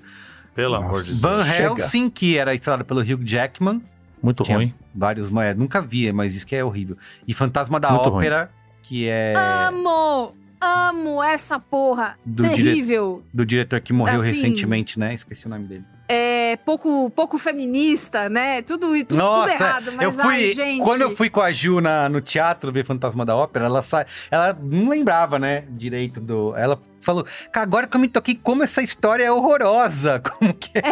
[0.55, 0.87] Pelo Nossa.
[0.87, 1.21] amor de Deus.
[1.21, 1.63] Van chega.
[1.65, 3.81] Helsing, que era estrelado pelo Hugh Jackman.
[4.21, 4.75] Muito Tinha ruim.
[4.95, 6.97] Vários, mas nunca vi, mas isso que é horrível.
[7.27, 8.51] E Fantasma da Muito Ópera,
[8.83, 10.35] que é Amo!
[10.61, 12.17] Amo essa porra!
[12.27, 13.23] Do Terrível!
[13.33, 15.15] do diretor que morreu Assim, recentemente, né?
[15.15, 15.85] Esqueci o nome dele.
[16.11, 18.63] É pouco, pouco feminista, né?
[18.63, 20.83] Tudo, tudo, tudo Nossa, errado, mas eu fui, ai, gente.
[20.83, 24.07] quando eu fui com a Ju na- no teatro ver Fantasma da Ópera, ela sa...
[24.31, 28.63] ela não lembrava, né, direito do, ela falou, cara, agora que eu me toquei como
[28.63, 30.83] essa história é horrorosa, como que é?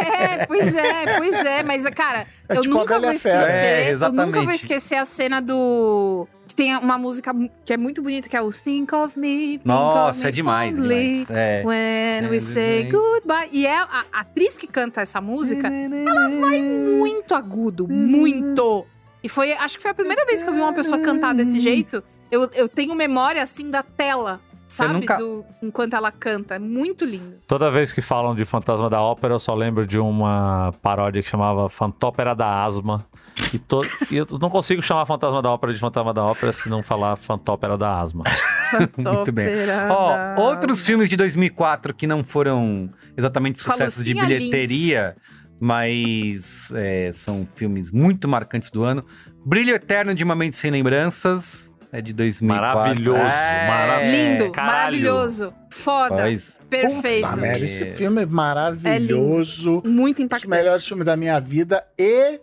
[0.43, 4.13] É, pois é, pois é, mas cara, É eu tipo nunca vou esquecer, É, eu
[4.13, 7.33] nunca vou esquecer a cena do que tem uma música
[7.65, 10.33] que é muito bonita que é o Think of Me, think of Nossa, me é
[10.33, 11.31] demais, fondly, demais.
[11.31, 11.63] É.
[11.67, 12.91] When É, we say é.
[12.91, 13.49] goodbye.
[13.51, 18.87] E é a, a atriz que canta essa música, ela vai muito agudo, muito.
[19.23, 21.59] E foi, acho que foi a primeira vez que eu vi uma pessoa cantar desse
[21.59, 22.03] jeito.
[22.31, 24.93] Eu, eu tenho memória, assim, da tela, sabe?
[24.95, 26.55] nunca- Do, enquanto ela canta.
[26.55, 27.37] É muito lindo.
[27.47, 31.29] Toda vez que falam de Fantasma da Ópera, eu só lembro de uma paródia que
[31.29, 33.07] chamava Fantópera da Asma.
[33.53, 33.83] E, to...
[34.11, 37.17] e eu não consigo chamar Fantasma da Ópera de Fantasma da Ópera se não falar
[37.17, 38.25] Fantópera da Asma.
[38.97, 39.49] Muito bem.
[39.91, 45.15] Ó, da- outros filmes de 2004 que não foram exatamente sucessos de bilheteria,
[45.61, 49.05] mas é, são filmes muito marcantes do ano.
[49.45, 52.79] Brilho Eterno de Uma Mente Sem Lembranças, é de 2004.
[52.81, 54.17] Maravilhoso, É, maravilhoso.
[54.41, 54.77] Lindo, Caralho.
[54.77, 56.59] maravilhoso, foda, Pois.
[56.69, 57.29] perfeito.
[57.29, 57.87] Puta merda, esse É.
[57.95, 59.83] filme é maravilhoso.
[59.85, 60.49] Muito Um dos impactante.
[60.49, 61.85] melhores filmes da minha vida.
[61.99, 62.41] E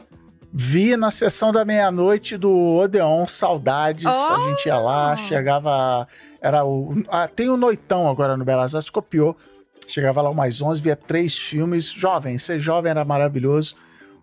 [0.51, 4.05] vi na sessão da meia-noite do Odeon Saudades.
[4.05, 4.33] Oh!
[4.33, 6.07] A gente ia lá, chegava.
[6.41, 7.03] Era o.
[7.09, 9.35] Ah, tem o Noitão agora no Belas Artes, copiou.
[9.87, 11.91] Chegava lá umas 11, via três filmes.
[11.91, 13.75] Jovem, ser jovem era maravilhoso.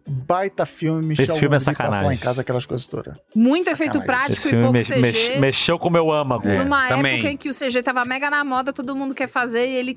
[0.06, 2.12] Baita filme, Michel Esse filme é passa lá sacanagem.
[2.14, 3.14] em casa, aquelas coisas todas.
[3.34, 4.06] Muito efeito Sacanagem.
[4.06, 5.00] prático Esse e filme pouco mex- CG.
[5.00, 6.48] mex- mexeu com o meu âmago.
[6.48, 6.58] É.
[6.58, 7.14] Numa também.
[7.14, 9.96] época em que o CG tava mega na moda, todo mundo quer fazer e ele.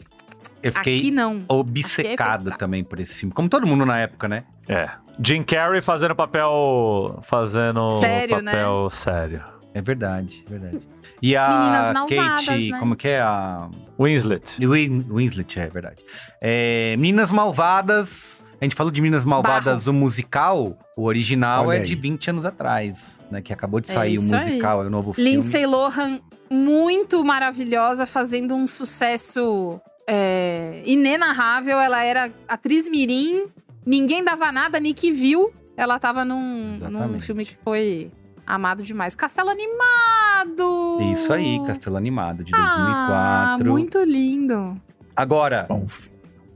[0.61, 1.43] Eu fiquei Aqui não.
[1.47, 3.33] obcecado Aqui é também por esse filme.
[3.33, 4.43] Como todo mundo na época, né?
[4.69, 4.89] É.
[5.21, 7.19] Jim Carrey fazendo papel.
[7.21, 8.51] Fazendo Sério, né?
[8.51, 9.43] papel sério.
[9.75, 10.87] É verdade, é verdade.
[11.21, 12.79] E a Meninas Malvadas, Kate, né?
[12.79, 13.67] como que é a
[13.99, 14.57] Winslet.
[14.65, 16.03] Win- Winslet, é verdade.
[16.39, 18.43] É, Meninas Malvadas.
[18.63, 20.77] A gente falou de Meninas Malvadas, o musical.
[20.95, 21.85] O original Olha é aí.
[21.85, 23.41] de 20 anos atrás, né?
[23.41, 24.45] Que acabou de É sair o isso aí.
[24.51, 25.31] musical, é o novo filme.
[25.31, 31.77] Lindsay Lohan, muito maravilhosa, fazendo um sucesso é, inenarrável.
[31.77, 33.47] Ela era atriz mirim,
[33.85, 35.51] ninguém dava nada, Nick viu.
[35.75, 38.09] Ela tava num, num filme que foi
[38.47, 39.13] amado demais.
[39.13, 40.99] Castelo Animado!
[41.11, 43.69] Isso aí, Castelo Animado, de Ah, 2004.
[43.69, 44.81] muito lindo.
[45.13, 46.12] Agora, Bom, filme.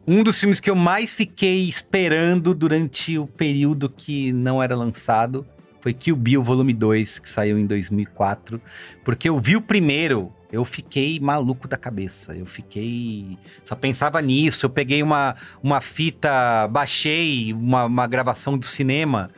[0.08, 5.46] Um dos filmes que eu mais fiquei esperando durante o período que não era lançado
[5.82, 8.60] foi Kill Bill Volume 2, que saiu em 2004.
[9.06, 12.36] Porque eu vi o primeiro, eu fiquei maluco da cabeça.
[12.36, 13.38] Eu fiquei.
[13.64, 14.66] Só pensava nisso.
[14.66, 19.30] Eu peguei uma, uma fita, baixei uma, uma gravação do cinema,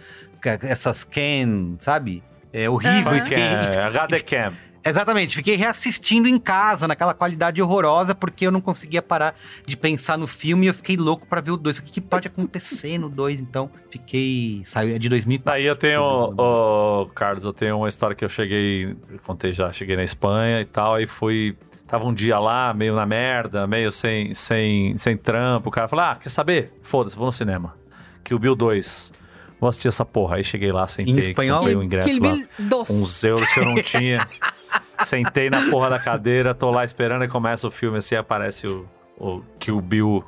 [0.61, 2.23] essas Can, sabe?
[2.53, 3.11] É horrível.
[3.23, 4.53] Fiquei, É, e fiquei- HD Cam.
[4.89, 9.35] Exatamente, fiquei reassistindo em casa, naquela qualidade horrorosa, porque eu não conseguia parar
[9.65, 11.77] de pensar no filme e eu fiquei louco pra ver o 2.
[11.79, 13.39] O que, que pode acontecer no 2?
[13.41, 14.61] Então, fiquei.
[14.65, 15.51] Saiu é de 2004.
[15.51, 19.95] Daí eu tenho, ô, Carlos, eu tenho uma história que eu cheguei, contei já, cheguei
[19.95, 21.55] na Espanha e tal, aí fui,
[21.87, 26.05] tava um dia lá, meio na merda, meio sem, sem, sem trampo, o cara falou,
[26.05, 26.73] ah, quer saber?
[26.81, 27.75] Foda-se, vou no cinema.
[28.23, 29.11] Que o Bill 2,
[29.59, 30.35] vou assistir essa porra.
[30.37, 31.57] Aí cheguei lá, sentei, Em espanhol?
[31.59, 32.89] comprei o ingresso Kill lá, Bill 2.
[32.89, 34.27] uns euros que eu não tinha,
[35.05, 38.85] sentei na porra da cadeira, tô lá esperando e começa o filme assim, aparece o,
[39.17, 40.23] o Kill Bill...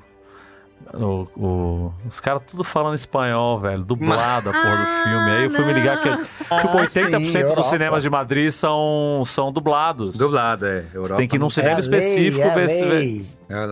[0.93, 5.31] O, o- os caras tudo falando espanhol, velho, dublado a porra do filme.
[5.31, 7.55] Aí eu fui me ligar que tipo, Ah, 80% sim, Europa.
[7.55, 10.17] dos cinemas de Madrid são, são dublados.
[10.17, 10.81] Dublado, é.
[10.95, 12.83] Você tem que ir num É cinema a específico lei, é ver se.
[12.83, 13.25] lei.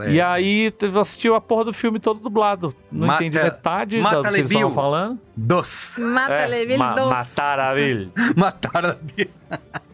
[0.09, 2.73] E aí tu assistiu a porra do filme todo dublado.
[2.91, 5.19] Não Mata- entendi metade da- Mata do que eles estavam falando.
[5.35, 5.95] Dos.
[5.99, 7.09] Mata Bill ma 2.
[7.09, 7.73] matar a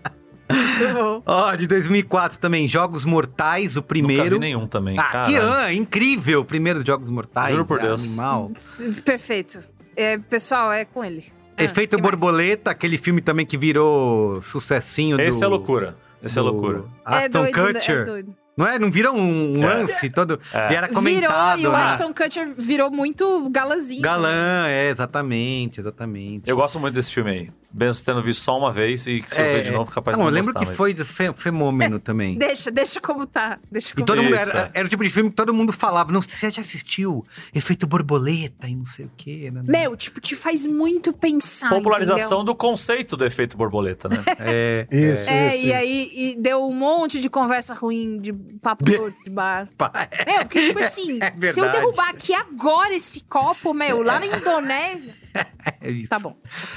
[1.26, 4.36] Ó, de 2004 também, Jogos Mortais, o Nunca primeiro.
[4.36, 4.98] vi nenhum também.
[5.00, 5.30] Ah, caralho.
[5.30, 6.42] que ano, incrível.
[6.42, 7.52] O primeiro Jogos Mortais.
[7.52, 8.04] Juro por é Deus.
[8.04, 8.52] Animal.
[9.04, 9.60] Perfeito.
[9.96, 11.26] É, pessoal, é com ele.
[11.58, 12.04] Ah, Efeito mais?
[12.04, 15.24] Borboleta, aquele filme também que virou sucessinho do...
[15.24, 15.96] Esse é loucura.
[16.22, 16.84] Esse é do loucura.
[17.08, 18.06] É Aston doido, é Kutcher.
[18.06, 18.36] doido.
[18.58, 18.80] Não é?
[18.80, 19.68] Não virou um, É.
[19.68, 20.40] lance todo?
[20.54, 20.72] É.
[20.72, 21.84] E era comentado, virou, e o né?
[21.84, 24.02] Ashton Kutcher virou muito galazinho.
[24.02, 26.50] Galã, é, exatamente, exatamente.
[26.50, 27.52] Eu gosto muito desse filme aí.
[27.78, 30.24] Mesmo tendo visto só uma vez e que se eu ver de novo, capaz de
[30.24, 32.38] não, não eu lembro gostar, que mas- foi do fe- fenômeno também.
[32.38, 33.60] Deixa, deixa como tá.
[33.70, 34.80] Deixa E como todo mundo Isso, era, é.
[34.80, 37.26] era o tipo de filme que todo mundo falava, não, você já assistiu?
[37.54, 39.52] Efeito borboleta e não sei o quê.
[39.54, 39.62] Né?
[39.66, 41.70] Meu, tipo, te faz muito pensar.
[41.70, 44.24] Popularização do conceito do efeito borboleta, né?
[44.40, 45.76] É, Isso, É, isso, e isso.
[45.76, 49.68] aí e deu um monte de conversa ruim, de papo torto de bar.
[50.26, 54.28] Meu, porque, tipo assim, É se eu derrubar aqui agora esse copo, meu, lá na
[54.28, 55.14] Indonésia.
[55.82, 56.10] é isso.
[56.10, 56.36] Tá bom.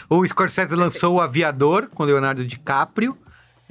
[0.08, 3.16] O Scorsese lançou O Aviador com Leonardo DiCaprio.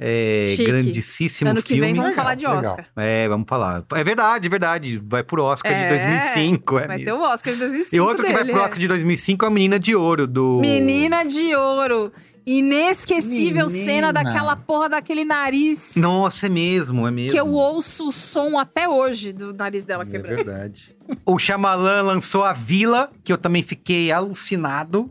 [0.00, 0.64] É, Chique.
[0.70, 1.80] grandíssimo ano que filme.
[1.86, 2.60] vem vamos Legal, falar de legal.
[2.60, 2.86] Oscar.
[2.96, 3.82] É, vamos falar.
[3.96, 5.02] É verdade, é verdade.
[5.04, 7.24] Vai pro Oscar de É, 2005, é Vai ter mesmo.
[7.24, 8.64] o Oscar de 2005 E outro que vai dele, pro é.
[8.64, 10.60] Oscar de 2005 é a Menina de Ouro, do...
[10.60, 12.12] Menina de ouro.
[12.48, 13.84] Inesquecível Menina.
[13.84, 15.94] cena daquela porra daquele nariz.
[15.96, 17.30] Nossa, é mesmo, é mesmo.
[17.32, 20.36] Que eu ouço o som até hoje do nariz dela É quebrando.
[20.44, 20.96] verdade.
[21.26, 25.10] o Shyamalan lançou A Vila, que eu também fiquei alucinado.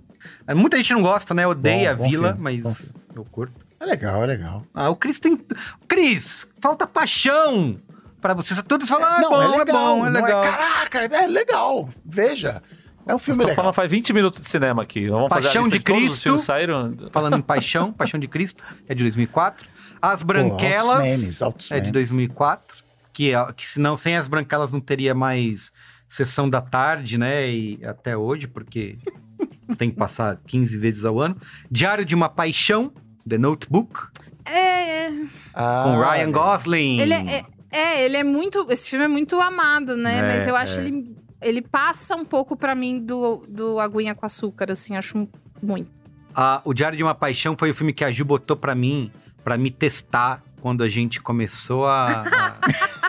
[0.56, 1.46] Muita gente não gosta, né?
[1.46, 3.54] Odeia Bom, A bom Vila, filme, mas eu curto.
[3.80, 4.64] É legal, é legal.
[4.74, 5.40] Ah, o Cris tem...
[5.88, 7.78] Cris, falta paixão
[8.20, 8.60] pra você.
[8.64, 9.62] Todos falam, ah, é não, bom, é legal.
[9.62, 10.42] é bom, é legal.
[10.44, 11.90] caraca, é legal.
[12.04, 12.64] Veja.
[13.08, 13.56] É um filme legal.
[13.56, 15.08] falando faz 20 minutos de cinema aqui.
[15.08, 16.24] Vamos fazer Paixão a lista de todos os Cristo.
[16.24, 16.96] filmes que saíram.
[17.12, 19.68] Falando em Paixão, Paixão de Cristo, é de 2004.
[20.02, 21.94] As Pô, Branquelas altos memes, altos é de memes.
[21.94, 22.84] 2004.
[23.14, 25.72] Que, é- que senão, sem as Branquelas não teria mais
[26.08, 27.50] sessão da tarde, né?
[27.50, 28.96] E até hoje, porque
[29.78, 31.36] tem que passar 15 vezes ao ano.
[31.72, 32.92] Diário de uma Paixão,
[33.28, 34.02] The Notebook,
[34.46, 35.10] É,
[35.54, 36.32] Ah, com Ryan.
[36.32, 37.00] Gosling.
[37.02, 38.66] ele é, é- é, ele é muito.
[38.70, 40.20] Esse filme é muito amado, né?
[40.20, 40.86] É, Mas eu acho é.
[40.86, 41.18] ele.
[41.42, 45.28] Ele passa um pouco pra mim do, do Aguinha com Açúcar, assim, acho
[45.62, 45.90] muito.
[46.36, 49.12] Ah, o Diário de uma Paixão foi o filme que a Ju botou pra mim,
[49.44, 52.24] pra me testar quando a gente começou a,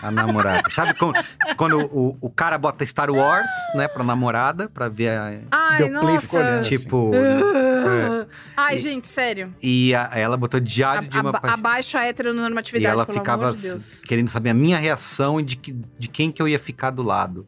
[0.01, 0.61] a, a namorar.
[0.71, 1.13] Sabe quando,
[1.57, 5.99] quando o, o cara bota Star Wars, né, pra namorada, pra ver a, Ai, Deu
[5.99, 6.51] play e ficou nossa.
[6.51, 6.69] olhando.
[6.69, 7.11] Tipo.
[7.13, 8.25] Ah.
[8.55, 9.53] Ai, E- gente, sério.
[9.61, 11.49] E a- ela botou Diário de uma Paixão.
[11.51, 13.99] Abaixa a E heteronormatividade, ela pelo ficava amor de assim, Deus.
[14.05, 17.01] querendo saber a minha reação e de, que, de quem que eu ia ficar do
[17.03, 17.47] lado.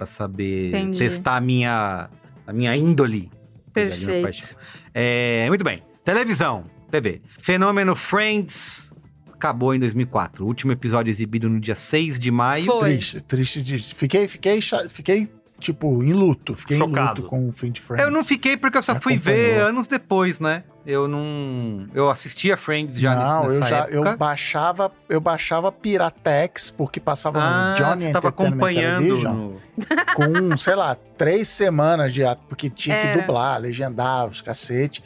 [0.00, 0.98] Pra saber Entendi.
[0.98, 2.08] testar a minha,
[2.46, 3.30] a minha índole.
[3.70, 4.56] Perfeito.
[4.94, 5.82] É, muito bem.
[6.02, 7.20] Televisão, TV.
[7.38, 8.94] Fenômeno Friends
[9.30, 10.42] acabou em 2004.
[10.42, 12.64] O último episódio exibido no dia 6 de maio.
[12.64, 12.94] Foi.
[12.94, 13.78] Triste, triste de.
[13.78, 15.30] Fiquei, fiquei, fiquei
[15.60, 16.54] tipo, em luto.
[16.56, 17.20] Fiquei em Chocado.
[17.22, 18.04] luto com o fim de Friends.
[18.04, 20.64] Eu não fiquei porque eu só fui ver anos depois, né?
[20.86, 21.86] Eu não.
[21.94, 23.94] Eu assistia Friends já não, nessa eu já época.
[24.10, 29.02] eu baixava, eu baixava Piratex porque passava Ah, no Johnny você tava acompanhando.
[29.04, 29.60] Television no-
[30.50, 33.20] com, sei lá, três semanas de porque tinha que Era.
[33.20, 35.02] dublar, legendar os cacete.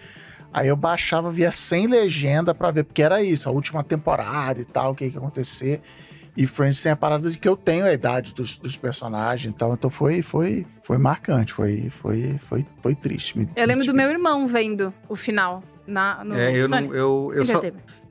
[0.52, 4.64] Aí eu baixava via sem legenda pra ver, porque era isso, a última temporada e
[4.64, 5.80] tal, o que que ia acontecer.
[6.36, 9.72] E Friends tem a parada de que eu tenho a idade dos, dos personagens, então,
[9.72, 13.38] então foi, foi, foi marcante, foi, foi, foi, foi triste.
[13.38, 16.88] Me- Eu lembro me- do meu irmão vendo o final na, no É, eu, Sony.
[16.88, 17.60] não, eu, eu, só,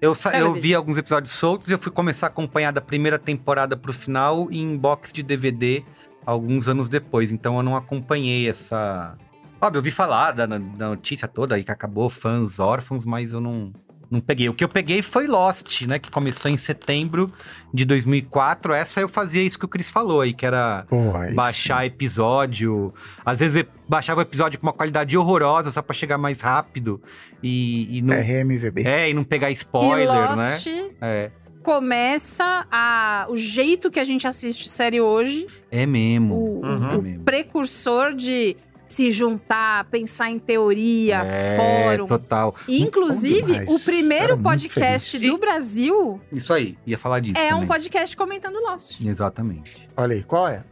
[0.01, 3.19] eu, sa- eu vi alguns episódios soltos e eu fui começar a acompanhar da primeira
[3.19, 5.83] temporada pro final em box de DVD
[6.25, 7.29] alguns anos depois.
[7.31, 9.17] Então eu não acompanhei essa.
[9.61, 13.41] Óbvio, eu vi falar da, da notícia toda aí que acabou fãs órfãos, mas eu
[13.41, 13.73] não,
[14.13, 14.47] não peguei.
[14.47, 15.97] O que eu peguei foi Lost, né?
[15.99, 17.31] Que começou em setembro
[17.73, 18.71] de 2004.
[18.73, 22.93] Essa eu fazia isso que o Chris falou aí, que era Porra, baixar episódio.
[23.25, 27.01] Às vezes eu baixava o episódio com uma qualidade horrorosa só pra chegar mais rápido
[27.41, 28.15] e, e não.
[28.15, 28.83] RMVB.
[28.85, 30.07] É, e não pegar E spoiler,
[30.37, 30.51] né?
[30.53, 30.67] Lost
[31.01, 31.31] É.
[31.63, 36.35] começa a, o jeito que a gente assiste série hoje, É mesmo.
[36.35, 36.99] o, Uhum.
[36.99, 37.23] O mesmo.
[37.23, 38.55] precursor de
[38.93, 42.07] se juntar, pensar em teoria, É, fórum.
[42.07, 42.55] total.
[42.67, 45.31] E, Inclusive, o primeiro podcast feliz.
[45.31, 47.67] do Brasil Isso aí, ia falar disso é um também.
[47.67, 49.01] podcast comentando Lost.
[49.05, 49.87] Exatamente.
[49.97, 50.63] Olha aí, qual é?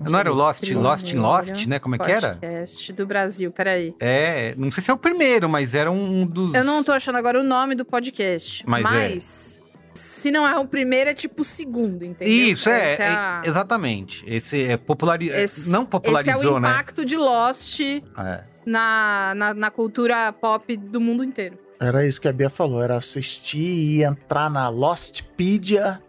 [0.00, 1.80] Não, era o Lost, Primeiro Lost in Lost, né?
[1.80, 2.34] Como é que era?
[2.34, 3.92] Podcast do Brasil, peraí.
[3.98, 6.54] É, não sei se é o primeiro, mas era um dos...
[6.54, 8.62] Eu não tô achando agora o nome do podcast.
[8.64, 9.57] Mas Mas, é.
[10.18, 12.32] Se não é o primeiro, é tipo o segundo, entendeu?
[12.34, 14.24] Isso, é, Essa é, a- exatamente.
[14.26, 15.28] Esse é populari...
[15.30, 16.68] Esse- não Esse é popularizou, o né?
[16.68, 18.44] impacto de Lost É.
[18.66, 21.58] na, na, na cultura pop do mundo inteiro.
[21.80, 26.02] Era isso que a Bia falou, era assistir e entrar na Lostpedia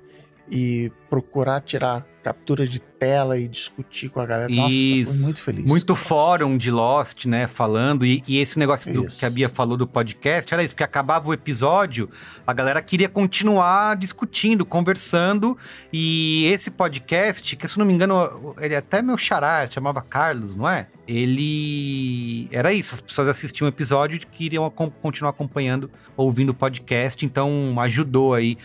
[0.52, 4.54] e procurar tirar captura de tela e discutir com a galera.
[4.54, 5.14] Nossa, Isso.
[5.14, 5.66] fui muito feliz.
[5.66, 7.48] Muito fórum de Lost, né?
[7.48, 8.06] Falando.
[8.06, 11.30] E, e esse negócio do, que a Bia falou do podcast era isso, porque acabava
[11.30, 12.10] o episódio,
[12.46, 15.58] a galera queria continuar discutindo, conversando.
[15.92, 20.56] E esse podcast, que se não me engano, ele é até meu xará, chamava Carlos,
[20.56, 20.88] não é?
[21.08, 22.48] Ele.
[22.52, 27.76] Era isso, as pessoas assistiam o episódio e queriam continuar acompanhando, ouvindo o podcast, então
[27.80, 28.58] ajudou aí.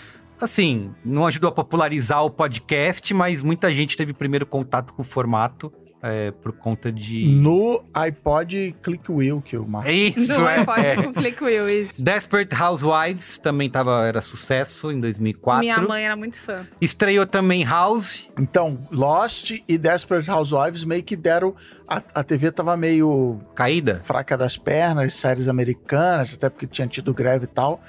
[0.45, 5.05] Assim, não ajudou a popularizar o podcast, mas muita gente teve primeiro contato com o
[5.05, 5.72] formato
[6.07, 7.24] é, por conta de.
[7.24, 9.90] No iPod Click Wheel que o Marcos.
[9.90, 10.62] É isso, Não é.
[10.62, 11.03] pode é.
[11.03, 12.05] com Click Wheel, isso.
[12.05, 15.61] Desperate Housewives também tava, era sucesso em 2004.
[15.61, 16.66] Minha mãe era muito fã.
[16.78, 18.30] Estreou também House.
[18.38, 21.55] Então, Lost e Desperate Housewives meio que deram.
[21.88, 23.97] A, a TV tava meio Caída?
[23.97, 27.80] fraca das pernas, séries americanas, até porque tinha tido greve e tal.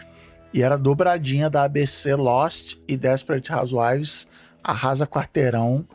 [0.56, 4.26] E era dobradinha da ABC Lost e Desperate Housewives,
[4.64, 5.86] arrasa quarteirão.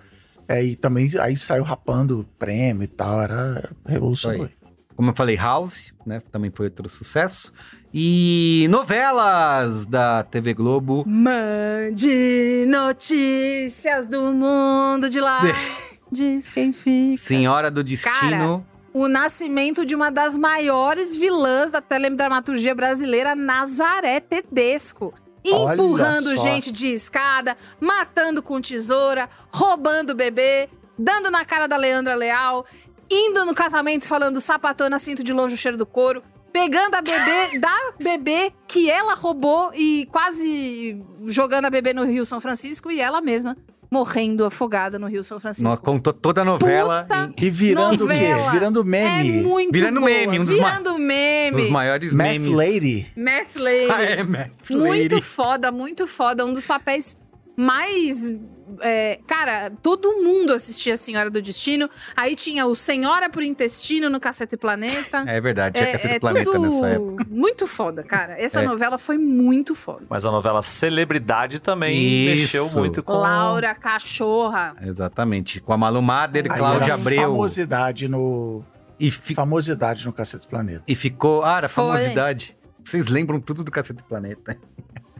[0.47, 4.51] É, e também aí saiu rapando prêmio e tal, era, era revolucionário.
[4.95, 6.21] Como eu falei, House, né?
[6.31, 7.55] Também foi outro sucesso.
[7.93, 11.05] E novelas da TV Globo.
[11.07, 15.41] Mande notícias do mundo de lá.
[16.13, 17.17] Diz quem fica.
[17.17, 18.67] Senhora do Destino.
[18.93, 25.15] O nascimento de uma das maiores vilãs da teledramaturgia brasileira, Nazaré Tedesco.
[25.47, 26.43] Olha Empurrando só.
[26.43, 30.69] gente de escada, matando com tesoura, roubando bebê,
[30.99, 32.67] dando na cara da Leandra Leal,
[33.11, 36.23] indo no casamento falando sapatona, cinto de longe o cheiro do couro,
[36.53, 42.25] pegando a bebê da bebê que ela roubou e quase jogando a bebê no Rio
[42.25, 43.57] São Francisco e ela mesma
[43.91, 45.69] morrendo afogada no Rio São Francisco.
[45.69, 48.43] Nós contou toda a novela Puta em E virando Novela.
[48.43, 48.51] o quê?
[48.53, 49.43] Virando É meme.
[49.43, 50.11] muito Virando boa.
[50.11, 51.63] meme, um dos ma- Virando meme.
[51.63, 52.49] os maiores Math memes.
[52.51, 53.07] Lady.
[53.17, 53.91] Math Lady.
[53.91, 55.21] Ah, é, Math Muito Lady.
[55.23, 56.47] foda, muito foda.
[56.47, 57.19] Um dos papéis
[57.57, 58.33] mais.
[58.81, 61.89] É, cara, todo mundo assistia Senhora do Destino.
[62.17, 65.25] Aí tinha o Senhora por Intestino no Cacete Planeta.
[65.31, 67.27] É verdade, tinha É, Cacete é Planeta tudo nessa época.
[67.31, 68.41] muito foda, cara.
[68.41, 68.67] Essa É.
[68.67, 70.05] novela foi muito foda.
[70.09, 71.97] Mas a novela Celebridade também
[72.27, 72.41] Isso.
[72.41, 73.13] mexeu muito com.
[73.13, 74.75] Laura Cachorra.
[74.83, 75.61] Exatamente.
[75.61, 77.23] Com a Malu Mader, Aí Cláudia era Abreu.
[77.23, 78.63] Famosidade no.
[78.99, 80.83] E, fi- Famosidade no Cacete Planeta.
[80.87, 81.45] e ficou.
[81.45, 81.85] Ah, era Foi.
[81.85, 82.57] famosidade.
[82.85, 84.59] Vocês lembram tudo do Cacete Planeta.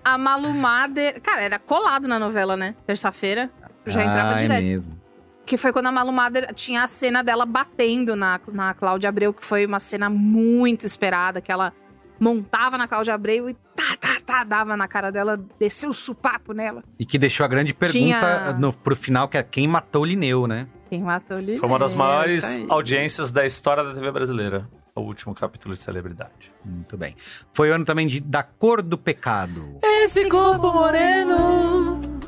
[0.05, 1.21] A Malu Mader.
[1.21, 2.75] Cara, era colado na novela, né?
[2.87, 3.51] Terça-feira.
[3.87, 4.59] Já entrava ah, direto.
[4.59, 5.01] É mesmo.
[5.47, 9.33] Que foi quando a Malu Mader tinha a cena dela batendo na, na Cláudia Abreu,
[9.33, 11.73] que foi uma cena muito esperada, que ela
[12.21, 16.53] montava na Cláudia Abreu e tá, tá, tá, dava na cara dela, desceu o supapo
[16.53, 16.85] nela.
[16.99, 20.05] E que deixou a grande pergunta Tinha- no, pro final, que é quem matou o
[20.05, 20.69] Lineu, né?
[20.89, 21.57] Quem matou ele?
[21.57, 24.69] Foi uma das É, maiores audiências da história da TV brasileira.
[24.95, 26.53] O último capítulo de Celebridade.
[26.65, 27.17] Muito bem.
[27.53, 29.79] Foi o ano também de, da Cor do Pecado.
[29.83, 32.21] Esse corpo moreno,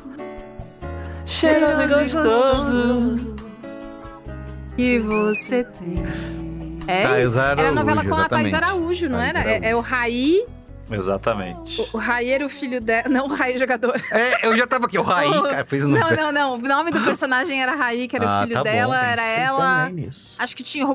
[1.25, 3.35] cheiroso e gostoso.
[4.75, 6.03] que você tem.
[6.87, 8.53] É, Thais era a novela com a Thais.
[8.53, 9.39] Araújo, não Thais era?
[9.39, 9.65] É, Araújo.
[9.65, 10.45] é o Raí,
[10.89, 11.89] Exatamente.
[11.93, 13.09] o Raí era o filho dela.
[13.09, 14.01] Não, o Raí jogador.
[14.11, 16.53] É, eu já tava aqui, o Raí, cara, fez um Não, não, não.
[16.55, 19.11] O nome do personagem era Raí, que era Ah, o filho tá bom, dela, pensei
[19.11, 19.91] era ela.
[20.37, 20.87] Acho que tinha o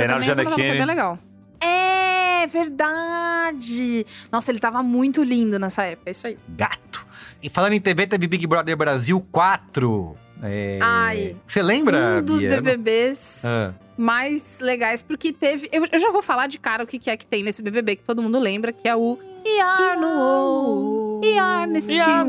[0.00, 1.18] Reinaldo também, novela foi bem legal.
[1.60, 4.06] É, verdade.
[4.30, 6.38] Nossa, ele tava muito lindo nessa época, é isso aí.
[6.48, 7.06] Gato.
[7.42, 10.16] E falando em TV, teve Big Brother Brasil 4.
[10.42, 10.78] É...
[10.80, 11.36] Ai.
[11.46, 12.60] Você lembra, um dos Bia?
[12.60, 15.68] BBBs Ah, mais legais, porque teve.
[15.72, 17.96] Eu, eu já vou falar de cara o que, que é que tem nesse BBB,
[17.96, 21.07] que todo mundo lembra, que é o Iar no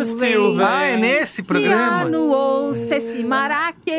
[0.04, 0.66] Stil, véi.
[0.66, 2.06] Ah, é nesse programa?
[2.06, 3.92] no ou, Ceci Maraque,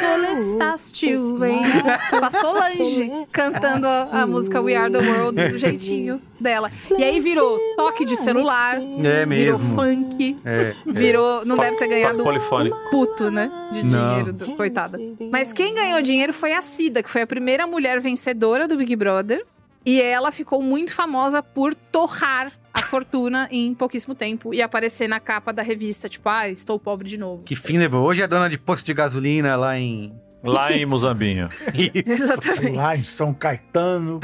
[0.00, 1.62] Solestastil, vem.
[2.10, 6.70] Com a Solange cantando a, a música We Are the World do jeitinho dela.
[6.96, 9.74] E aí virou toque de celular, É virou mesmo.
[9.74, 11.44] funk, É, virou.
[11.44, 12.76] Não deve ter ganhado Toque polifônico.
[12.90, 13.50] puto, né?
[13.72, 14.08] De Não.
[14.08, 14.98] dinheiro, do- coitada.
[15.30, 18.94] Mas quem ganhou dinheiro foi a Cida, que foi a primeira mulher vencedora do Big
[18.96, 19.44] Brother.
[19.84, 22.50] E ela ficou muito famosa por torrar
[22.86, 27.18] fortuna em pouquíssimo tempo e aparecer na capa da revista, tipo, ah, estou pobre de
[27.18, 27.42] novo.
[27.44, 28.04] Que fim levou?
[28.04, 30.14] Hoje é dona de posto de gasolina lá em.
[30.42, 31.48] Lá em Muzambinho.
[32.06, 32.76] Exatamente.
[32.76, 34.20] Lá em São Caetano.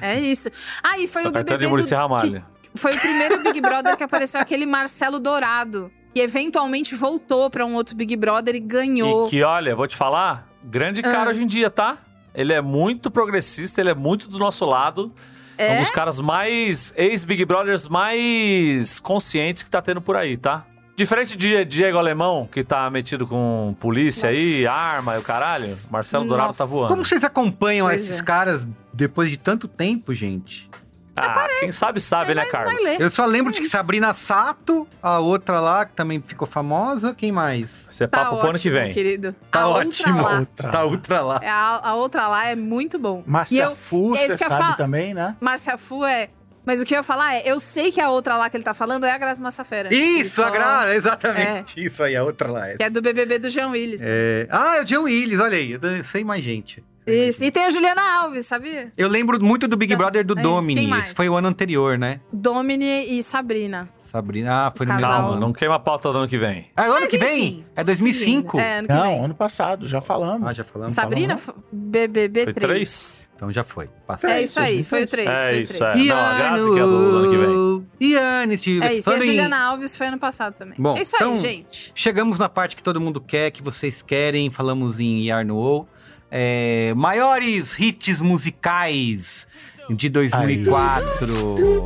[0.00, 0.48] É isso.
[0.82, 2.44] Ah, e foi São o Caetano BBB de Muricy Ramalho.
[2.74, 5.90] foi o primeiro Big Brother que apareceu aquele Marcelo Dourado.
[6.14, 9.26] E eventualmente voltou pra um outro Big Brother e ganhou.
[9.26, 11.30] E que, olha, vou te falar, grande cara Ah.
[11.30, 11.98] hoje em dia, tá?
[12.32, 15.12] Ele é muito progressista, ele é muito do nosso lado.
[15.56, 15.76] É?
[15.76, 16.92] Um dos caras mais.
[16.96, 20.64] Ex-Big Brothers mais conscientes que tá tendo por aí, tá?
[20.96, 26.24] Diferente de Diego Alemão, que tá metido com polícia aí, arma e o caralho, Marcelo
[26.24, 26.62] Dourado Nossa.
[26.64, 26.88] tá voando.
[26.88, 28.22] Como vocês acompanham Pois esses é.
[28.22, 30.70] caras depois de tanto tempo, gente?
[31.16, 32.74] Ah, quem sabe sabe, né, Carlos?
[32.74, 33.00] vai ler.
[33.00, 37.14] Eu só lembro de que Mas- Sabrina Sato, a outra lá, que também ficou famosa.
[37.14, 37.90] Quem mais?
[37.90, 38.92] Isso é Tá papo pro ano que ótimo, vem.
[38.92, 39.34] querido.
[39.50, 40.18] Tá a ótimo.
[40.18, 40.38] Outra lá.
[40.40, 40.68] Outra.
[40.70, 41.40] Tá ultra lá.
[41.42, 43.22] É, A, a outra lá é muito bom.
[43.26, 44.76] E Márcia eu, Fu, é isso você que eu sabe falo.
[44.76, 45.36] também, né?
[45.40, 46.28] Márcia Fu é.
[46.66, 48.64] Mas o que eu ia falar é, eu sei que a outra lá que ele
[48.64, 49.92] tá falando é a Graça Massafera.
[49.94, 51.84] Isso, Ele a só- Gra, exatamente.
[51.84, 52.68] Isso aí, a outra lá.
[52.76, 54.00] Que é do BBB do Jean Willis.
[54.02, 55.72] É, Ah, é o John Willis, olha aí.
[55.72, 56.82] Eu sei mais gente.
[57.06, 57.44] Isso.
[57.44, 58.92] E tem a Juliana Alves, sabia?
[58.96, 60.80] Eu lembro muito do Big Então, Brother do aí, Domini.
[60.80, 61.04] quem mais?
[61.06, 62.20] Esse foi o ano anterior, né?
[62.32, 63.88] Domini e Sabrina.
[63.98, 64.66] Sabrina.
[64.68, 65.40] Ah, foi no Calma, ano.
[65.40, 66.70] não queima a pauta do ano que vem.
[66.76, 67.42] É o ano Mas que vem?
[67.44, 68.56] enfim, É 2005?
[68.58, 69.24] sim, É, ano que Não, vem.
[69.24, 70.46] ano passado, já falamos.
[70.48, 70.94] Ah, já falamos.
[70.94, 72.70] Sabrina, falando, f- BBB Foi 3.
[72.72, 73.30] três?
[73.36, 73.90] Então já foi.
[74.06, 74.30] Passou.
[74.30, 75.28] É isso aí, foi o 3.
[75.28, 76.00] É foi isso, 3.
[76.00, 76.04] é.
[76.08, 78.10] Não, a Grazi que é do ano que vem.
[78.12, 78.84] Iane, Steve.
[78.86, 80.74] É isso, e a Juliana Alves foi ano passado também.
[80.78, 81.92] Bom, é isso então- aí, gente.
[81.94, 84.50] Chegamos na parte que todo mundo quer, que vocês querem.
[84.50, 85.86] Falamos em Yarno
[86.30, 89.46] é, Maiores hits musicais
[89.90, 91.26] de 2004.
[91.26, 91.84] Tum, tum,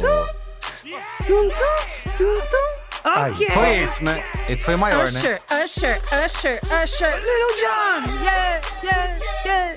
[2.16, 2.78] tum, tum.
[3.04, 3.50] Ai, Ok.
[3.50, 4.24] Foi esse, né?
[4.48, 5.20] Esse foi o maior, né?
[5.20, 8.24] Usher, Usher, Usher, Usher, Little John!
[8.24, 9.74] Yeah, yeah, yeah,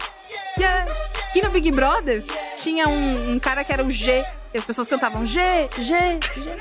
[0.57, 0.91] yeah.
[1.29, 2.23] Aqui no Big Brother
[2.57, 4.23] tinha um, um cara que era o G.
[4.53, 5.39] E as pessoas cantavam G,
[5.77, 5.93] G,
[6.41, 6.51] G.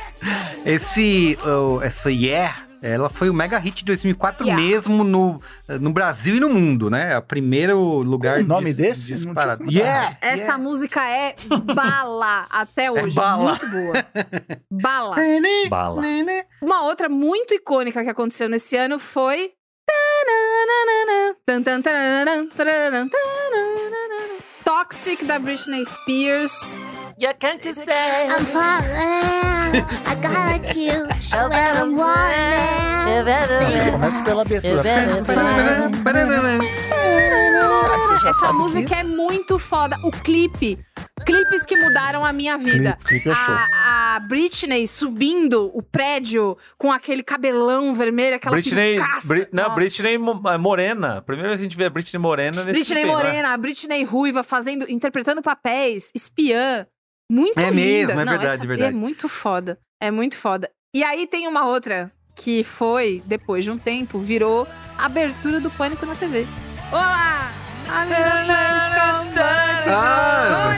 [0.64, 4.62] Esse, oh, essa Yeah, ela foi o mega hit de 2004 Yeah.
[4.64, 5.40] mesmo no,
[5.80, 7.16] no Brasil e no mundo, né?
[7.18, 9.14] O primeiro lugar O nome dis- desse?
[9.14, 9.66] disparado.
[9.66, 10.16] Tinha- Yeah!
[10.20, 11.34] Essa música é
[11.74, 13.14] bala até hoje.
[13.14, 13.50] bala.
[13.50, 13.92] Muito boa.
[14.70, 15.16] Bala.
[15.68, 16.02] Bala.
[16.62, 19.52] Uma outra muito icônica que aconteceu nesse ano foi.
[24.64, 26.82] Toxic da Britney Spears.
[27.20, 29.49] I'm falling.
[29.72, 30.90] I got a cue.
[31.48, 33.90] When I'm watching.
[33.92, 34.82] Começa pela abertura.
[38.28, 39.96] Essa música é muito foda.
[40.04, 40.78] O clipe.
[41.24, 42.98] Clipes que mudaram a minha vida.
[43.04, 43.54] Clipe, clipe é show.
[43.54, 48.98] A, a Britney subindo o prédio com aquele cabelão vermelho, aquela Britney.
[49.24, 49.74] Bri- não, Nossa.
[49.74, 51.22] Britney é Morena.
[51.22, 53.24] Primeiro a gente vê a Britney Morena nesse Britney clipe aí, não é?
[53.32, 56.86] Morena, a Britney Ruiva fazendo, interpretando papéis, espiã.
[57.30, 57.74] Muito É linda.
[57.74, 58.94] mesmo, é Não, verdade, essa- é verdade.
[58.94, 59.78] É muito foda.
[60.00, 60.68] É muito foda.
[60.94, 64.66] E aí tem uma outra que foi, depois de um tempo, virou
[64.98, 66.46] abertura do Pânico na TV.
[66.90, 67.52] Olá!
[69.92, 70.76] Ah.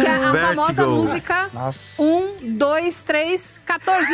[0.00, 0.90] Que é a famosa Vertigo.
[0.96, 2.02] música Nossa.
[2.02, 4.06] 1, 2, 3, 14.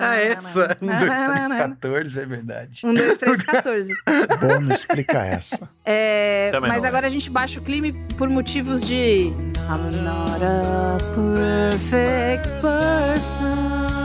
[0.00, 0.76] Ah, essa.
[0.82, 2.80] 1, 2, 3, 14, é verdade.
[2.84, 3.94] 1, 2, 3, 14.
[4.40, 5.68] Bom, não explica essa.
[5.84, 6.88] É, Também mas não.
[6.88, 9.32] agora a gente baixa o clima por motivos de.
[9.66, 14.03] I'm not a perfect person.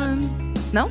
[0.71, 0.87] Não?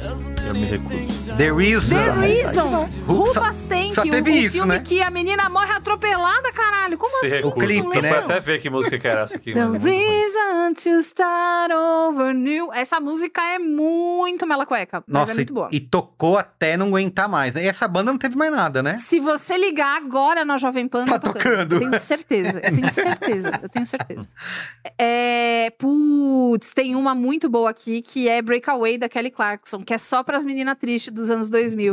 [0.47, 1.37] Eu me recuso.
[1.37, 1.97] The Reason.
[1.97, 4.83] The Reason, Só- Rubastank, só o, teve o isso, filme né?
[4.85, 6.99] que a menina morre atropelada, caralho.
[6.99, 7.37] Como Se assim?
[7.37, 7.55] recusa.
[7.55, 8.09] Vocês não clipe, Eu né?
[8.09, 8.37] vou lembram?
[8.37, 9.53] até ver que música que era essa aqui.
[9.55, 12.73] The é reason to start over new.
[12.73, 15.69] Essa música é muito mela cueca, mas Nossa, é muito boa.
[15.71, 17.55] e, e tocou até não aguentar mais.
[17.55, 18.97] E essa banda não teve mais nada, né?
[18.97, 21.75] Se você ligar agora na Jovem Pan, Tá tá tocando.
[21.77, 24.29] Eu tenho certeza, eu tenho certeza, eu tenho certeza.
[24.99, 29.99] É, putz, tem uma muito boa aqui que é Breakaway da Kelly Clarkson, que é
[29.99, 31.93] só pras meninas tristes dos anos 2000.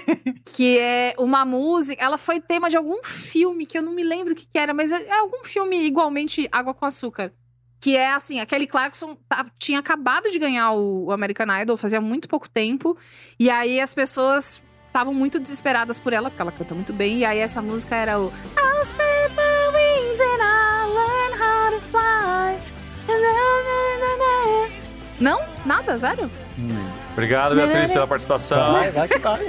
[0.44, 4.32] que é uma música, ela foi tema de algum filme que eu não me lembro
[4.32, 7.32] o que, que era, mas é, é algum filme igualmente Água com Açúcar.
[7.80, 9.16] Que é assim, a Kelly Clarkson
[9.58, 12.96] tinha acabado de ganhar o, American Idol fazia muito pouco tempo.
[13.38, 17.18] E aí as pessoas estavam muito desesperadas por ela, porque ela canta muito bem.
[17.18, 18.26] E aí essa música era o
[18.58, 22.30] I'll spread my wings and I'll learn how to fly.
[25.20, 25.40] Não?
[25.66, 25.96] Nada?
[25.98, 26.30] Zero?
[27.12, 28.72] Obrigado, Beatriz, pela participação.
[28.72, 29.46] Vai, vai que vai.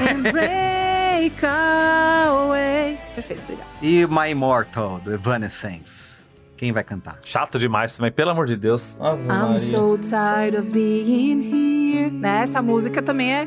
[0.00, 2.98] And break away.
[3.14, 3.68] Perfeito, obrigada.
[3.82, 6.22] E My Immortal, do Evanescence.
[6.56, 7.18] Quem vai cantar?
[7.24, 8.98] Chato demais também, pelo amor de Deus.
[9.00, 9.58] Ave I'm Maria.
[9.58, 12.10] so tired of being here.
[12.10, 12.42] Né?
[12.42, 13.46] Essa música também é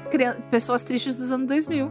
[0.52, 1.90] pessoas tristes dos anos 2000.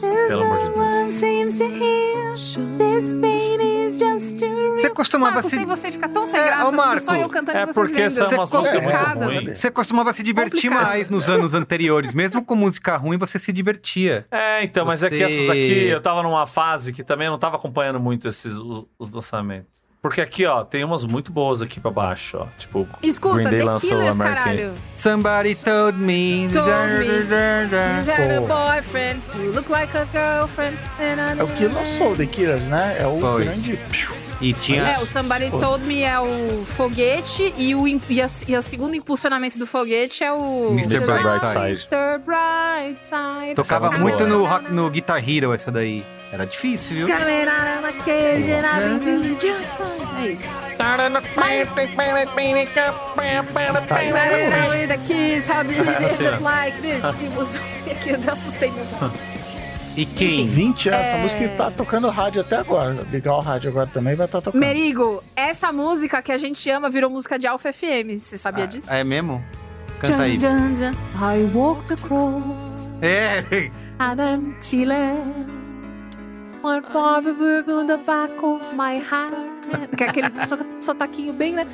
[0.00, 0.76] Pelo amor de Deus.
[0.76, 2.32] One seems to hear
[2.78, 4.76] this pain is just too real.
[4.76, 5.56] Você costumava Marco, se...
[5.56, 7.66] sem você fica tão sem É, graça, ô, porque Marco, só eu cantando É e
[7.66, 9.58] vocês porque são umas Você músicas muito ruins.
[9.58, 10.94] Você costumava se divertir Complicado.
[10.94, 12.14] mais nos anos anteriores.
[12.14, 14.26] Mesmo com música ruim, você se divertia.
[14.30, 17.38] É, então, mas é que essas aqui, eu tava numa fase que também eu não
[17.38, 19.82] tava acompanhando muito esses os, os lançamentos.
[20.02, 22.46] Porque aqui, ó, tem umas muito boas aqui pra baixo, ó.
[22.58, 24.42] Tipo, Escuta, Green Day The lançou Killers, American.
[24.44, 24.74] caralho.
[24.96, 26.48] Somebody told me.
[26.52, 26.68] Told
[26.98, 27.06] me.
[27.06, 28.46] You Da- got a Pô.
[28.72, 30.76] boyfriend, you look like a girlfriend.
[30.98, 32.96] and I É o que lançou o The Killers, né?
[32.98, 33.44] É o Foi.
[33.44, 33.78] grande.
[34.40, 34.82] E tinha.
[34.88, 38.96] É, o Somebody Told Me é o foguete e o, e, a, e o segundo
[38.96, 40.70] impulsionamento do foguete é o...
[40.72, 40.98] Mr.
[40.98, 41.86] Brightside.
[41.88, 42.18] Mr.
[42.26, 43.54] Brightside.
[43.54, 44.48] Tocava é muito no, essa.
[44.54, 46.04] rock, no Guitar Hero essa daí.
[46.32, 47.08] Era difícil, viu?
[50.18, 50.48] É isso.
[54.70, 56.44] With a kiss, how did it Assim, look ó.
[56.44, 57.04] like this?
[57.04, 57.58] E você-
[57.90, 58.84] Aqui eu assustei meu
[59.94, 60.48] E quem?
[60.48, 61.10] 20 anos, É.
[61.10, 63.06] essa música tá tocando rádio até agora.
[63.10, 64.58] Ligar o rádio agora também vai estar tocando.
[64.58, 68.16] Merigo, essa música que a gente ama virou música de Alpha FM.
[68.16, 68.90] Você sabia disso?
[68.90, 69.44] É mesmo?
[70.00, 70.38] Canta aí.
[70.38, 70.92] Dun, dun, dun.
[71.20, 73.44] I walked across É,
[73.98, 75.61] an empty land.
[76.62, 76.82] One
[77.68, 79.96] on the back of my hand.
[79.96, 81.66] Que é aquele so- sotaquinho bem, né?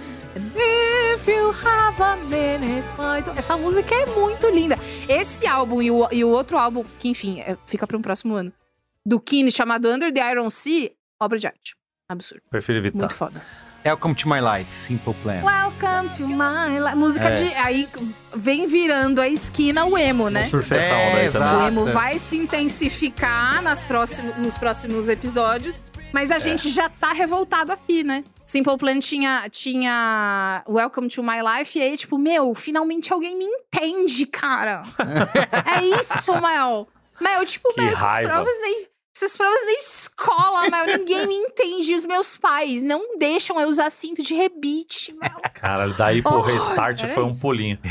[1.15, 2.85] If you have a minute,
[3.25, 4.77] don't- Essa música é muito linda.
[5.09, 8.35] Esse álbum e o, e o outro álbum, que enfim, é- fica para um próximo
[8.35, 8.53] ano,
[9.05, 10.91] do Kine, chamado Under the Iron Sea,
[11.21, 11.75] obra de arte.
[12.09, 12.43] Absurdo.
[12.51, 12.99] Prefiro evitar.
[12.99, 13.43] Muito foda.
[13.85, 15.43] Welcome to My Life, Simple Plan.
[15.45, 16.95] Welcome to my life.
[16.97, 17.37] Música É.
[17.37, 17.55] de.
[17.55, 17.89] Aí
[18.37, 20.41] vem virando a esquina o emo, né?
[20.41, 21.45] Vamos surfar essa É, onda aí exato.
[21.45, 21.65] também.
[21.65, 25.83] O emo vai se intensificar nas próximos, nos próximos episódios,
[26.13, 28.25] mas a gente já tá revoltado aqui, né?
[28.45, 33.45] Simple Plan tinha, tinha Welcome to My Life, e aí, tipo, meu, finalmente alguém me
[33.47, 34.83] entende, cara.
[35.79, 36.87] é isso, Mel.
[37.21, 38.31] Mel, tipo, Que meu, essas raiva.
[38.33, 38.89] provas da,
[39.19, 41.95] essas provas da escola, Mel, ninguém me entende.
[41.95, 45.41] Os meus pais não deixam eu usar cinto de rebite, Mel.
[45.55, 47.41] Cara, daí pro Oh, restart era foi um isso.
[47.41, 47.79] pulinho.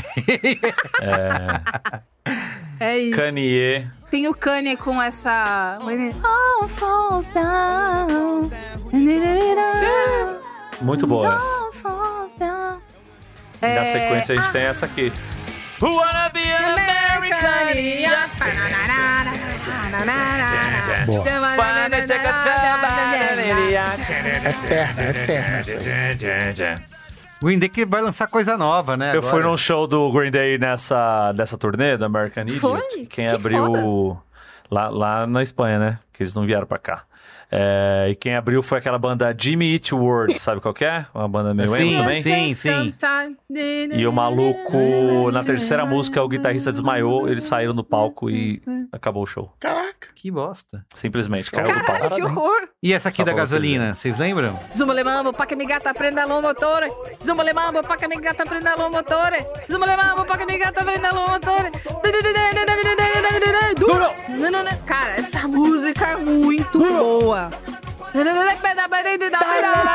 [2.80, 3.18] É isso.
[3.18, 3.90] Kanye.
[4.10, 5.78] Tem o Kanye com essa.
[5.80, 8.50] All falls down.
[10.80, 12.78] Muito boa essa.
[13.60, 14.52] Na É, sequência a gente ah.
[14.52, 15.12] tem essa aqui.
[15.80, 16.74] Who wanna be an
[21.06, 21.22] Boa.
[21.22, 21.88] American?
[24.48, 26.76] Eterna, eterna essa aí.
[27.40, 29.14] Green Day que vai lançar coisa nova, né?
[29.14, 29.32] Eu agora.
[29.32, 32.60] fui num show do Green Day nessa dessa turnê do American Idiot.
[32.60, 33.06] Foi?
[33.06, 34.20] Quem Que abriu
[34.70, 35.98] lá, lá na Espanha, né?
[36.12, 37.04] Que eles não vieram pra cá.
[37.50, 41.06] É, e quem abriu foi aquela banda Jimmy Eat World, sabe qual que é?
[41.14, 42.20] Uma banda meio Sim, emo também.
[42.22, 42.94] sim, sim.
[43.92, 48.60] E o maluco, na terceira música, o guitarrista desmaiou, eles saíram do palco e
[48.92, 49.50] acabou o show.
[49.58, 50.08] Caraca.
[50.14, 50.84] Que bosta.
[50.94, 52.14] Simplesmente, caiu do palco.
[52.14, 52.68] Que horror!
[52.82, 54.58] E essa aqui Só da gasolina, vocês lembram?
[54.76, 56.88] Zumba le mambo, pa que mi gata prenda lo motore.
[57.22, 59.46] Zumba le mambo, pa que mi gata prenda lo motore.
[59.70, 61.70] Zumba le mambo, pa que mi gata prenda lo motore.
[63.78, 64.10] Duro!
[64.28, 64.78] Não, não, não.
[64.86, 67.37] Cara, essa música é muito boa.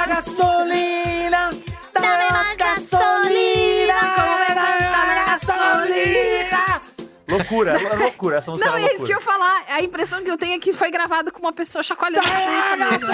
[0.08, 1.50] Gasolina!
[1.94, 3.94] Dame mais gasolina!
[4.16, 6.82] Como vai cantar na gasolina?
[7.28, 8.38] Loucura, é loucura.
[8.38, 9.36] Essa música Não, era é isso que eu loucura.
[9.36, 9.66] ia falar.
[9.70, 13.12] A impressão que eu tenho é que foi gravada com uma pessoa chacoalhando a mesmo.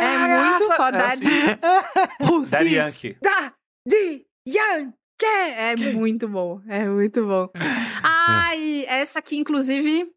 [0.00, 0.98] É muito foda.
[0.98, 2.50] É assim.
[2.50, 2.74] Daddy?
[2.74, 3.16] Yankee.
[3.20, 3.52] Da,
[3.86, 4.94] di, Yankee.
[5.24, 7.48] É muito bom, é muito bom.
[8.04, 10.12] Ah, e essa aqui, inclusive...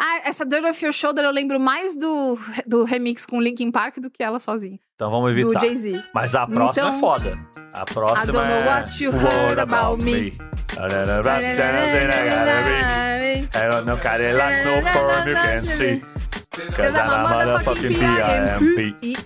[0.00, 3.98] Ah, essa Dirt of Your Shoulder eu lembro mais do, do remix com Linkin Park
[3.98, 4.78] do que ela sozinha.
[4.94, 5.60] Então vamos Do evitar.
[5.60, 6.04] Jay-Z.
[6.14, 7.38] Mas a próxima Então- é foda.
[7.72, 8.66] A próxima I don't know é...
[8.80, 10.10] what you heard about me.
[10.18, 10.36] I
[10.88, 11.28] don't know no
[15.28, 16.02] you can see.
[16.74, 18.96] Cause I'm a motherfucking PIMP.
[19.02, 19.16] E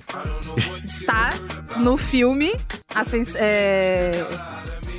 [0.85, 1.31] está
[1.79, 2.53] no filme.
[2.95, 4.13] a sens- é,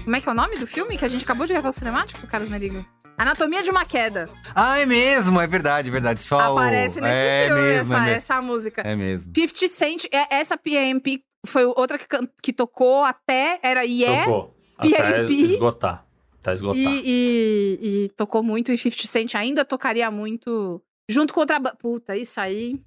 [0.04, 1.72] Como é que é o nome do filme que a gente acabou de gravar o
[1.72, 2.84] cinemático, Carlos Merigo?
[3.18, 4.30] Anatomia de uma Queda.
[4.56, 6.24] Ah, é mesmo, é verdade, é verdade.
[6.24, 7.04] Só Aparece o...
[7.04, 8.16] nesse é filme mesmo, essa, é mesmo.
[8.16, 8.82] essa música.
[8.82, 9.32] É mesmo.
[9.36, 12.06] 50 Cent, é- essa PMP foi outra que,
[12.42, 13.60] que tocou até.
[13.62, 14.26] Era Yeah.
[14.26, 14.56] Tocou.
[14.78, 15.52] Até PIMP.
[15.52, 16.06] esgotar.
[16.42, 16.82] Até esgotar.
[16.82, 21.60] E, e, e tocou muito, e 50 Cent ainda tocaria muito junto com outra.
[21.60, 22.82] Puta, isso aí.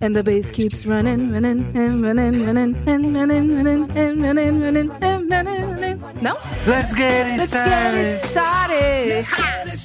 [0.00, 4.90] And the bass keeps running, running, and running, running, and running, running, and running, running,
[5.02, 6.00] and running, running.
[6.22, 6.36] Não?
[6.66, 9.08] Let's get it Let's get it started.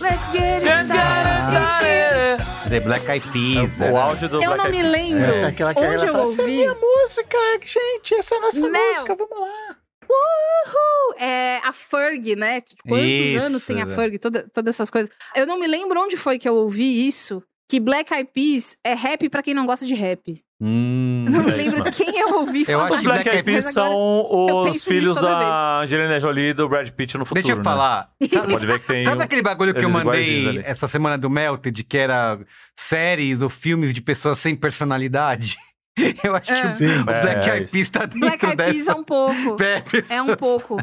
[0.02, 2.70] Let's get it started.
[2.70, 3.80] The Black Eyed Peas.
[3.80, 4.92] É o auge do Eu Black não Eyed me Peas.
[5.12, 6.56] lembro Essa é aquela que a onde eu fala, essa é ouvi.
[6.58, 9.76] minha música, gente, essa é a nossa música, vamos lá.
[10.10, 11.16] Uhul!
[11.20, 12.62] É a Ferg, né?
[12.88, 13.96] Quantos Isso, anos tem a né?
[13.96, 14.20] Ferg?
[14.20, 15.10] Toda, todas essas coisas.
[15.36, 17.42] Eu não me lembro onde foi que eu ouvi isso.
[17.68, 20.44] Que Black Eyed Peas é rap pra quem não gosta de rap.
[20.62, 21.26] Hum.
[21.30, 22.06] Não É isso lembro mesmo.
[22.06, 22.84] quem eu ouvi Eu falar.
[22.86, 26.70] acho Os que Black Eyed Peas são eu os filhos da Angelina Jolie e do
[26.70, 27.64] Brad Pitt no futuro, Deixa eu né?
[27.64, 28.10] falar.
[28.32, 31.30] Sabe, Pode ver que tem sabe um- aquele bagulho que eu mandei essa semana do
[31.30, 32.40] Melted, que era
[32.78, 35.58] séries ou filmes de pessoas sem personalidade?
[36.24, 36.70] Eu acho que É.
[36.70, 37.04] o Sim.
[37.04, 37.74] Black É, Eyed isso.
[37.74, 38.92] Peas tá dentro Black Eyed Peas dessa.
[38.92, 39.58] é um pouco.
[39.64, 40.78] É, pessoas- É um pouco.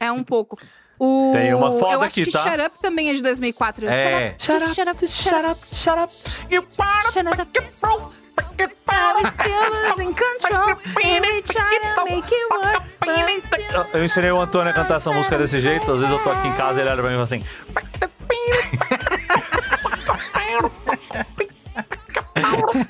[0.00, 0.58] É um pouco.
[0.98, 1.32] O...
[1.34, 2.42] Tem uma foda Eu acho aqui, que tá?
[2.42, 3.88] Shut Up também é de 2004.
[3.88, 4.34] É.
[4.38, 5.60] Shut up, shut up, shut up.
[5.74, 6.12] shut up.
[6.50, 6.64] You
[7.12, 7.36] Shut up.
[13.92, 15.90] Eu- ensinei o Antônio a cantar essa música desse jeito.
[15.90, 17.44] Às vezes eu tô aqui em casa e ele olha pra mim e fala assim.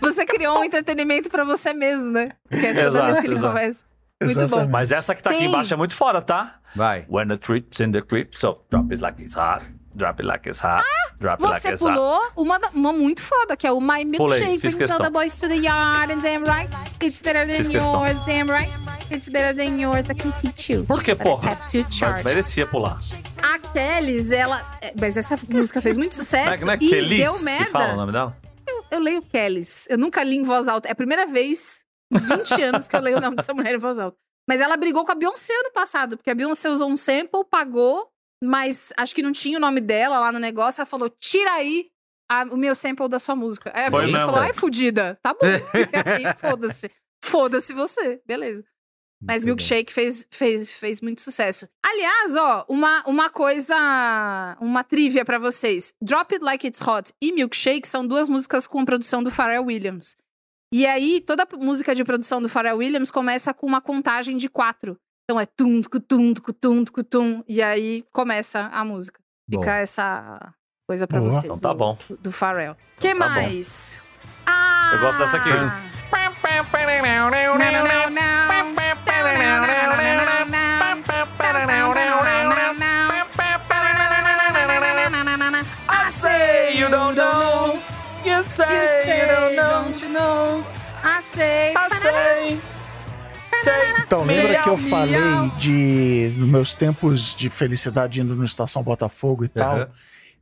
[0.00, 2.32] Você criou um entretenimento pra você mesmo, né?
[2.50, 3.52] Que é toda Exato, vez que ele exato.
[3.54, 3.84] começa.
[4.22, 4.66] Muito bom.
[4.68, 5.48] Mas essa que tá aqui Tem.
[5.48, 6.58] embaixo é muito fora, tá?
[6.74, 7.04] Vai.
[7.08, 9.64] When the trip's in the crib, so drop it like it's hot.
[9.94, 10.84] Drop it like it's hot.
[11.18, 11.92] Drop it like Você it's hot.
[11.94, 14.58] pulou uma, da- uma muito foda, que é o My Pulei, Milkshake.
[14.60, 15.06] fiz Brings all questão.
[15.06, 16.70] the boys to the yard and damn right.
[17.02, 18.06] It's better than Fiz questão.
[18.06, 18.70] yours, damn right.
[19.10, 20.84] It's better than yours, I can teach you.
[20.84, 21.50] Por que, But I porra?
[21.50, 22.24] have to Mas charge.
[22.24, 22.98] Merecia pular.
[23.42, 24.62] A Kellys, ela...
[24.82, 27.44] é, Mas essa música fez muito Não é, sucesso não é e Kelis deu que
[27.44, 27.70] merda.
[27.70, 28.36] fala o nome dela?
[28.90, 29.86] Eu leio Kellys.
[29.88, 30.88] Eu nunca li em voz alta.
[30.88, 33.98] É a primeira vez 20 anos que eu leio o nome dessa mulher em voz
[33.98, 34.16] alta.
[34.48, 38.08] Mas ela brigou com a Beyoncé ano passado, porque a Beyoncé usou um sample, pagou,
[38.42, 40.80] mas acho que não tinha o nome dela lá no negócio.
[40.80, 41.88] Ela falou: tira aí
[42.30, 43.72] a- o meu sample da sua música.
[43.74, 44.30] Aí a Foi Beyoncé mesmo.
[44.32, 45.40] falou: ai, fudida, tá bom.
[45.46, 46.90] e aí, foda-se.
[47.24, 48.20] Foda-se você.
[48.24, 48.64] Beleza.
[49.20, 51.66] Mas Milkshake fez, fez, fez muito sucesso.
[51.84, 55.94] Aliás, ó, uma, uma coisa, uma trivia pra vocês.
[56.02, 60.16] Drop It Like It's Hot e Milkshake são duas músicas com produção do Pharrell Williams.
[60.72, 64.96] E aí, toda música de produção do Pharrell Williams começa com uma contagem de quatro.
[65.24, 67.42] Então é tum, tum, tum, tucu, tum.
[67.48, 69.20] E aí começa a música.
[69.48, 69.60] Bom.
[69.60, 70.52] Fica essa
[70.88, 71.30] coisa pra Boa.
[71.30, 71.44] vocês.
[71.44, 71.98] Então tá do- bom.
[72.20, 72.76] Do Pharrell.
[72.98, 73.20] que bom.
[73.20, 74.00] mais?
[74.44, 74.90] Ah!
[74.94, 75.50] Eu gosto dessa aqui.
[85.88, 87.55] I say you don't know.
[88.36, 89.84] You say You say, you don't know.
[89.84, 90.64] don't you know?
[91.02, 91.74] I say.
[91.74, 92.60] I say.
[94.04, 99.44] Então, lembra que eu falei de nos meus tempos de felicidade indo no Estação Botafogo
[99.44, 99.76] e tal?
[99.76, 99.88] Aham.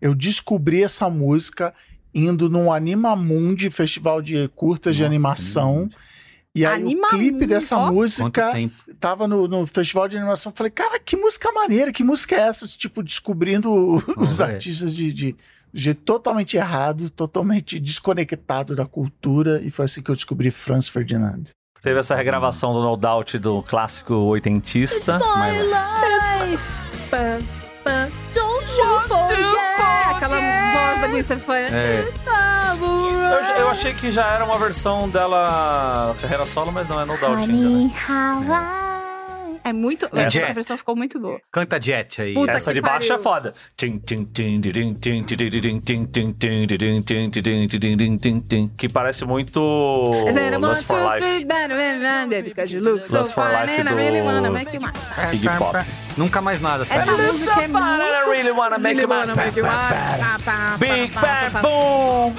[0.00, 1.72] Eu descobri essa música
[2.12, 5.70] indo num Animamundi, festival de curtas de Nossa, animação.
[5.70, 5.96] Animamundi.
[6.52, 7.92] E aí o Animamundi, clipe dessa ó.
[7.92, 8.52] Música
[8.98, 10.52] tava no, no festival de animação.
[10.54, 12.66] Falei, cara, que música maneira, que música é essa?
[12.66, 14.44] Tipo, descobrindo os ver.
[14.44, 15.36] artistas de, de, de
[15.74, 19.60] jeito totalmente errado, totalmente desconectado da cultura.
[19.62, 21.44] E foi assim que eu descobri Franz Ferdinand.
[21.82, 25.18] Teve essa regravação do No Doubt do clássico oitentista.
[25.18, 26.82] My life.
[27.10, 27.40] Pam.
[28.32, 29.44] Don't you forget.
[30.14, 31.74] Aquela voz da Gwen Stefani.
[31.74, 32.08] É.
[32.80, 37.18] Eu, eu achei que já era uma versão dela carreira solo, mas não é No
[37.18, 37.68] Doubt ainda.
[37.68, 38.83] né?
[39.64, 40.06] É muito.
[40.12, 40.52] É essa Jet.
[40.52, 41.40] versão ficou muito boa.
[41.50, 42.34] Canta Jet aí.
[42.34, 43.20] Puta Essa que de baixo pariu.
[43.20, 43.54] é foda.
[48.76, 49.60] Que parece muito
[50.60, 51.46] Lust for Life.
[52.80, 53.74] Lust for Life
[54.78, 55.34] do-.
[55.34, 55.78] Iggy Pop.
[56.16, 56.84] Nunca mais nada.
[56.84, 56.94] tá?
[56.94, 57.84] Essa música é muito...
[57.84, 59.64] I really wanna make you wanna make you
[60.78, 61.60] Big pá.
[61.62, 62.34] boom.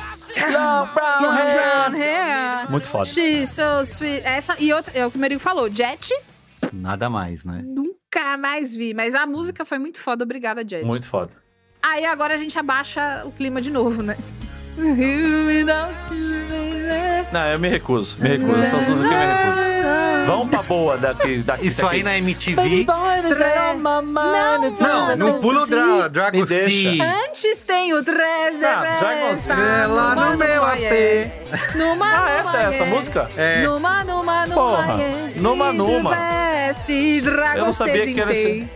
[0.52, 1.90] Long brown hair.
[1.90, 2.72] brown hair.
[2.72, 3.06] Muito foda.
[3.06, 4.22] She's so sweet.
[4.26, 5.70] Essa e outra, é o que o Merigo falou.
[5.72, 6.14] Jet,
[6.76, 7.64] Nada mais, né?
[8.16, 8.94] nunca mais vi.
[8.94, 10.86] Mas a música foi muito foda, obrigada, Jet.
[10.86, 11.32] Muito foda.
[11.82, 14.16] Aí agora a gente abaixa o clima de novo, né?
[17.32, 18.18] Não, eu me recuso.
[18.20, 18.60] Me recuso.
[18.60, 19.76] Essas duas aqui eu me recuso.
[20.26, 21.38] Vamos pra boa daqui.
[21.38, 22.86] daqui Isso aí na MTV.
[22.88, 24.02] Não,
[24.72, 26.70] Não, não pula o Dra Dragon Me deixa.
[26.90, 27.04] Steel.
[27.28, 29.54] Antes tem o 3 de Ah, Dragon Festa.
[29.54, 31.32] É lá no meu AP.
[31.76, 33.30] Numa, Ah, essa é essa música?
[33.38, 33.62] É.
[33.64, 34.56] Numa, numa, numa.
[34.56, 34.98] Porra.
[35.36, 36.12] Numa, numa.
[37.56, 38.68] Eu não sabia que era Steel.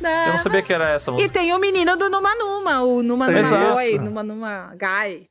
[0.00, 1.32] Eu não sabia que era essa E música.
[1.40, 3.72] tem o menino do Numa Numa, o Numa Numa Exato.
[3.72, 5.26] Boy, Numa Numa Guy.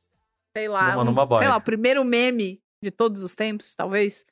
[0.57, 0.89] Sei lá.
[0.95, 1.37] Numa um- Numa.
[1.37, 4.25] Sei lá, o primeiro meme de todos os tempos, talvez.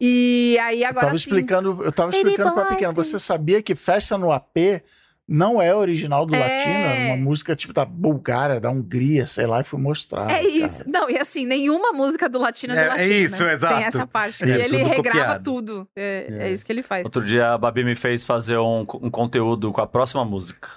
[0.00, 1.24] E aí Eu agora tava sim.
[1.24, 2.94] explicando, eu tava explicando pra boys, pequena.
[2.94, 4.80] tem- Você sabia que Festa no AP
[5.26, 6.38] não é original do É.
[6.38, 7.06] Latina?
[7.08, 10.30] Uma música tipo da Bulgária, da Hungria, sei lá, e foi mostrado.
[10.30, 10.84] É isso.
[10.88, 13.12] Não, e assim, nenhuma música do latino é do É- é latino.
[13.12, 13.54] isso, né?
[13.54, 13.74] exato.
[13.74, 14.44] Tem essa parte.
[14.44, 15.44] É e ele tudo regrava copiado.
[15.44, 15.88] tudo.
[15.96, 16.52] É, é É.
[16.52, 17.04] isso que ele faz.
[17.04, 20.68] Outro dia a Babi me fez fazer um, um conteúdo com a próxima música.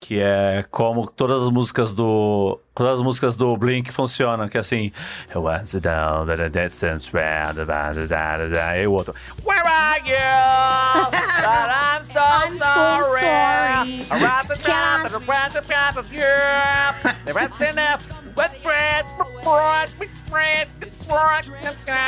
[0.00, 2.58] Que é como todas as músicas do.
[2.74, 4.90] Todas as músicas do Blink funcionam, que é assim.
[8.82, 9.14] E o outro.
[9.44, 11.10] Where are you?
[11.10, 13.20] But I'm so I'm so sorry.
[13.20, 14.06] sorry.
[18.36, 19.04] With bread.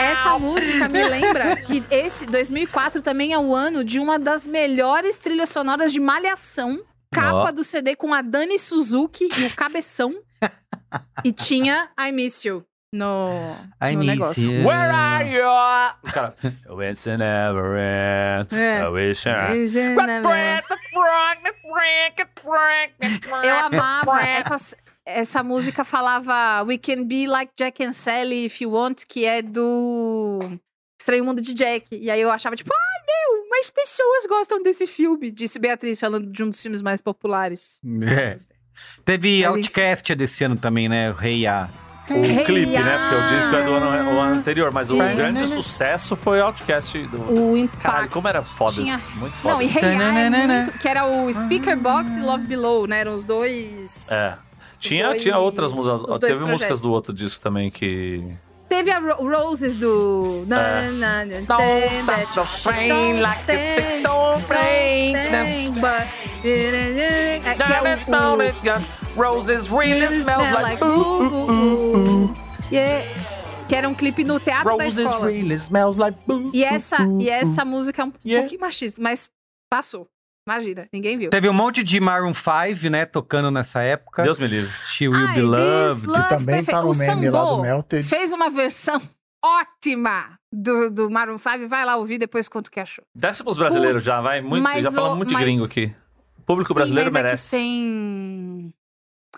[0.00, 5.18] Essa música me lembra que esse 2004 também é o ano de uma das melhores
[5.18, 6.80] trilhas sonoras de Malhação.
[7.12, 7.52] Capa Ó.
[7.52, 10.14] do CD com a Dani Suzuki e o Cabeção.
[11.24, 14.50] e tinha I Miss You no, I no miss negócio.
[14.50, 14.66] you.
[14.66, 15.40] Where are you?
[16.12, 16.34] Cara,
[16.90, 18.52] it's never end.
[18.52, 18.82] É.
[18.82, 19.66] I wish I...
[23.42, 24.76] Eu amava essa,
[25.06, 29.40] essa música falava We can be like Jack and Sally if you want, que é
[29.40, 30.40] do
[31.02, 31.86] Estranho Mundo de Jack.
[31.92, 36.30] E aí eu achava tipo, ai meu, mas pessoas gostam desse filme, disse Beatriz falando
[36.30, 37.80] de um dos filmes mais populares.
[38.08, 38.36] É.
[39.04, 41.10] Teve Mas, Outcast desse ano também, né?
[41.10, 41.68] O Rei A.
[42.10, 42.98] O Hey, clipe, né?
[42.98, 45.16] Porque o disco é do ano, ano anterior, mas o Isso.
[45.16, 47.22] grande sucesso foi o Outcast do...
[47.32, 47.80] O impacto.
[47.82, 48.72] Caralho, como era foda.
[48.72, 49.54] Tinha- Muito foda.
[49.54, 50.78] Não, e Hey Ya é muito...
[50.78, 53.00] Que era o Speaker Box e Love Below, né?
[53.00, 54.10] Eram os dois...
[54.10, 54.36] É.
[54.80, 56.00] Tinha, dois- tinha outras músicas.
[56.00, 56.48] Teve projetos.
[56.50, 58.24] músicas do outro disco também que.
[58.72, 60.46] Teve a Ro- Roses do...
[69.14, 70.82] Roses really smell like.
[70.82, 72.34] ooh.
[72.70, 73.04] Yeah.
[73.68, 75.26] Que era um clipe no teatro da Roses escola.
[75.26, 76.18] really smells like.
[76.26, 78.42] boo, E essa, boo, e essa música é um Yeah.
[78.42, 79.28] pouquinho machista, mas
[79.70, 80.08] passou.
[80.46, 81.30] Imagina, ninguém viu.
[81.30, 83.06] Teve um monte de Maroon 5, né?
[83.06, 84.24] Tocando nessa época.
[84.24, 84.70] Deus me livre.
[84.88, 86.06] She Will Ai, Be This Loved.
[86.06, 88.02] Love Que também tá no O meme lá do Melted.
[88.08, 89.00] Fez uma versão
[89.44, 91.68] ótima do, do Maroon 5.
[91.68, 93.04] Vai lá ouvir depois quanto que achou.
[93.14, 94.40] Desce pros brasileiros Putz, já, vai.
[94.40, 95.94] Muito, já falamos muito de mas- gringo aqui.
[96.38, 97.50] O público Sim, brasileiro mas é que merece.
[97.56, 98.74] tem...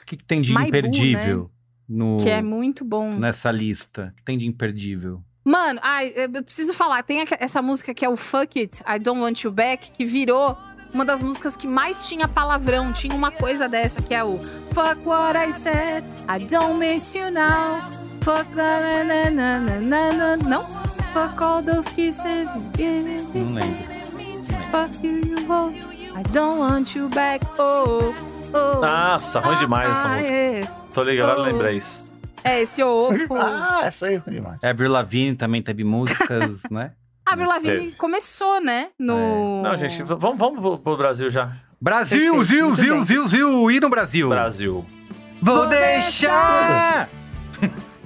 [0.01, 1.51] O que, que tem de Maibu, imperdível
[1.87, 3.15] no, Que é muito bom.
[3.19, 4.11] nessa lista?
[4.13, 5.23] O que tem de imperdível?
[5.45, 7.03] Mano, ai, eu preciso falar.
[7.03, 10.57] Tem essa música que é o Fuck It, I Don't Want You Back, que virou
[10.95, 12.93] uma das músicas que mais tinha palavrão.
[12.93, 14.39] Tinha uma coisa dessa, que é o
[14.73, 17.81] Fuck what I said, I don't miss you now.
[18.23, 20.37] Fuck na na na na na na.
[20.37, 20.65] Não?
[21.13, 23.41] Fuck all those kisses you gave me.
[23.41, 23.95] Não lembro.
[24.71, 25.75] Fuck you, you hold.
[26.17, 27.45] I don't want you back.
[27.59, 28.15] Oh,
[28.53, 28.81] oh.
[28.81, 30.33] Nossa, ruim demais essa Ah, música.
[30.35, 30.61] É,
[30.93, 31.43] Tô ligado, Oh.
[31.43, 32.11] lembrei isso.
[32.45, 33.35] é esse ovo.
[33.37, 34.63] Ah, essa aí é ruim demais.
[34.65, 36.93] Avril Lavigne também teve músicas, né?
[37.35, 38.89] Avril Lavigne começou, né?
[38.99, 39.63] No...
[39.63, 41.53] Não, gente, vamos, vamos pro, pro Brasil já.
[41.81, 43.05] Brasil, Perfeito, Zil, muito Zil, bem.
[43.05, 44.29] Zil, Zil, e no Brasil?
[44.29, 44.87] Brasil.
[45.43, 47.09] Vou, Vou deixar!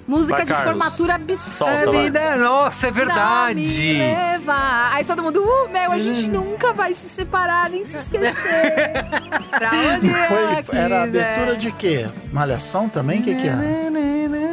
[0.06, 0.70] Música Vai, de Carlos.
[0.70, 1.72] formatura absurda.
[1.74, 2.02] Solta, A vai.
[2.04, 3.92] vida, nossa, é me verdade!
[3.92, 4.94] levar.
[4.94, 8.72] Aí todo mundo, uh, Mel, a gente nunca vai se separar nem se esquecer.
[9.52, 11.34] pra onde ela Foi, era a quiser.
[11.34, 12.08] abertura de quê?
[12.32, 13.20] Malhação também?
[13.20, 13.62] O que que era?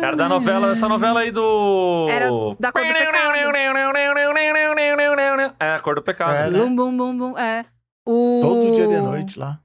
[0.06, 2.08] Era da novela, essa novela aí do.
[2.10, 2.30] Era
[2.60, 3.16] da Cor do Pecado.
[5.60, 6.34] É, a cor do pecado.
[6.34, 6.60] É, né?
[6.60, 7.38] Bum, bum, bum, bum.
[7.38, 7.66] É.
[8.06, 8.42] O...
[8.44, 9.60] Todo dia de noite lá.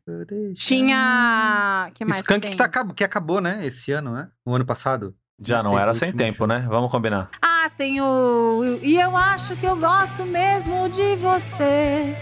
[0.54, 1.90] Tinha...
[1.92, 3.66] que mais Skunk que que, tá, que acabou, né?
[3.66, 4.28] Esse ano, né?
[4.46, 5.14] O ano passado.
[5.38, 6.46] Já não Fez era sem tempo, show.
[6.46, 6.64] né?
[6.68, 7.28] Vamos combinar.
[7.42, 8.78] Ah, tem o...
[8.82, 12.16] E eu acho que eu gosto mesmo de você.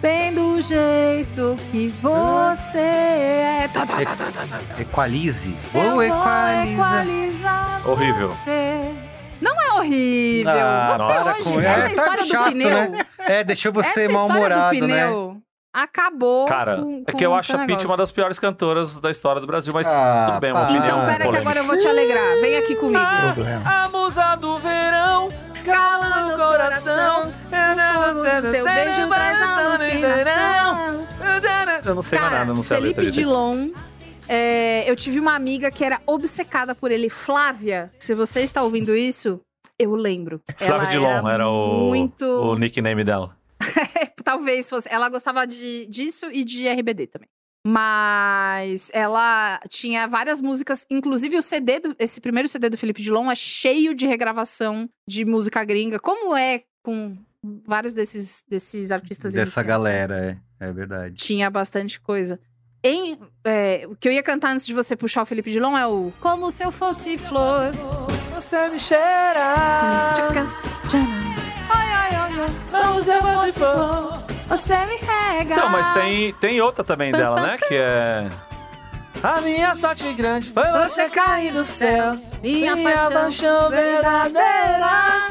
[0.00, 3.70] Bem do jeito que você é.
[3.72, 4.80] Tá, tá, tá, tá, tá, tá.
[4.80, 5.54] Equalize.
[5.74, 7.82] Eu Vou vou equalizar.
[7.86, 8.28] Horrível.
[8.28, 8.94] você.
[9.42, 10.52] Não é horrível.
[10.52, 13.06] Ah, você nossa, hoje, com- essa é, tá história chato, do pneu, né?
[13.18, 14.94] É, deixou você mal-humorado, do né?
[14.96, 15.36] pneu
[15.72, 19.08] acabou Cara, com, é com que eu acho a Pitty uma das piores cantoras da
[19.10, 20.66] história do Brasil, mas Ah, tudo bem, uma pá.
[20.66, 21.40] opinião Então, pera que polêmica.
[21.42, 22.40] agora eu vou te alegrar.
[22.40, 23.04] Vem aqui comigo.
[23.34, 23.62] Problema.
[23.84, 25.28] A musa do verão
[25.70, 27.32] cala no coração.
[28.52, 31.06] Teu beijo traz alucinação.
[31.84, 33.28] Eu não sei mais nada, não sei a Felipe letra direito.
[33.28, 33.70] Dilon.
[34.28, 37.90] é, eu tive uma amiga que era obcecada por ele, Flávia.
[37.98, 39.40] Se você está ouvindo isso,
[39.78, 40.40] eu lembro.
[40.56, 42.24] Flávia Ela Dilon era, o, muito.
[42.24, 43.36] o nickname dela.
[44.24, 44.88] Talvez fosse.
[44.90, 47.28] Ela gostava de, disso e de RBD também.
[47.66, 53.30] Mas ela tinha várias músicas, inclusive o CD, do, esse primeiro CD do Felipe Dilon
[53.30, 57.16] é cheio de regravação de música gringa, como é com
[57.66, 59.72] vários desses, desses artistas Dessa iniciais, né?
[59.72, 61.14] galera, é, é verdade.
[61.16, 62.40] Tinha bastante coisa.
[62.82, 65.86] Em, é, o que eu ia cantar antes de você puxar o Felipe Dilon é
[65.86, 67.72] o Como se eu fosse flor.
[68.34, 69.54] Você me cheira.
[70.14, 70.46] Tchaca,
[70.88, 71.06] tchana.
[71.68, 72.82] Ai, ai, ai, ai.
[72.82, 74.24] Como se eu fosse flor.
[74.50, 75.56] Você me rega.
[75.56, 77.56] Não, mas tem, tem outra também dela, né?
[77.56, 78.28] Que é.
[79.22, 82.18] A minha sorte grande foi você cair do céu.
[82.42, 82.76] Minha
[83.10, 85.28] paixão verdadeira.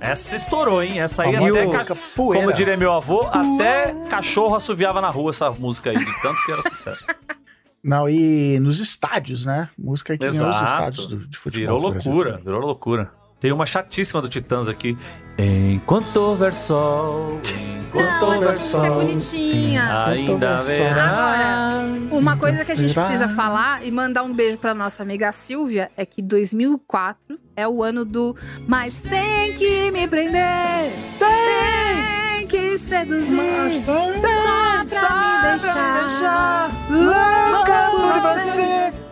[0.00, 1.00] Essa estourou, hein?
[1.00, 1.64] Essa aí A até.
[1.64, 2.00] música ca-.
[2.16, 6.52] Como diria meu avô, até cachorro assoviava na rua essa música aí, de tanto que
[6.52, 7.06] era sucesso.
[7.82, 9.68] Não, e nos estádios, né?
[9.76, 10.72] Música que ganhou os Exato.
[10.72, 11.80] estádios do, de futebol.
[11.80, 13.10] Virou loucura, virou loucura.
[13.40, 14.96] Tem uma chatíssima do Titãs aqui.
[15.36, 17.40] Enquanto houver sol,
[17.94, 20.06] Não, essa música é bonitinha.
[20.06, 21.84] ainda haverá.
[22.10, 25.90] Uma coisa que a gente precisa falar e mandar um beijo pra nossa amiga Silvia
[25.96, 28.36] é que 2004 é o ano do
[28.66, 33.36] Mas tem que me prender, tem que seduzir,
[33.84, 39.02] só pra me deixar Louca por você!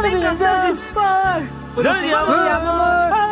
[0.00, 1.42] sem noção de expor.
[1.74, 3.29] Por um segundo de amor.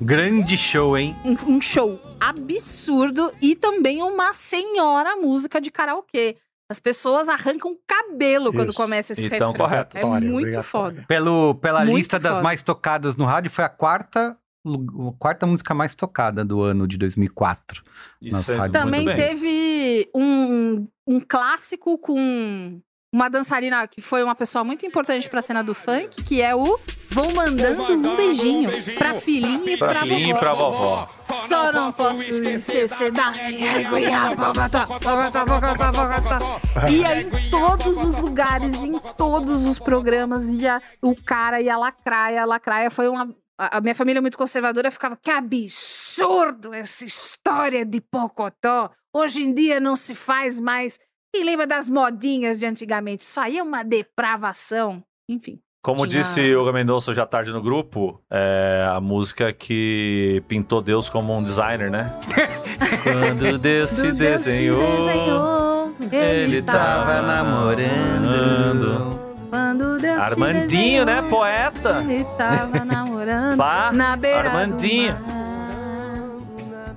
[0.00, 1.14] Grande show, hein?
[1.24, 6.36] um, um show absurdo e também uma senhora música de karaokê.
[6.70, 8.76] As pessoas arrancam cabelo quando Isso.
[8.76, 9.52] começa esse Então, refrão.
[9.66, 9.98] correto.
[9.98, 10.62] É muito obrigatório.
[10.62, 11.04] foda.
[11.08, 12.42] Pelo, pela Muito lista das foda.
[12.44, 16.96] mais tocadas no rádio, foi a quarta, a quarta música mais tocada do ano de
[16.96, 17.82] 2004.
[18.22, 18.82] Isso Nas é rádios.
[18.82, 19.16] muito Também bem.
[19.16, 22.80] teve um, um clássico com
[23.12, 26.78] uma dançarina que foi uma pessoa muito importante pra cena do funk, que é o
[27.12, 30.38] Vou Mandando um Beijinho pra filhinha e pra, Pra filhinha e vovó.
[30.38, 31.08] pra vovó.
[31.24, 36.38] Só não posso esquecer da minha Bogotá, Bogotá.
[36.88, 42.44] Ia em todos os lugares, em todos os programas, ia o cara ia lacraia, a
[42.44, 43.34] lacraia foi uma.
[43.58, 48.90] A a minha família é muito conservadora ficava, que absurdo essa história de Pocotó.
[49.12, 50.98] Hoje em dia não se faz mais.
[51.32, 53.22] Quem lembra das modinhas de antigamente?
[53.22, 55.02] Isso aí é uma depravação.
[55.28, 55.58] Enfim.
[55.82, 60.82] Como Tinha- disse o Mendonça hoje à tarde no grupo, é a música que pintou
[60.82, 62.12] Deus como um designer, né?
[63.02, 69.18] Quando Deus te Deus te desenhou, desenhou, ele tava namorando.
[69.48, 71.14] Quando Deus te Armandinho, né?
[71.22, 72.04] desenhou, Poeta.
[72.06, 75.14] Ele tava namorando Pá, na beira Armandinho.
[75.14, 75.22] mar.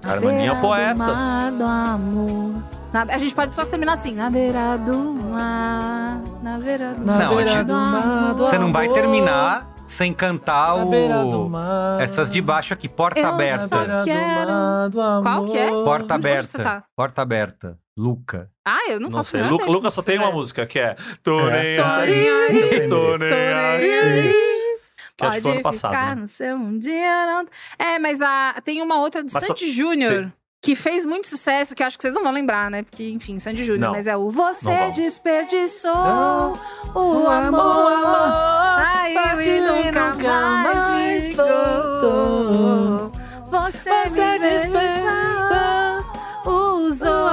[0.04, 0.94] Na Armandinho é beira poeta.
[0.94, 2.64] Do mar do amor.
[2.94, 4.14] Na- a gente pode só terminar assim.
[4.16, 6.22] Na beira do mar.
[6.44, 9.74] Na beira do Na Não, a beira gente- do mar do Você não vai terminar
[9.88, 11.50] sem cantar Na beira do o...
[11.50, 12.00] mar.
[12.02, 13.68] essas de baixo aqui, porta Eu aberta.
[13.68, 15.24] só quero- mar do amor.
[15.24, 15.70] Qual que é?
[15.70, 16.46] Porta Onde aberta.
[16.48, 16.84] você tá?
[16.96, 17.78] Porta aberta.
[17.98, 18.50] Luca.
[18.66, 19.44] Ah, eu não, Não faço sei.
[19.44, 20.36] Luca, Luca só tem uma essa.
[20.36, 21.64] música que é Tô É.
[21.64, 24.00] nem Tô aí, nem aí, tô nem tô nem aí.
[24.00, 24.32] aí.
[24.32, 24.64] Isso.
[25.16, 25.92] Que acho que foi ano Pode passado.
[25.92, 26.22] ficar né?
[26.22, 27.46] no seu um dia não...
[27.78, 30.32] É, mas a, tem uma outra de Mas só- Júnior
[30.64, 32.84] que fez muito sucesso, que eu acho que vocês não vão lembrar, né?
[32.84, 33.92] Porque, enfim, Sandy Júnior.
[33.92, 36.54] Mas é o Você desperdiçou Não.
[36.96, 37.92] o amor.
[38.80, 39.62] Saiu partiu e
[39.92, 43.12] nunca mais voltou.
[43.48, 46.06] Você, Você me despertou,
[46.48, 47.30] usou,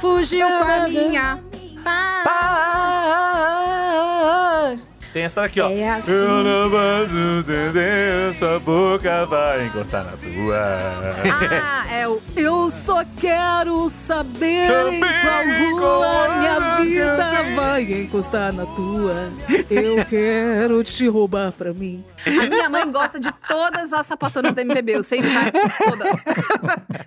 [0.00, 1.38] fugiu com a minha
[1.84, 3.61] paz.
[5.12, 5.68] Tem essa daqui, ó.
[5.70, 6.10] É assim.
[6.10, 10.78] Eu não posso entender, essa boca vai encostar na tua.
[11.30, 18.52] Ah, é o Eu só quero saber em qual rua minha é vida vai encostar
[18.54, 19.30] na tua.
[19.70, 22.02] Eu quero te roubar pra mim.
[22.26, 25.52] A minha mãe gosta de todas as sapatonas da MPB, eu sei imitar
[25.90, 26.24] todas.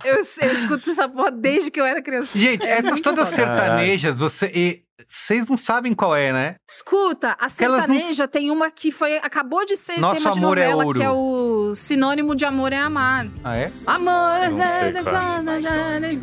[0.04, 2.38] Eu, eu escuto essa porra desde que eu era criança.
[2.38, 4.52] Gente, É essas todas sertanejas, você.
[4.54, 6.56] e- Vocês não sabem qual é, né?
[6.70, 10.40] Escuta, a Elas não- sertaneja tem uma que foi acabou de ser Nosso tema de
[10.40, 11.00] amor é novela, ouro.
[11.00, 13.28] que é o sinônimo de amor é amar.
[13.44, 13.72] Ah, é?
[13.86, 16.20] Amor não sei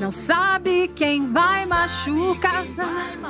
[0.00, 2.64] não sabe quem vai machucar.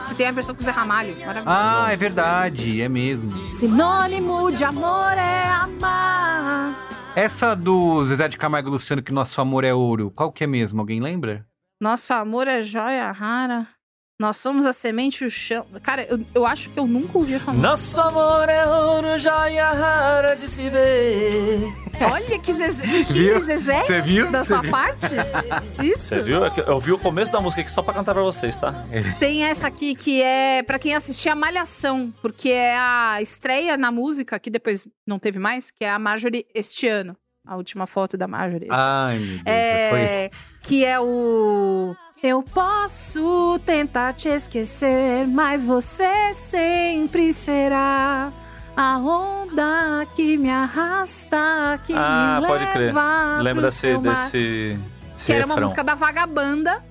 [0.09, 1.15] Que tem a versão com o Zé Ramalho.
[1.19, 1.45] Maravilhoso.
[1.47, 3.53] Ah, é verdade, é mesmo.
[3.53, 6.75] Sinônimo de amor é amar.
[7.15, 10.47] Essa do Zezé de Camargo e Luciano, que nosso amor é ouro, qual que é
[10.47, 10.81] mesmo?
[10.81, 11.47] Alguém lembra?
[11.81, 13.66] Nosso amor é joia rara.
[14.19, 15.66] Nós somos a semente e o chão.
[15.82, 17.69] Cara, eu, eu acho que eu nunca ouvi essa música.
[17.69, 21.61] Nosso amor é ouro, joia rara de se ver.
[22.11, 22.86] Olha que Zezé.
[23.05, 23.40] Que?
[23.40, 24.31] Zezé Você viu?
[24.31, 24.70] da Você sua viu?
[24.70, 25.07] parte?
[25.85, 26.07] Isso.
[26.09, 26.47] Você viu?
[26.47, 28.73] É Eu vi o começo da música aqui só pra cantar pra vocês, tá?
[29.19, 34.39] Tem essa aqui que é pra quem assistia Malhação, porque é a estreia na música,
[34.39, 37.15] que depois não teve mais, que é a Marjorie este ano.
[37.47, 38.66] A última foto da Marjorie.
[38.73, 39.90] Ai, meu Deus.
[39.90, 40.31] Foi...
[40.67, 41.95] É, que é o.
[42.23, 48.33] Eu posso tentar te esquecer, mas você sempre será
[48.77, 52.93] a onda que me arrasta, que Ah, me pode crer.
[52.93, 54.79] pro Lembra desse, desse,
[55.25, 55.63] Que era uma refrão.
[55.63, 56.83] música da Vagabanda.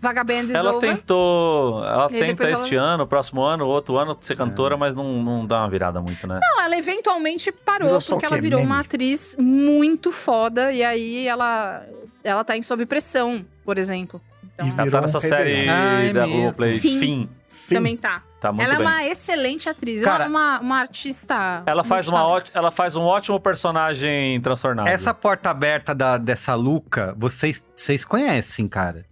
[0.00, 0.90] Vagaband Ela over.
[0.90, 1.82] tentou.
[1.84, 5.20] Ela E tenta depois ela- este ano, próximo ano, outro ano ser cantora, mas não,
[5.22, 6.38] não dá uma virada muito, né?
[6.40, 8.70] Não, ela eventualmente parou, porque ela virou Meme?
[8.70, 10.70] uma atriz muito foda.
[10.72, 11.82] E aí ela,
[12.26, 14.20] ela tá em Sob Pressão, por exemplo.
[14.54, 15.66] Então, Ela tá um nessa réveillon.
[15.66, 16.26] série é da.
[16.26, 16.98] Globoplay, Fim.
[16.98, 17.28] Fim.
[17.48, 17.74] Fim.
[17.74, 18.22] também tá.
[18.40, 18.86] Tá muito ela é bem.
[18.86, 20.02] uma excelente atriz.
[20.02, 21.62] Cara, ela é uma, uma artista.
[21.66, 24.88] Ela faz, uma ótima, ela faz um ótimo personagem transtornado.
[24.88, 29.04] Essa porta aberta da, dessa Luca, vocês, vocês conhecem, cara.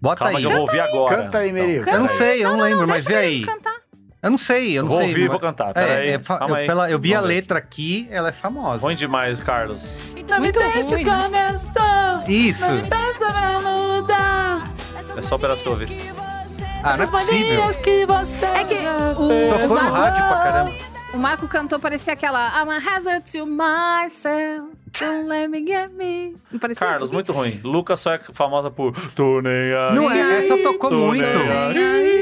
[0.00, 0.44] Bota Calma aí.
[0.44, 1.16] que eu vou ouvir agora.
[1.16, 1.88] Canta aí, Merigo.
[1.88, 3.44] Eu não sei, eu não, lembro, mas Deixa vê aí.
[3.44, 3.79] cantar.
[4.22, 5.08] Eu não sei, eu não Vou sei.
[5.08, 5.70] ouvir e vou cantar.
[5.70, 6.08] É, Peraí.
[6.10, 8.82] é fa- eu, pela- eu vi a Vamos ver letra aqui, ela é famosa.
[8.82, 9.96] Ruim demais, Carlos.
[10.38, 11.04] Muito ruim.
[12.28, 12.64] Isso.
[15.16, 15.86] É só o pedaço que eu ouvi.
[16.82, 17.62] Ah, não é possível.
[17.64, 20.72] É que o, Tocou no o, rádio pra caramba.
[21.14, 24.76] o Marco cantou, parecia aquela I'm a hazard to myself.
[24.98, 26.36] Don't let me get me.
[26.60, 27.60] Parecia Carlos, um muito ruim.
[27.62, 29.94] Lucas só é famosa por Tô nem aí.
[29.94, 31.24] Não é, essa tocou muito.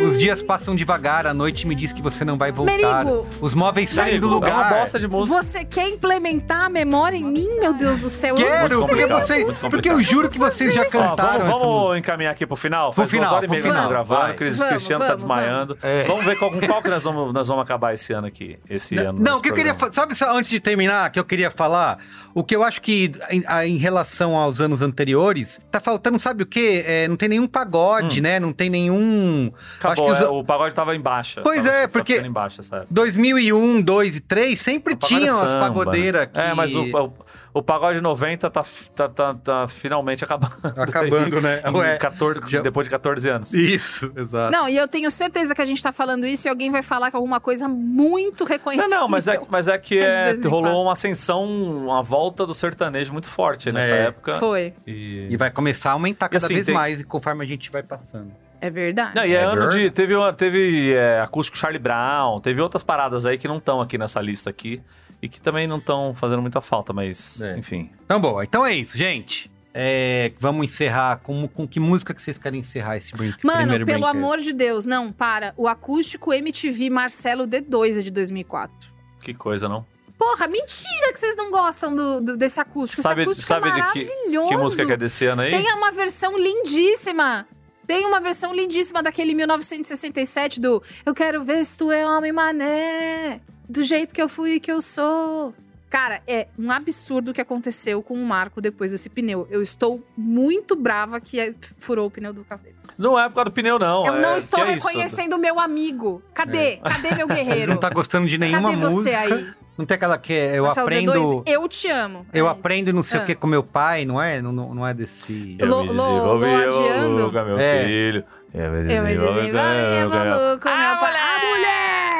[0.08, 3.04] Os dias passam devagar, a noite me diz que você não vai voltar.
[3.04, 3.26] Merigo.
[3.40, 4.80] Os móveis saem do Amigo, É uma lugar.
[4.80, 5.42] bosta de música.
[5.42, 8.36] Você quer implementar a memória em mim, meu Deus do céu?
[8.36, 12.32] Eu Quero, não porque, porque eu juro que vocês já Ó, cantaram vamos vamos encaminhar
[12.32, 12.92] aqui pro final?
[12.92, 14.34] Pro Faz final, duas horas e pro meia que nós gravando.
[14.34, 15.78] Cris Vamos, Cristiano tá vamos, desmaiando.
[15.82, 16.04] É.
[16.04, 18.58] Vamos ver qual, com qual que nós vamos, nós vamos acabar esse ano aqui.
[18.68, 19.18] Esse ano.
[19.20, 19.74] Não, o que eu queria.
[19.74, 20.14] programa.
[20.14, 21.98] Sabe, antes de terminar, que eu queria falar?
[22.38, 26.46] O que eu acho que, em, em relação aos anos anteriores, tá faltando, sabe o
[26.46, 26.84] quê?
[26.86, 28.38] É, não tem nenhum pagode, né?
[28.38, 29.50] Não tem nenhum.
[29.78, 31.40] Acabou, acho que é, os- o pagode tava em baixa.
[31.42, 32.88] Pois Tava- é, tava porque- ficando em baixa essa época.
[32.94, 36.26] 2001, 2 e 3 sempre pagode tinham é as samba, pagodeiras né?
[36.32, 36.40] que...
[36.40, 37.12] É, mas o, o,
[37.54, 38.64] o pagode 90 tá,
[38.94, 40.54] tá, tá, tá finalmente acabando.
[40.76, 41.62] Acabando, né?
[41.66, 43.52] Em Ué, 14 já- depois de 14 anos.
[43.54, 44.52] Isso, exato.
[44.52, 47.10] Não, e eu tenho certeza que a gente tá falando isso e alguém vai falar
[47.10, 48.90] que alguma coisa muito Não, reconhecível.
[48.90, 50.50] não, mas é, mas é que É de é, 2004.
[50.50, 51.44] rolou uma ascensão,
[51.86, 54.02] uma volta do sertanejo muito forte nessa É.
[54.06, 54.32] época.
[54.38, 54.74] Foi.
[54.86, 55.28] E...
[55.30, 58.30] E vai começar a aumentar cada assim, vez tem- mais conforme a gente vai passando.
[58.60, 59.14] É verdade.
[59.14, 59.76] Não, e é É ano de.
[59.76, 59.90] verdade.
[59.92, 63.96] Teve, uma- teve é, acústico Charlie Brown, teve outras paradas aí que não estão aqui
[63.96, 64.82] nessa lista aqui.
[65.20, 67.58] E que também não estão fazendo muita falta, mas, É.
[67.58, 67.90] enfim.
[68.04, 68.44] Então, boa.
[68.44, 69.50] Então é isso, gente.
[69.74, 71.18] É, vamos encerrar.
[71.18, 74.16] Com, com que música que vocês querem encerrar esse brin Mano, pelo Braincast?
[74.16, 75.52] amor de Deus, não, para.
[75.56, 78.90] O acústico MTV Marcelo D2 é de 2004.
[79.20, 79.84] Que coisa, não?
[80.16, 83.02] Porra, mentira que vocês não gostam do, do- desse acústico.
[83.02, 84.48] Sabe- Esse acústico sabe é de que-.
[84.48, 85.50] Que música que é desse ano aí?
[85.50, 87.46] Tem uma versão lindíssima.
[87.86, 93.40] Tem uma versão lindíssima daquele 1967 do Eu quero ver se tu é homem mané,
[93.68, 95.54] do jeito que eu fui e que eu sou.
[95.90, 99.48] Cara, é um absurdo o que aconteceu com o Marco depois desse pneu.
[99.50, 102.76] Eu estou muito brava que é- furou o pneu do carro dele.
[102.98, 104.04] Não é por causa do pneu, não.
[104.06, 106.22] Eu é- não estou é reconhecendo o meu amigo.
[106.34, 106.76] Cadê?
[106.78, 107.70] Cadê meu guerreiro?
[107.72, 109.18] Não tá gostando de nenhuma Cadê você música.
[109.20, 109.46] aí?
[109.78, 111.12] Não tem aquela que é, eu Marcelo aprendo.
[111.12, 112.26] D2, eu te amo.
[112.34, 113.22] Eu É aprendo não sei Ah.
[113.22, 114.42] o que com meu pai, não é?
[114.42, 115.54] Não, não, não é desse.
[115.58, 117.22] Eu Lo- me lo- desenvolvi, loadiando.
[117.24, 117.84] Luca, meu É.
[117.86, 118.24] filho.
[118.52, 120.08] Eu me Eu me desenvolvi, desenvolvi, meu filho.
[120.10, 121.14] maluco, Ah, meu pai.
[121.14, 121.77] Ah,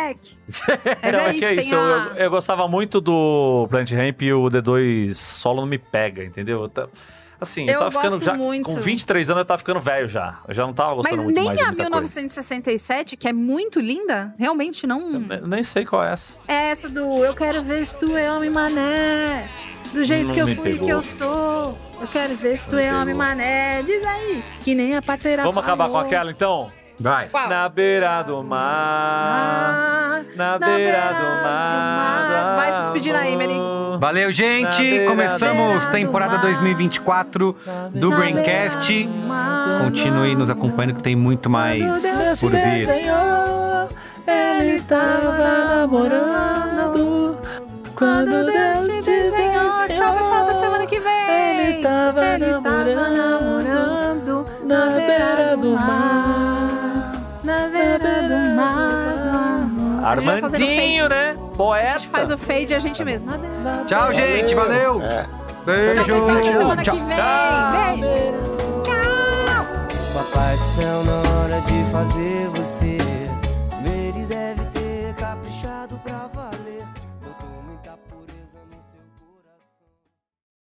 [0.09, 0.37] moleque!
[1.03, 1.77] Mas Não, é é isso, que é isso.
[1.77, 1.79] a...
[1.79, 6.63] Eu, eu gostava muito do Plant Ramp e o D2 solo não me pega, entendeu?
[6.63, 6.89] Eu tá-
[7.41, 8.35] Assim, eu, Eu tava ficando já.
[8.35, 8.65] muito.
[8.67, 10.41] Com 23 anos eu tava ficando velho já.
[10.49, 13.33] Eu já não tava Mas gostando muito nem mais de a muita 1967, que é
[13.33, 15.25] muito linda, realmente não...
[15.25, 15.35] coisa.
[15.43, 16.35] Eu nem sei qual é essa.
[16.49, 19.47] É essa do Eu quero ver se tu é homem mané,
[19.93, 20.87] do jeito Não que eu fui e pegou.
[20.87, 21.79] que eu sou.
[22.01, 23.01] Eu quero ver se tu Não é pegou.
[23.03, 23.83] homem mané.
[23.85, 26.07] Diz aí, que nem a parteira Vamos acabar com falou.
[26.09, 26.73] aquela então?
[27.01, 27.29] Vai.
[27.29, 27.49] Qual?
[27.49, 28.59] Na beira do mar.
[28.61, 32.57] Ah, Na, beira, do mar.
[32.57, 33.99] Vai se despedindo aí, Merinho.
[34.01, 34.83] Valeu, Na gente!
[34.83, 36.43] beira Começamos do temporada mar.
[36.43, 37.57] 2024
[37.93, 39.09] do Braincast.
[39.85, 41.81] Continue nos acompanhando que tem muito mais
[42.41, 42.87] por vir.
[42.87, 43.89] Senhor,
[44.27, 47.39] ele tava namorando.
[47.95, 51.29] Quando Deus te desenhou, Tchau, pessoal, da semana que vem.
[51.29, 56.38] Ele tava Ele tava namorando na beira do mar.
[60.05, 61.15] Armandinho, fade.
[61.15, 61.37] né?
[61.57, 61.89] Poeta.
[61.91, 63.29] A gente faz o fade a gente mesmo.
[63.87, 64.55] Tchau, gente!
[64.55, 65.03] Valeu!
[65.03, 65.27] É.
[65.67, 66.05] Beijo!
[66.05, 66.95] Tchau, semana Tchau.
[66.97, 67.17] que vem.
[67.17, 67.97] Tchau.
[68.01, 68.49] Beijo.
[70.15, 72.99] Papai do céu, na hora de fazer você.